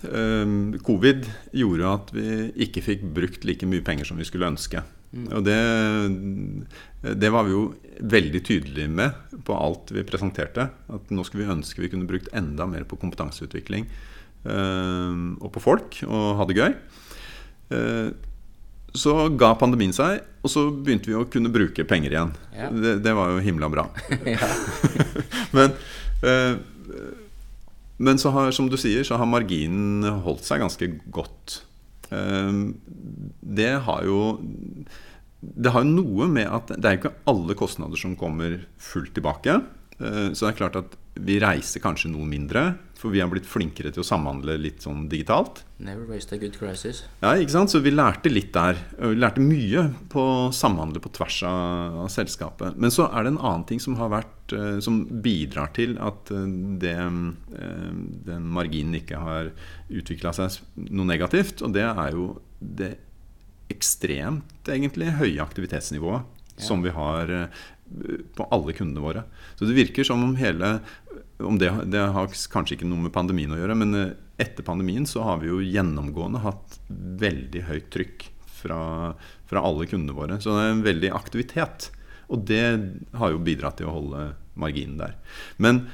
eh, 0.07 0.77
Covid 0.87 1.25
gjorde 1.57 1.95
at 1.97 2.13
vi 2.15 2.29
ikke 2.69 2.85
fikk 2.85 3.09
brukt 3.17 3.49
like 3.49 3.67
mye 3.67 3.83
penger 3.83 4.13
som 4.13 4.21
vi 4.21 4.29
skulle 4.29 4.53
ønske. 4.53 4.85
Og 5.15 5.45
det, 5.47 5.59
det 7.23 7.31
var 7.31 7.47
vi 7.47 7.55
jo 7.55 7.65
veldig 8.01 8.41
tydelige 8.47 8.91
med 8.91 9.41
på 9.47 9.57
alt 9.57 9.93
vi 9.95 10.05
presenterte. 10.07 10.69
At 10.93 11.11
nå 11.15 11.25
skulle 11.27 11.45
vi 11.45 11.55
ønske 11.55 11.83
vi 11.85 11.91
kunne 11.93 12.09
brukt 12.09 12.31
enda 12.37 12.67
mer 12.71 12.87
på 12.89 12.99
kompetanseutvikling 13.01 13.89
eh, 13.89 15.19
og 15.41 15.51
på 15.55 15.63
folk, 15.63 15.99
og 16.09 16.29
ha 16.41 16.47
det 16.49 16.59
gøy. 16.59 16.77
Eh, 17.75 18.09
så 18.95 19.15
ga 19.35 19.51
pandemien 19.59 19.95
seg, 19.95 20.23
og 20.45 20.53
så 20.53 20.69
begynte 20.71 21.11
vi 21.11 21.19
å 21.19 21.27
kunne 21.27 21.51
bruke 21.55 21.87
penger 21.89 22.15
igjen. 22.15 22.33
Ja. 22.55 22.71
Det, 22.71 22.99
det 23.03 23.15
var 23.17 23.33
jo 23.35 23.43
himla 23.43 23.71
bra. 23.73 23.89
Men, 25.57 25.75
eh, 26.23 26.55
men 27.97 28.19
så 28.19 28.33
har, 28.35 28.51
som 28.51 28.67
du 28.71 28.75
sier, 28.81 29.05
så 29.07 29.19
har 29.21 29.29
marginen 29.31 30.03
holdt 30.25 30.47
seg 30.47 30.63
ganske 30.65 30.89
godt. 31.15 31.61
Eh, 32.11 32.53
det 33.59 33.73
har 33.87 34.07
jo 34.07 34.19
Det 35.55 35.73
har 35.75 35.85
jo 35.85 35.95
noe 35.95 36.29
med 36.31 36.49
at 36.49 36.75
det 36.75 36.91
er 36.91 37.01
ikke 37.01 37.17
alle 37.31 37.57
kostnader 37.59 38.01
som 38.01 38.17
kommer 38.19 38.63
fullt 38.81 39.15
tilbake. 39.17 39.61
Eh, 39.99 40.29
så 40.33 40.47
det 40.47 40.53
er 40.53 40.61
klart 40.63 40.81
at 40.81 40.99
vi 41.15 41.39
reiser 41.43 41.83
kanskje 41.83 42.11
noe 42.11 42.27
mindre, 42.27 42.73
for 42.99 43.13
vi 43.15 43.21
har 43.21 43.29
blitt 43.31 43.47
flinkere 43.47 43.93
til 43.93 44.03
å 44.03 44.07
samhandle 44.07 44.57
litt 44.59 44.83
sånn 44.83 45.05
digitalt. 45.13 45.61
Never 45.85 46.09
waste 46.09 46.35
a 46.35 46.41
good 46.41 46.57
crisis. 46.59 47.03
Ja, 47.21 47.35
ikke 47.37 47.55
sant? 47.55 47.71
Så 47.71 47.83
vi 47.85 47.93
lærte 47.93 48.33
litt 48.33 48.51
der. 48.55 48.79
Vi 48.97 49.19
lærte 49.19 49.45
mye 49.45 49.87
på 50.11 50.25
å 50.25 50.53
samhandle 50.55 51.03
på 51.05 51.13
tvers 51.15 51.43
av, 51.47 52.01
av 52.07 52.11
selskapet. 52.13 52.79
Men 52.81 52.95
så 52.95 53.07
er 53.11 53.27
det 53.27 53.35
en 53.35 53.43
annen 53.43 53.67
ting 53.69 53.83
som 53.83 53.99
har 54.01 54.11
vært 54.15 54.57
eh, 54.57 54.79
Som 54.85 55.05
bidrar 55.25 55.71
til 55.77 55.99
at 56.03 56.33
eh, 56.35 56.49
det, 56.81 56.97
eh, 56.97 57.91
den 58.31 58.49
marginen 58.57 58.99
ikke 58.99 59.21
har 59.21 59.53
utvikla 59.93 60.35
seg 60.37 60.59
noe 60.89 61.11
negativt. 61.13 61.63
Og 61.63 61.77
det 61.77 61.87
er 61.87 62.17
jo 62.17 62.31
det 62.59 62.95
ekstremt 63.73 64.69
egentlig 64.69 65.15
høye 65.21 65.43
aktivitetsnivået 65.45 66.31
Ja. 66.55 66.63
som 66.63 66.83
vi 66.85 66.91
har 66.95 67.31
eh, 67.35 67.63
på 68.37 68.45
alle 68.55 68.73
kundene 68.73 69.03
våre. 69.03 69.25
Så 69.59 69.67
det 69.67 69.75
virker 69.75 70.07
som 70.07 70.23
om 70.23 70.37
hele 70.39 70.81
om 71.43 71.59
det, 71.59 71.71
det 71.91 71.99
har 72.15 72.31
kanskje 72.53 72.77
ikke 72.77 72.87
noe 72.87 73.03
med 73.09 73.13
pandemien 73.15 73.51
å 73.51 73.59
gjøre, 73.59 73.75
men 73.75 73.95
eh, 73.99 74.13
etter 74.39 74.63
pandemien 74.67 75.07
så 75.07 75.25
har 75.27 75.41
vi 75.43 75.51
jo 75.51 75.59
gjennomgående 75.63 76.45
hatt 76.45 76.79
veldig 76.89 77.65
høyt 77.67 77.91
trykk 77.95 78.29
fra, 78.47 78.79
fra 79.51 79.63
alle 79.67 79.87
kundene 79.91 80.15
våre. 80.17 80.39
Så 80.41 80.55
det 80.55 80.63
er 80.63 80.73
en 80.77 80.87
veldig 80.87 81.11
aktivitet. 81.15 81.91
Og 82.31 82.47
det 82.49 82.65
har 83.19 83.35
jo 83.35 83.43
bidratt 83.45 83.79
til 83.79 83.91
å 83.91 83.97
holde 83.99 84.25
marginen 84.59 84.99
der. 85.03 85.19
Men 85.59 85.85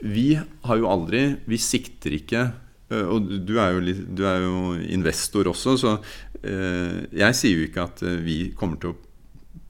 vi 0.00 0.38
har 0.38 0.78
jo 0.80 0.86
aldri 0.88 1.36
Vi 1.44 1.58
sikter 1.60 2.14
ikke 2.16 2.46
Og 2.90 3.30
du 3.46 3.54
er 3.62 3.76
jo, 3.76 3.94
du 4.10 4.24
er 4.26 4.42
jo 4.42 4.74
investor 4.90 5.50
også, 5.50 5.76
så 5.78 5.94
eh, 6.42 7.06
jeg 7.14 7.38
sier 7.38 7.60
jo 7.60 7.68
ikke 7.68 7.86
at 7.86 8.02
eh, 8.02 8.18
vi 8.24 8.38
kommer 8.58 8.80
til 8.82 8.94
å 8.94 8.98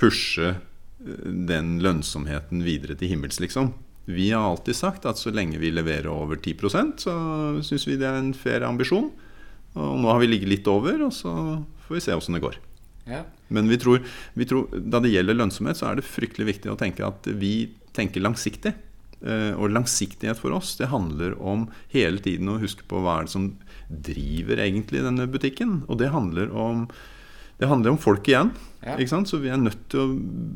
pushe 0.01 0.55
eh, 0.55 1.27
den 1.51 1.77
lønnsomheten 1.85 2.65
videre 2.65 2.97
til 2.97 3.13
himmels, 3.13 3.41
liksom. 3.45 3.75
Vi 4.11 4.31
har 4.33 4.49
alltid 4.49 4.79
sagt 4.79 5.05
at 5.07 5.21
så 5.21 5.33
lenge 5.35 5.61
vi 5.61 5.73
leverer 5.75 6.09
over 6.11 6.41
10% 6.41 7.05
så 7.05 7.13
syns 7.63 7.85
vi 7.87 7.99
det 8.01 8.09
er 8.09 8.17
en 8.19 8.33
fair 8.35 8.65
ambisjon. 8.67 9.11
Og 9.79 10.01
nå 10.03 10.09
har 10.11 10.19
vi 10.23 10.31
ligget 10.33 10.51
litt 10.51 10.71
over, 10.71 11.05
og 11.07 11.13
så 11.15 11.31
får 11.85 11.95
vi 11.95 12.03
se 12.03 12.17
åssen 12.17 12.35
det 12.35 12.43
går. 12.43 12.57
Ja. 13.07 13.23
Men 13.55 13.69
vi 13.71 13.79
tror, 13.79 14.01
vi 14.35 14.47
tror, 14.49 14.73
da 14.73 14.99
det 15.03 15.13
gjelder 15.13 15.39
lønnsomhet, 15.39 15.79
så 15.79 15.91
er 15.91 16.01
det 16.01 16.09
fryktelig 16.09 16.49
viktig 16.55 16.73
å 16.73 16.79
tenke 16.81 17.07
at 17.07 17.29
vi 17.39 17.71
tenker 17.97 18.25
langsiktig. 18.25 18.75
Eh, 19.21 19.53
Og 19.53 19.69
langsiktighet 19.69 20.39
for 20.41 20.55
oss, 20.57 20.77
det 20.79 20.89
handler 20.89 21.35
om 21.37 21.69
hele 21.93 22.21
tiden 22.25 22.49
å 22.49 22.61
huske 22.61 22.87
på 22.89 23.03
hva 23.05 23.19
er 23.21 23.29
det 23.29 23.35
som 23.35 23.51
driver 23.91 24.63
egentlig 24.65 25.03
denne 25.05 25.27
butikken. 25.29 25.83
Og 25.89 25.99
det 26.01 26.13
handler 26.15 26.53
om, 26.57 26.87
det 27.61 27.69
handler 27.69 27.93
om 27.93 28.01
folk 28.01 28.29
igjen. 28.29 28.55
Ja. 28.81 28.97
Så 28.97 29.43
vi 29.43 29.51
er 29.53 29.61
nødt 29.61 29.89
til 29.93 30.01
å 30.01 30.15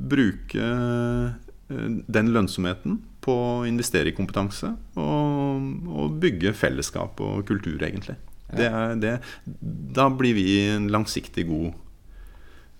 bruke 0.08 0.60
eh, 0.64 1.34
den 1.68 2.32
lønnsomheten 2.32 3.02
på 3.24 3.32
å 3.32 3.66
investere 3.68 4.12
i 4.12 4.16
kompetanse 4.16 4.74
og, 5.00 5.68
og 5.88 6.16
bygge 6.20 6.52
fellesskap 6.56 7.20
og 7.24 7.46
kultur, 7.48 7.80
egentlig. 7.80 8.16
Ja. 8.52 8.56
Det 8.56 8.66
er 8.68 8.98
det. 9.00 9.14
Da 9.96 10.10
blir 10.12 10.36
vi 10.36 10.46
en 10.68 10.90
langsiktig 10.92 11.48
god 11.48 11.72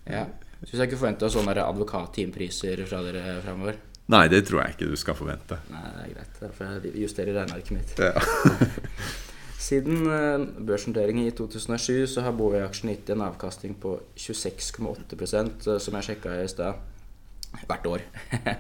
ja. 0.04 0.26
Syns 0.64 0.80
jeg 0.80 0.88
ikke 0.90 0.98
forventa 1.00 1.28
sånne 1.32 1.56
advokattimepriser 1.60 2.82
fra 2.88 3.00
dere 3.04 3.38
framover? 3.44 3.78
Nei, 4.12 4.26
det 4.28 4.42
tror 4.44 4.60
jeg 4.60 4.74
ikke 4.74 4.88
du 4.92 4.98
skal 5.00 5.16
forvente. 5.16 5.56
Nei, 5.72 5.84
det 5.96 6.02
er 6.02 6.10
greit. 6.12 6.40
Derfor 6.42 6.72
jeg 6.74 6.96
justerer 7.00 7.38
regnearket 7.38 7.72
mitt. 7.72 7.94
Ja. 7.98 8.12
Siden 9.64 10.04
eh, 10.12 10.44
børsnoteringen 10.68 11.24
i 11.24 11.32
2007 11.32 12.10
så 12.12 12.24
har 12.26 12.34
Boe-aksjen 12.36 12.90
gitt 12.92 13.08
en 13.14 13.24
avkastning 13.24 13.78
på 13.80 13.96
26,8 14.20 15.16
eh, 15.16 15.78
som 15.80 15.96
jeg 15.96 16.08
sjekka 16.10 16.34
i 16.42 16.50
stad. 16.52 16.82
Hvert 17.64 17.92
år. 17.94 18.08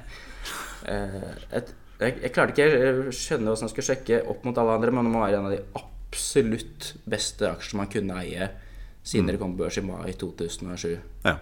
Eh, 0.84 1.30
et, 1.56 1.70
jeg, 1.96 2.18
jeg 2.20 2.30
klarte 2.34 2.52
ikke 2.52 2.88
å 3.08 3.12
skjønne 3.16 3.48
hvordan 3.48 3.64
jeg 3.64 3.72
skulle 3.72 3.86
sjekke 3.86 4.18
opp 4.28 4.42
mot 4.44 4.58
alle 4.60 4.74
andre, 4.76 4.92
men 4.92 5.06
det 5.06 5.12
må 5.14 5.22
være 5.22 5.38
en 5.38 5.46
av 5.48 5.54
de 5.54 5.60
absolutt 5.80 6.90
beste 7.08 7.48
aksjene 7.48 7.80
man 7.80 7.88
kunne 7.94 8.18
eie 8.20 8.50
siden 9.00 9.30
dere 9.30 9.40
kom 9.40 9.54
på 9.54 9.62
børs 9.62 9.78
i 9.80 9.84
mai 9.86 10.12
2007. 10.12 10.92
ja. 11.24 11.38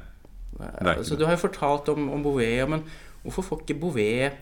Så 1.03 1.19
du 1.19 1.25
har 1.25 1.35
jo 1.35 1.43
fortalt 1.43 1.91
om, 1.91 2.07
om 2.15 2.23
Bouvet, 2.23 2.63
men 2.71 2.85
hvorfor 3.25 3.45
får 3.49 3.63
ikke 3.65 3.81
Bouvet 3.81 4.33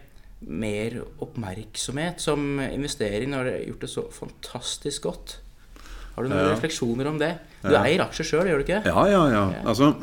mer 0.49 1.03
oppmerksomhet 1.21 2.21
som 2.23 2.59
investering 2.65 3.31
når 3.35 3.45
dere 3.45 3.59
har 3.61 3.67
gjort 3.69 3.81
det 3.85 3.91
så 3.93 4.07
fantastisk 4.15 5.03
godt? 5.03 5.37
Har 6.17 6.25
du 6.25 6.29
noen 6.33 6.41
Ja. 6.47 6.55
refleksjoner 6.55 7.07
om 7.07 7.19
det? 7.19 7.39
Du 7.63 7.71
Ja. 7.71 7.83
eier 7.85 8.01
aksjer 8.01 8.25
sjøl, 8.25 8.47
gjør 8.49 8.59
du 8.59 8.65
ikke? 8.65 8.85
Ja, 8.85 9.05
ja, 9.07 9.29
ja. 9.31 9.45
Altså, 9.65 9.95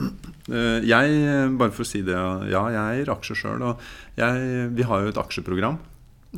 eh, 0.49 0.81
jeg, 0.85 1.57
bare 1.57 1.71
for 1.71 1.83
å 1.83 1.85
si 1.85 2.01
det, 2.01 2.13
ja, 2.51 2.63
jeg 2.69 3.01
eier 3.01 3.09
aksjer 3.15 3.35
sjøl. 3.35 3.61
Og 3.61 3.79
jeg, 4.15 4.75
vi 4.75 4.83
har 4.83 5.01
jo 5.01 5.07
et 5.09 5.17
aksjeprogram. 5.17 5.77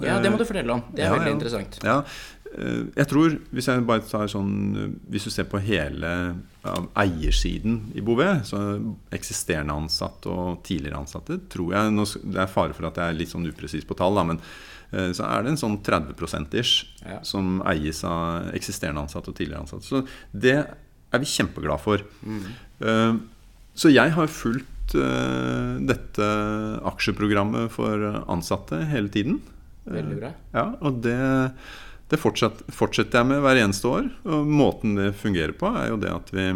Ja, 0.01 0.19
det 0.21 0.31
må 0.31 0.37
du 0.37 0.45
fortelle 0.45 0.71
om. 0.71 0.83
Det 0.93 1.03
er 1.03 1.09
Ja, 1.09 1.15
veldig 1.17 1.27
ja. 1.27 1.33
interessant. 1.33 1.79
Ja, 1.83 1.97
eh, 1.99 2.03
jeg 2.97 3.05
tror, 3.11 3.35
hvis 3.53 3.67
jeg 3.69 3.83
bare 3.85 4.01
tar 4.09 4.29
sånn 4.31 4.53
eh, 4.73 4.93
Hvis 5.13 5.27
du 5.27 5.31
ser 5.33 5.45
på 5.51 5.61
hele 5.61 6.09
ja, 6.63 6.73
eiersiden 7.03 7.91
i 7.95 8.01
Bouvet, 8.01 8.41
så 8.49 8.57
eksisterende 9.15 9.75
ansatte 9.77 10.31
og 10.33 10.63
tidligere 10.67 10.99
ansatte, 10.99 11.37
tror 11.51 11.75
jeg 11.75 11.93
nå, 11.93 12.07
Det 12.23 12.41
er 12.41 12.51
fare 12.51 12.75
for 12.75 12.89
at 12.89 12.97
jeg 12.99 13.13
er 13.13 13.19
litt 13.19 13.31
sånn 13.31 13.47
upresis 13.47 13.85
på 13.87 13.97
tall, 13.99 14.17
da, 14.17 14.25
men 14.31 14.41
eh, 14.91 15.11
så 15.15 15.27
er 15.29 15.45
det 15.45 15.53
en 15.53 15.61
sånn 15.61 15.77
30 15.85 16.59
ish 16.59 16.87
Ja. 17.05 17.21
som 17.23 17.61
eies 17.69 18.01
av 18.03 18.49
eksisterende 18.57 19.05
ansatte 19.05 19.31
og 19.31 19.37
tidligere 19.37 19.63
ansatte. 19.63 19.85
Så 19.87 20.03
det 20.33 20.57
er 20.59 21.21
vi 21.23 21.29
kjempeglade 21.29 21.81
for. 21.81 22.03
Mm. 22.21 23.23
Så 23.79 23.89
jeg 23.93 24.11
har 24.13 24.27
fulgt 24.27 24.97
eh, 24.97 25.77
dette 25.87 26.27
aksjeprogrammet 26.91 27.71
for 27.71 28.03
ansatte 28.27 28.81
hele 28.91 29.09
tiden. 29.13 29.39
Veldig 29.89 30.17
bra. 30.19 30.33
Ja, 30.53 30.65
og 30.85 30.99
det, 31.05 31.15
det 32.09 32.17
fortsetter 32.17 33.19
jeg 33.19 33.27
med 33.29 33.43
hver 33.43 33.59
eneste 33.61 33.89
år. 33.89 34.09
Og 34.25 34.49
måten 34.49 34.97
det 34.97 35.13
fungerer 35.19 35.53
på, 35.57 35.69
er 35.77 35.91
jo 35.91 35.99
det 36.01 36.11
at 36.13 36.31
vi, 36.33 36.47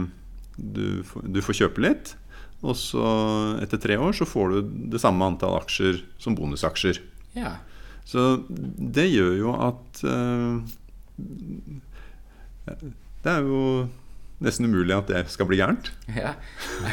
du, 0.58 0.86
du 1.06 1.42
får 1.46 1.60
kjøpe 1.62 1.84
litt. 1.86 2.16
Og 2.64 2.78
så 2.80 3.04
etter 3.62 3.82
tre 3.82 3.98
år 4.00 4.16
så 4.16 4.28
får 4.28 4.54
du 4.54 4.76
det 4.94 5.02
samme 5.04 5.28
antall 5.28 5.60
aksjer 5.60 6.00
som 6.22 6.38
bonusaksjer. 6.38 7.02
Ja. 7.36 7.58
Så 8.08 8.44
det 8.50 9.10
gjør 9.12 9.36
jo 9.40 9.52
at 9.64 10.02
uh, 10.04 10.60
Det 13.24 13.32
er 13.32 13.46
jo 13.48 13.60
nesten 14.44 14.68
umulig 14.68 14.96
at 14.96 15.12
det 15.12 15.22
skal 15.32 15.48
bli 15.48 15.60
gærent. 15.60 15.92
ja. 16.12 16.34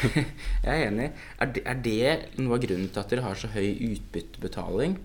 Jeg 0.67 0.75
er 0.75 0.85
enig. 0.91 1.09
Er 1.41 1.55
det, 1.55 1.65
er 1.65 1.81
det 1.83 2.43
noe 2.43 2.59
av 2.59 2.67
grunnen 2.67 2.91
til 2.93 3.03
at 3.03 3.15
dere 3.15 3.25
har 3.27 3.39
så 3.39 3.51
høy 3.55 3.73
utbyttebetaling? 3.91 4.99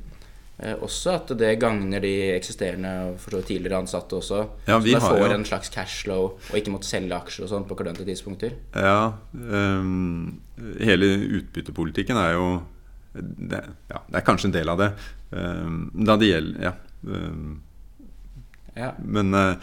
Eh, 0.58 0.76
også 0.80 1.12
at 1.18 1.34
det 1.38 1.50
gagner 1.60 2.00
de 2.00 2.14
eksisterende 2.38 3.18
for 3.20 3.42
tidligere 3.44 3.82
ansatte 3.84 4.16
også. 4.16 4.38
Ja, 4.70 4.78
så 4.80 5.00
har 5.02 5.10
får 5.18 5.20
jo- 5.20 5.34
en 5.36 5.44
slags 5.46 5.70
cashflow 5.74 6.24
og 6.30 6.56
ikke 6.56 6.72
måtte 6.72 6.88
selge 6.88 7.12
aksjer 7.18 7.44
og 7.44 7.50
sånn 7.52 7.68
på 7.68 7.76
klønete 7.76 8.06
tidspunkter. 8.08 8.54
Ja, 8.74 9.14
um, 9.34 10.40
hele 10.80 11.10
utbyttepolitikken 11.42 12.16
er 12.16 12.34
jo 12.38 12.48
det, 13.16 13.62
ja, 13.92 14.00
det 14.10 14.16
er 14.22 14.26
kanskje 14.28 14.46
en 14.46 14.56
del 14.56 14.70
av 14.70 14.78
det. 14.80 14.90
Um, 15.32 15.92
da 16.06 16.16
det 16.18 16.32
gjelder 16.32 16.62
Ja. 16.70 16.74
Um, 17.06 17.62
Ja. 18.76 18.92
men, 19.00 19.30
men 19.32 19.58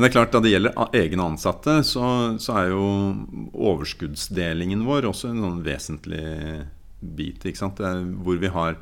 det 0.00 0.04
er 0.08 0.12
klart, 0.14 0.30
da 0.32 0.40
det 0.40 0.52
gjelder 0.54 0.72
egne 0.96 1.20
ansatte, 1.20 1.82
så, 1.84 2.38
så 2.40 2.54
er 2.62 2.70
jo 2.70 2.86
overskuddsdelingen 3.52 4.84
vår 4.86 5.04
også 5.10 5.28
en 5.32 5.42
sånn 5.44 5.62
vesentlig 5.66 6.66
bit. 7.16 7.44
Hvor 7.44 8.38
vi 8.40 8.48
har 8.48 8.78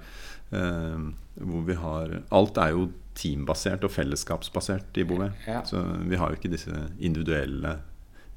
hvor 0.53 1.63
vi 1.65 1.75
har 1.81 2.19
Alt 2.35 2.59
er 2.61 2.75
jo 2.75 2.91
teambasert 3.17 3.85
og 3.87 3.93
fellesskapsbasert 3.93 5.01
i 5.01 5.07
Bouvet. 5.09 5.37
Ja. 5.47 5.63
Så 5.69 5.81
vi 6.09 6.19
har 6.21 6.31
jo 6.31 6.39
ikke 6.39 6.53
disse 6.53 6.73
individuelle 6.99 7.79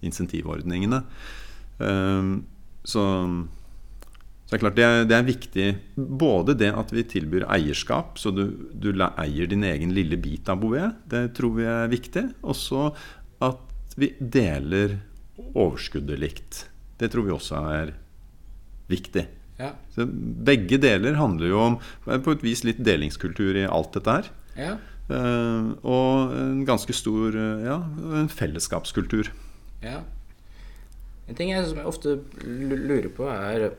insentivordningene. 0.05 1.01
Ehm, 1.83 2.33
så, 2.85 3.03
så 4.45 4.51
det 4.51 4.57
er 4.57 4.63
klart 4.63 4.77
det 4.77 4.85
er, 4.85 5.07
det 5.09 5.17
er 5.17 5.27
viktig 5.29 5.67
både 5.95 6.57
det 6.59 6.71
at 6.75 6.93
vi 6.93 7.05
tilbyr 7.15 7.47
eierskap, 7.55 8.19
så 8.21 8.33
du, 8.35 8.45
du 8.73 8.91
eier 8.93 9.49
din 9.51 9.65
egen 9.67 9.95
lille 9.95 10.19
bit 10.21 10.51
av 10.51 10.61
Bouvet. 10.61 10.99
Det 11.09 11.29
tror 11.37 11.55
vi 11.59 11.67
er 11.69 11.91
viktig. 11.91 12.27
Og 12.43 12.57
så 12.59 12.89
at 13.43 13.95
vi 13.99 14.11
deler 14.19 14.99
overskuddet 15.55 16.19
likt. 16.19 16.65
Det 16.99 17.11
tror 17.11 17.27
vi 17.27 17.35
også 17.35 17.63
er 17.71 17.95
viktig. 18.91 19.25
Ja. 19.59 19.71
Så 19.95 20.05
begge 20.07 20.79
deler 20.81 21.15
handler 21.19 21.47
jo 21.47 21.61
om 21.61 21.77
er 22.11 22.19
på 22.23 22.35
et 22.35 22.43
vis 22.43 22.65
litt 22.67 22.81
delingskultur 22.83 23.55
i 23.55 23.69
alt 23.69 23.95
dette 23.95 24.19
her. 24.19 24.35
ja. 24.59 24.75
Uh, 25.05 25.77
og 25.85 26.31
en 26.33 26.63
ganske 26.65 26.89
stor 26.97 27.35
uh, 27.37 27.61
ja, 27.61 27.75
en 28.17 28.29
fellesskapskultur. 28.31 29.29
Ja. 29.85 29.99
En 31.29 31.37
ting 31.37 31.51
jeg, 31.51 31.61
som 31.69 31.77
jeg 31.77 31.89
ofte 31.91 32.15
lurer 32.41 33.11
på, 33.13 33.27
er 33.29 33.75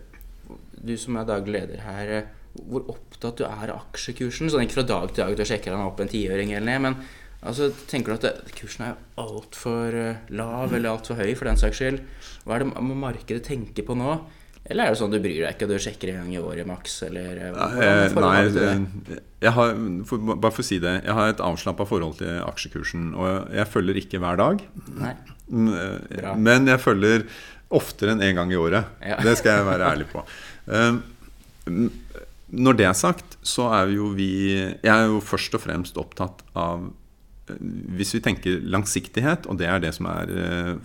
Du 0.87 0.93
som 1.01 1.19
er 1.19 1.27
daglig 1.27 1.57
leder 1.57 1.83
her, 1.83 2.11
eh, 2.15 2.27
hvor 2.69 2.85
opptatt 2.93 3.41
du 3.41 3.45
er 3.47 3.73
av 3.73 3.89
aksjekursen? 3.89 4.47
Sånn 4.53 4.63
ikke 4.63 4.77
fra 4.77 4.87
dag 4.87 5.09
til 5.11 5.25
dag 5.25 5.35
du 5.35 5.43
sjekker 5.43 5.75
den 5.75 5.83
opp 5.83 5.99
en 5.99 6.11
tiøring 6.13 6.53
eller 6.55 6.69
ned, 6.69 6.83
men 6.85 6.97
altså, 7.41 7.73
tenker 7.91 8.13
du 8.13 8.19
at 8.21 8.27
det, 8.29 8.55
kursen 8.61 8.85
er 8.87 9.01
altfor 9.19 9.97
lav 10.31 10.77
eller 10.77 10.93
altfor 10.93 11.19
høy 11.19 11.33
for 11.35 11.51
den 11.51 11.59
saks 11.59 11.81
skyld? 11.81 12.05
Hva 12.45 12.55
er 12.55 12.63
det 12.63 12.85
må 12.87 12.99
markedet 13.03 13.43
tenke 13.49 13.83
på 13.83 13.99
nå? 13.99 14.21
Eller 14.67 14.89
er 14.89 14.95
det 14.95 14.99
sånn 14.99 15.13
du 15.15 15.21
bryr 15.23 15.45
deg 15.45 15.55
ikke, 15.55 15.69
du 15.71 15.77
sjekker 15.79 16.11
en 16.11 16.25
gang 16.25 16.33
i 16.35 16.41
året 16.43 16.67
maks? 16.67 16.99
Eller 17.07 17.39
eh, 17.39 17.59
Eh, 17.87 18.17
Nei, 18.19 18.79
jeg 19.45 19.53
har, 19.55 19.75
for, 20.09 20.33
bare 20.33 20.53
for 20.55 20.65
å 20.65 20.67
si 20.67 20.79
det 20.83 20.95
Jeg 21.05 21.15
har 21.15 21.31
et 21.31 21.43
avslappa 21.45 21.87
forhold 21.87 22.19
til 22.23 22.41
aksjekursen. 22.43 23.13
Og 23.15 23.53
jeg, 23.55 23.69
følger 23.71 24.01
ikke 24.03 24.23
hver 24.23 24.41
dag. 24.41 24.65
Nei. 24.97 25.13
Mm, 25.47 25.71
eh, 25.71 26.17
Bra. 26.17 26.35
Men 26.49 26.73
jeg 26.73 26.83
følger 26.83 27.29
oftere 27.77 28.15
enn 28.15 28.25
én 28.25 28.33
en 28.33 28.43
gang 28.43 28.55
i 28.55 28.59
året. 28.59 28.91
Ja. 29.05 29.21
Det 29.23 29.37
skal 29.39 29.61
jeg 29.61 29.71
være 29.71 29.93
ærlig 29.95 30.11
på. 30.11 30.23
Når 32.47 32.79
det 32.79 32.87
er 32.87 32.95
sagt, 32.95 33.39
så 33.47 33.67
er 33.75 33.91
jo 33.95 34.13
vi 34.15 34.31
Jeg 34.55 34.93
er 34.93 35.09
jo 35.11 35.19
først 35.23 35.55
og 35.59 35.63
fremst 35.65 35.99
opptatt 35.99 36.45
av 36.55 36.89
Hvis 37.99 38.15
vi 38.15 38.23
tenker 38.23 38.63
langsiktighet, 38.67 39.47
og 39.51 39.59
det 39.59 39.67
er 39.71 39.83
det 39.83 39.93
som 39.95 40.09
er 40.11 40.31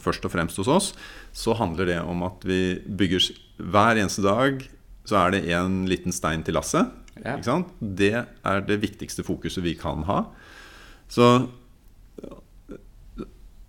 først 0.02 0.26
og 0.26 0.34
fremst 0.34 0.62
hos 0.62 0.70
oss, 0.70 0.92
så 1.34 1.56
handler 1.58 1.90
det 1.90 2.02
om 2.02 2.22
at 2.28 2.46
vi 2.46 2.76
bygger 2.86 3.30
Hver 3.62 4.00
eneste 4.02 4.24
dag 4.26 4.64
så 5.08 5.18
er 5.26 5.34
det 5.36 5.46
en 5.54 5.84
liten 5.90 6.14
stein 6.16 6.44
til 6.46 6.56
lasset. 6.58 6.90
Ja. 7.22 7.38
Det 7.82 8.14
er 8.18 8.62
det 8.66 8.80
viktigste 8.82 9.26
fokuset 9.26 9.64
vi 9.66 9.76
kan 9.78 10.06
ha. 10.08 10.24
Så 11.12 11.50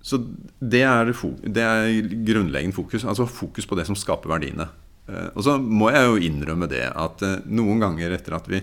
så 0.02 0.18
det 0.58 0.82
er, 0.82 1.06
det 1.12 1.54
det 1.54 1.62
er 1.62 2.14
grunnleggende 2.26 2.74
fokus. 2.74 3.04
Altså 3.06 3.26
fokus 3.30 3.68
på 3.70 3.76
det 3.78 3.86
som 3.86 3.94
skaper 3.98 4.32
verdiene. 4.32 4.66
Eh, 5.06 5.28
Og 5.34 5.44
så 5.46 5.54
må 5.62 5.92
jeg 5.94 6.08
jo 6.08 6.18
innrømme 6.26 6.66
det 6.70 6.88
at 6.90 7.22
eh, 7.22 7.38
noen 7.46 7.78
ganger 7.82 8.16
etter 8.16 8.34
at 8.34 8.48
vi 8.50 8.62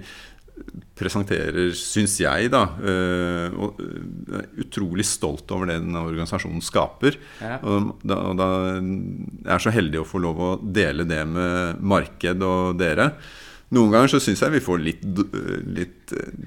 presenterer, 0.99 1.71
syns 1.77 2.17
jeg, 2.19 2.49
da 2.51 2.63
eh, 2.83 3.55
og, 3.55 3.79
eh, 3.83 4.39
er 4.39 4.47
utrolig 4.65 5.05
stolt 5.07 5.51
over 5.55 5.69
det 5.69 5.79
denne 5.79 6.03
organisasjonen 6.03 6.63
skaper. 6.63 7.17
Ja. 7.39 7.59
Og 7.63 7.93
da, 8.03 8.17
og 8.31 8.39
da 8.39 8.49
jeg 8.75 9.53
er 9.55 9.63
så 9.63 9.73
heldig 9.73 10.01
å 10.01 10.07
få 10.07 10.21
lov 10.23 10.41
å 10.43 10.51
dele 10.59 11.07
det 11.07 11.21
med 11.29 11.79
marked 11.79 12.43
og 12.45 12.79
dere. 12.81 13.13
Noen 13.75 13.93
ganger 13.93 14.09
så 14.15 14.19
syns 14.23 14.41
jeg 14.41 14.55
vi 14.55 14.63
får 14.65 14.79
litt, 14.81 15.03
litt 15.69 16.13
eh, 16.17 16.45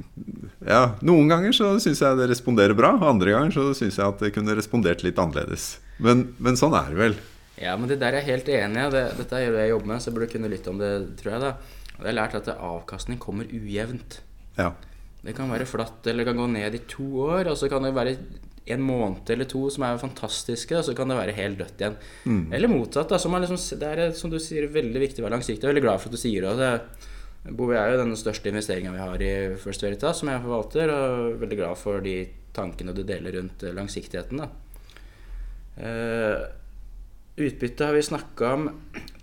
Ja, 0.67 0.85
noen 1.07 1.31
ganger 1.31 1.55
så 1.55 1.75
syns 1.83 2.03
jeg 2.03 2.19
det 2.19 2.31
responderer 2.33 2.75
bra, 2.79 2.97
andre 3.09 3.37
ganger 3.37 3.55
så 3.55 3.69
syns 3.79 4.01
jeg 4.01 4.07
at 4.09 4.25
det 4.25 4.33
kunne 4.35 4.57
respondert 4.59 5.05
litt 5.07 5.21
annerledes. 5.23 5.77
Men, 6.03 6.33
men 6.43 6.59
sånn 6.59 6.75
er 6.75 6.91
det 6.91 6.99
vel. 6.99 7.21
Ja, 7.63 7.77
men 7.79 7.87
det 7.91 8.01
der 8.01 8.17
er 8.17 8.25
jeg 8.25 8.33
helt 8.33 8.49
enig 8.51 8.81
i. 8.81 8.91
Det, 8.91 9.05
dette 9.21 9.39
er 9.39 9.55
det 9.55 9.67
jeg 9.67 9.73
jobber 9.75 9.93
med, 9.93 10.03
så 10.03 10.11
jeg 10.11 10.17
burde 10.17 10.31
kunne 10.33 10.51
litt 10.51 10.69
om 10.71 10.81
det, 10.81 10.93
tror 11.21 11.35
jeg. 11.37 11.43
da. 11.45 11.81
Og 12.03 12.09
jeg 12.09 12.15
har 12.17 12.19
lært 12.19 12.39
at 12.41 12.55
avkastning 12.59 13.21
kommer 13.23 13.47
ujevnt. 13.47 14.21
Ja. 14.59 14.73
Det 15.23 15.37
kan 15.39 15.53
være 15.53 15.69
flatt, 15.71 16.03
eller 16.11 16.25
det 16.25 16.33
kan 16.33 16.41
gå 16.43 16.49
ned 16.51 16.75
i 16.75 16.83
to 16.91 17.07
år, 17.29 17.53
og 17.53 17.57
så 17.61 17.69
kan 17.71 17.85
det 17.87 17.95
være 17.95 18.17
en 18.73 18.83
måned 18.83 19.31
eller 19.31 19.47
to 19.51 19.65
som 19.75 19.85
er 19.87 19.99
fantastiske, 19.99 20.75
og 20.79 20.85
så 20.87 20.95
kan 20.99 21.11
det 21.11 21.19
være 21.19 21.35
helt 21.37 21.59
dødt 21.63 21.81
igjen. 21.83 21.97
Eller 22.55 22.71
motsatt. 22.71 23.09
da, 23.11 23.19
som 23.19 23.35
er 23.35 23.45
liksom, 23.47 23.79
Det 23.79 23.89
er 23.89 24.13
som 24.19 24.31
du 24.31 24.39
sier, 24.43 24.67
veldig 24.67 25.01
viktig 25.03 25.23
å 25.23 25.27
være 25.27 25.37
langsiktig. 25.39 25.63
Jeg 25.63 25.71
er 25.71 25.75
veldig 25.75 25.87
glad 25.87 26.03
for 26.03 26.11
at 26.11 26.19
du 26.19 26.23
sier 26.23 26.47
det. 26.59 26.73
Bouvet 27.51 27.79
er 27.79 27.91
jo 27.93 28.03
den 28.05 28.17
største 28.19 28.51
investeringa 28.51 28.93
vi 28.95 29.03
har 29.03 29.23
i 29.23 29.57
First 29.59 29.83
Veritas, 29.83 30.19
som 30.19 30.31
jeg 30.31 30.43
forvalter, 30.43 30.91
og 30.95 31.41
veldig 31.43 31.59
glad 31.59 31.79
for 31.79 32.03
de 32.03 32.17
tankene 32.55 32.95
du 32.95 33.03
deler 33.03 33.39
rundt 33.39 33.63
langsiktigheten. 33.75 34.43
da. 34.43 34.49
Eh, 35.83 36.43
Utbytte 37.37 37.87
har 37.89 37.97
vi 37.97 38.03
snakka 38.05 38.49
om. 38.55 38.67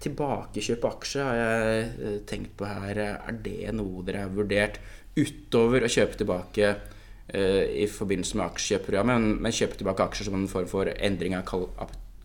Tilbakekjøp 0.01 0.85
av 0.87 0.95
aksjer 0.95 1.27
har 1.27 1.39
jeg 1.39 1.81
eh, 1.83 2.15
tenkt 2.29 2.55
på 2.57 2.65
her. 2.65 3.01
Er 3.19 3.41
det 3.45 3.73
noe 3.77 4.01
dere 4.07 4.25
har 4.25 4.33
vurdert 4.33 4.79
utover 5.19 5.83
å 5.83 5.91
kjøpe 5.91 6.15
tilbake 6.15 6.67
uh, 6.69 7.63
i 7.65 7.87
forbindelse 7.91 8.37
med 8.37 8.45
aksjekjøpprogrammet, 8.45 9.17
men, 9.19 9.41
men 9.43 9.55
kjøpe 9.55 9.75
tilbake 9.75 10.05
aksjer 10.05 10.29
som 10.29 10.37
en 10.37 10.47
form 10.47 10.69
for 10.69 10.87
endring 10.95 11.35
av 11.35 11.49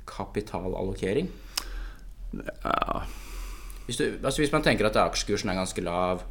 kapitalallokering? 0.07 1.32
ja. 2.35 3.03
Hvis, 3.87 3.99
du, 3.99 4.05
altså 4.22 4.41
hvis 4.41 4.53
man 4.53 4.62
tenker 4.64 4.89
at 4.89 4.97
aksjekursen 4.97 5.51
er 5.53 5.59
ganske 5.59 5.82
lav, 5.85 6.22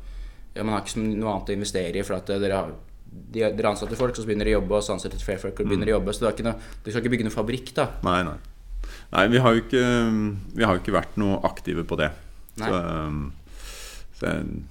ja, 0.55 0.63
man 0.63 0.77
har 0.77 0.85
ikke 0.85 1.03
noe 1.03 1.35
annet 1.35 1.51
å 1.51 1.57
investere 1.57 1.99
i 1.99 2.05
for 2.05 2.17
at 2.17 2.31
dere 2.31 2.61
har 2.61 2.71
de, 3.13 3.43
dere 3.43 3.69
ansatte 3.69 3.97
folk, 3.99 4.15
så 4.17 4.25
begynner 4.25 4.49
de 4.49 4.55
å 4.55 4.59
jobbe, 4.59 4.79
og 4.79 4.85
så 4.85 4.95
ansetter 4.95 5.21
flere 5.21 5.41
folk, 5.41 5.59
og 5.59 5.69
begynner 5.69 5.91
å 5.91 5.97
jobbe. 5.97 6.15
Så 6.15 6.23
det 6.23 6.31
er 6.31 6.37
ikke 6.37 6.47
noe, 6.47 6.71
du 6.79 6.89
skal 6.89 7.03
ikke 7.03 7.13
bygge 7.13 7.27
noen 7.27 7.35
fabrikk, 7.35 7.75
da. 7.77 7.91
Nei, 8.07 8.21
nei. 8.25 8.39
Nei, 9.11 9.27
vi 9.29 9.41
har 9.43 9.53
jo 9.53 9.63
ikke, 9.63 9.85
vi 10.57 10.65
har 10.65 10.79
ikke 10.79 10.95
vært 10.95 11.17
noe 11.21 11.41
aktive 11.45 11.83
på 11.85 11.97
det. 11.99 12.09
Nei. 12.61 12.69
Så, 12.69 12.79
um, 12.79 13.33
så 14.13 14.29
jeg, 14.29 14.63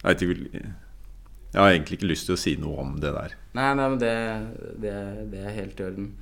jeg 0.00 0.08
vet 0.10 0.22
ikke 0.24 0.60
Jeg 0.60 1.56
har 1.56 1.70
egentlig 1.72 1.96
ikke 1.98 2.10
lyst 2.10 2.28
til 2.28 2.36
å 2.36 2.40
si 2.40 2.52
noe 2.60 2.82
om 2.84 2.98
det 3.02 3.10
der. 3.16 3.34
Nei, 3.58 3.70
nei, 3.74 3.86
men 3.88 3.98
det, 3.98 4.14
det, 4.82 4.94
det 5.32 5.40
er 5.42 5.56
helt 5.56 5.80
i 5.80 5.86
orden. 5.88 6.12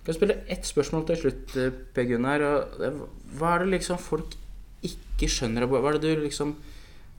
Jeg 0.00 0.06
kan 0.08 0.16
spille 0.16 0.38
ett 0.50 0.66
spørsmål 0.66 1.04
til 1.06 1.20
slutt, 1.20 1.56
eh, 1.60 1.74
Per 1.94 2.08
Gunnar. 2.08 2.42
er, 2.42 2.96
Hva 3.36 3.54
er 3.54 3.64
det 3.64 3.74
liksom 3.76 4.00
folk 4.00 4.34
ikke 4.82 5.28
skjønner 5.28 5.66
av 5.66 5.70
Bovet? 5.70 5.84
Hva 5.84 5.92
er 5.92 6.00
det 6.00 6.16
du 6.16 6.24
liksom 6.24 6.54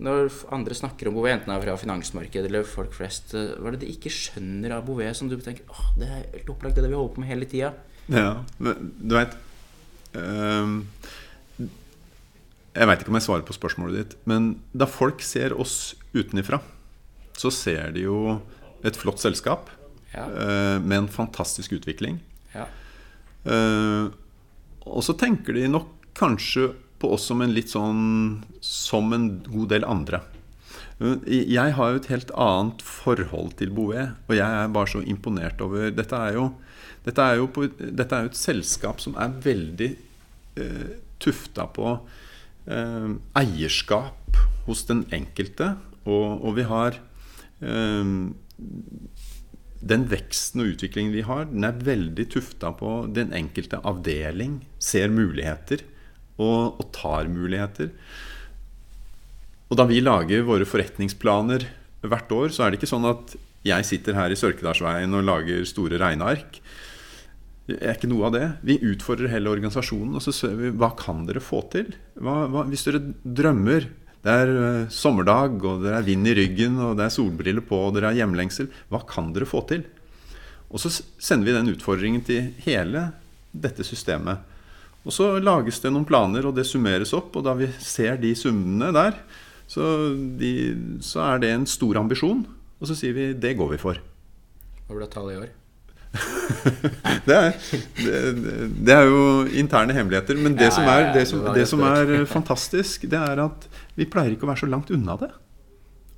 Når 0.01 0.31
andre 0.49 0.73
snakker 0.73 1.07
om 1.07 1.13
Bouvet, 1.13 1.35
enten 1.35 1.51
det 1.53 1.59
er 1.59 1.65
fra 1.67 1.77
finansmarkedet 1.77 2.49
eller 2.49 2.65
folk 2.65 2.95
flest, 2.97 3.35
eh, 3.37 3.53
hva 3.61 3.69
er 3.69 3.77
det 3.77 3.83
de 3.85 3.93
ikke 3.93 4.09
skjønner 4.09 4.73
av 4.73 4.87
Bouvet 4.87 5.15
som 5.15 5.29
du 5.29 5.37
tenker 5.37 5.61
åh, 5.69 5.91
det 6.01 6.07
er 6.09 6.23
helt 6.33 6.49
opplagt, 6.49 6.73
det 6.73 6.81
er 6.81 6.87
det 6.87 6.93
vi 6.95 6.97
holder 6.97 7.13
på 7.13 7.21
med 7.21 7.29
hele 7.29 7.45
tida? 7.45 7.69
Ja, 8.09 8.31
men 8.57 8.95
du 8.97 9.13
veit 9.13 9.37
Jeg 12.71 12.87
veit 12.87 13.01
ikke 13.03 13.11
om 13.11 13.17
jeg 13.19 13.25
svarer 13.27 13.43
på 13.47 13.55
spørsmålet 13.55 13.97
ditt, 13.99 14.13
men 14.29 14.53
da 14.71 14.87
folk 14.87 15.21
ser 15.25 15.51
oss 15.59 15.93
utenifra, 16.15 16.61
så 17.37 17.51
ser 17.51 17.91
de 17.95 18.05
jo 18.07 18.37
et 18.85 18.97
flott 18.99 19.19
selskap 19.21 19.69
Ja. 20.13 20.25
eh, 20.27 20.79
med 20.79 20.97
en 20.97 21.07
fantastisk 21.07 21.71
utvikling. 21.71 22.19
Ja. 22.55 22.65
Eh, 23.45 24.09
og 24.85 25.03
så 25.03 25.13
tenker 25.17 25.53
de 25.53 25.67
nok 25.71 25.87
kanskje 26.15 26.73
på 26.99 27.13
oss 27.13 27.23
som 27.25 27.41
en 27.41 27.53
litt 27.53 27.69
sånn 27.71 28.43
Som 28.61 29.11
en 29.13 29.39
god 29.43 29.69
del 29.69 29.83
andre. 29.85 30.19
Jeg 31.01 31.73
har 31.77 31.91
jo 31.91 31.97
et 31.97 32.09
helt 32.11 32.31
annet 32.37 32.81
forhold 32.85 33.55
til 33.57 33.71
Bouvet, 33.73 34.17
og 34.27 34.35
jeg 34.37 34.45
er 34.45 34.73
bare 34.73 34.89
så 34.91 35.01
imponert 35.01 35.61
over 35.65 35.89
Dette 35.89 36.17
er 36.17 36.35
jo, 36.37 36.51
dette 37.05 37.25
er 37.25 37.39
jo, 37.39 37.47
på, 37.49 37.65
dette 37.81 38.17
er 38.17 38.27
jo 38.27 38.29
et 38.29 38.37
selskap 38.37 39.01
som 39.01 39.15
er 39.17 39.33
veldig 39.41 39.89
eh, 40.61 40.91
tufta 41.21 41.65
på 41.73 41.95
eh, 42.69 43.09
eierskap 43.41 44.37
hos 44.67 44.85
den 44.89 45.07
enkelte. 45.15 45.73
Og, 46.05 46.45
og 46.45 46.57
vi 46.59 46.67
har 46.69 46.99
eh, 47.65 48.13
den 49.81 50.05
veksten 50.11 50.61
og 50.61 50.75
utviklingen 50.75 51.15
vi 51.15 51.25
har, 51.25 51.47
den 51.49 51.65
er 51.65 51.81
veldig 51.81 52.27
tufta 52.35 52.69
på 52.77 52.99
den 53.09 53.33
enkelte 53.33 53.81
avdeling 53.81 54.59
ser 54.77 55.09
muligheter 55.09 55.81
og, 56.37 56.77
og 56.77 56.85
tar 56.93 57.29
muligheter. 57.31 57.89
Og 59.71 59.77
da 59.79 59.87
vi 59.87 60.01
lager 60.03 60.43
våre 60.43 60.67
forretningsplaner 60.67 61.63
hvert 62.03 62.33
år, 62.35 62.51
så 62.51 62.65
er 62.65 62.71
det 62.71 62.81
ikke 62.81 62.91
sånn 62.91 63.07
at 63.07 63.37
jeg 63.63 63.85
sitter 63.87 64.17
her 64.17 64.33
i 64.33 64.37
Sørkedalsveien 64.39 65.13
og 65.15 65.23
lager 65.23 65.63
store 65.69 65.99
regneark. 66.01 66.59
Det 67.69 67.77
er 67.79 67.95
ikke 67.95 68.09
noe 68.11 68.27
av 68.27 68.35
det. 68.35 68.45
Vi 68.67 68.81
utfordrer 68.91 69.31
hele 69.31 69.51
organisasjonen, 69.53 70.17
og 70.17 70.25
så 70.25 70.33
ser 70.35 70.57
vi 70.59 70.73
hva 70.75 70.91
kan 70.99 71.23
dere 71.27 71.43
få 71.43 71.61
til? 71.71 71.93
Hva, 72.19 72.49
hva, 72.51 72.65
hvis 72.67 72.87
dere 72.89 73.03
drømmer 73.23 73.87
Det 74.21 74.29
er 74.37 74.49
eh, 74.53 74.89
sommerdag, 74.93 75.63
og 75.65 75.79
det 75.81 75.95
er 75.97 76.03
vind 76.05 76.27
i 76.29 76.35
ryggen, 76.37 76.75
og 76.77 76.99
det 76.99 77.07
er 77.07 77.13
solbriller 77.15 77.63
på, 77.65 77.79
og 77.87 77.95
dere 77.95 78.11
har 78.11 78.19
hjemlengsel. 78.19 78.67
Hva 78.93 78.99
kan 79.09 79.31
dere 79.33 79.47
få 79.49 79.63
til? 79.65 79.81
Og 80.69 80.77
så 80.83 80.91
sender 80.93 81.47
vi 81.47 81.55
den 81.55 81.71
utfordringen 81.71 82.21
til 82.27 82.51
hele 82.67 83.07
dette 83.49 83.81
systemet. 83.81 84.43
Og 85.01 85.15
så 85.15 85.31
lages 85.41 85.81
det 85.81 85.89
noen 85.89 86.05
planer, 86.05 86.45
og 86.45 86.53
det 86.53 86.67
summeres 86.69 87.15
opp. 87.17 87.33
Og 87.33 87.47
da 87.47 87.55
vi 87.57 87.71
ser 87.81 88.21
de 88.21 88.35
summene 88.37 88.91
der, 88.93 89.17
så, 89.71 89.87
de, 90.39 90.51
så 91.05 91.23
er 91.29 91.41
det 91.43 91.51
en 91.55 91.67
stor 91.69 92.01
ambisjon. 92.01 92.43
Og 92.81 92.89
så 92.89 92.97
sier 92.97 93.15
vi 93.15 93.31
det 93.37 93.55
går 93.59 93.75
vi 93.75 93.79
for. 93.81 93.99
Hva 94.87 94.99
det 94.99 95.11
tallet 95.13 95.37
i 95.37 95.41
år? 95.45 95.57
Det 97.21 97.35
er, 97.37 97.53
det, 98.01 98.17
det 98.83 98.91
er 98.91 99.05
jo 99.07 99.45
interne 99.61 99.93
hemmeligheter. 99.95 100.35
Men 100.35 100.57
det, 100.57 100.67
Ja, 100.67 100.73
som 100.75 100.89
er, 100.89 101.11
det, 101.15 101.23
som, 101.29 101.45
som 101.69 101.83
er 101.87 102.11
fantastisk, 102.37 103.05
det 103.09 103.19
er 103.19 103.39
at 103.45 103.67
vi 103.95 104.07
pleier 104.09 104.35
ikke 104.35 104.43
å 104.47 104.51
være 104.51 104.63
så 104.63 104.69
langt 104.69 104.91
unna 104.91 105.15
det. 105.21 105.29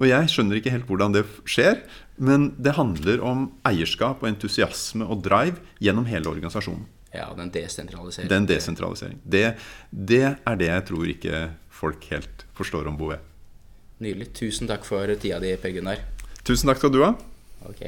Og 0.02 0.08
jeg 0.10 0.32
skjønner 0.34 0.58
ikke 0.58 0.74
helt 0.74 0.88
hvordan 0.90 1.14
det 1.14 1.22
skjer, 1.46 1.84
men 2.18 2.50
det 2.58 2.74
handler 2.80 3.22
om 3.24 3.46
eierskap 3.70 4.24
og 4.24 4.32
entusiasme 4.32 5.06
og 5.06 5.22
drive 5.28 5.62
gjennom 5.84 6.08
hele 6.10 6.32
organisasjonen. 6.32 6.88
Ja, 7.14 7.28
den 7.38 7.52
desentraliseringen. 7.54 8.32
Den 8.32 8.50
desentralisering. 8.50 9.22
Det, 9.24 9.46
det 9.92 10.24
er 10.34 10.58
det 10.60 10.72
jeg 10.72 10.88
tror 10.90 11.14
ikke 11.14 11.44
folk 11.84 12.10
helt 12.10 12.48
forstår 12.58 12.90
om 12.90 12.98
Bouvet. 12.98 13.22
Nydelig. 14.04 14.32
Tusen 14.38 14.70
takk 14.70 14.88
for 14.88 15.12
tida 15.16 15.40
di, 15.44 15.54
Per 15.60 15.72
Gunnar. 15.76 16.02
Tusen 16.44 16.70
takk 16.70 16.82
skal 16.82 16.92
du 16.94 17.04
ha. 17.06 17.14
Ok. 17.70 17.86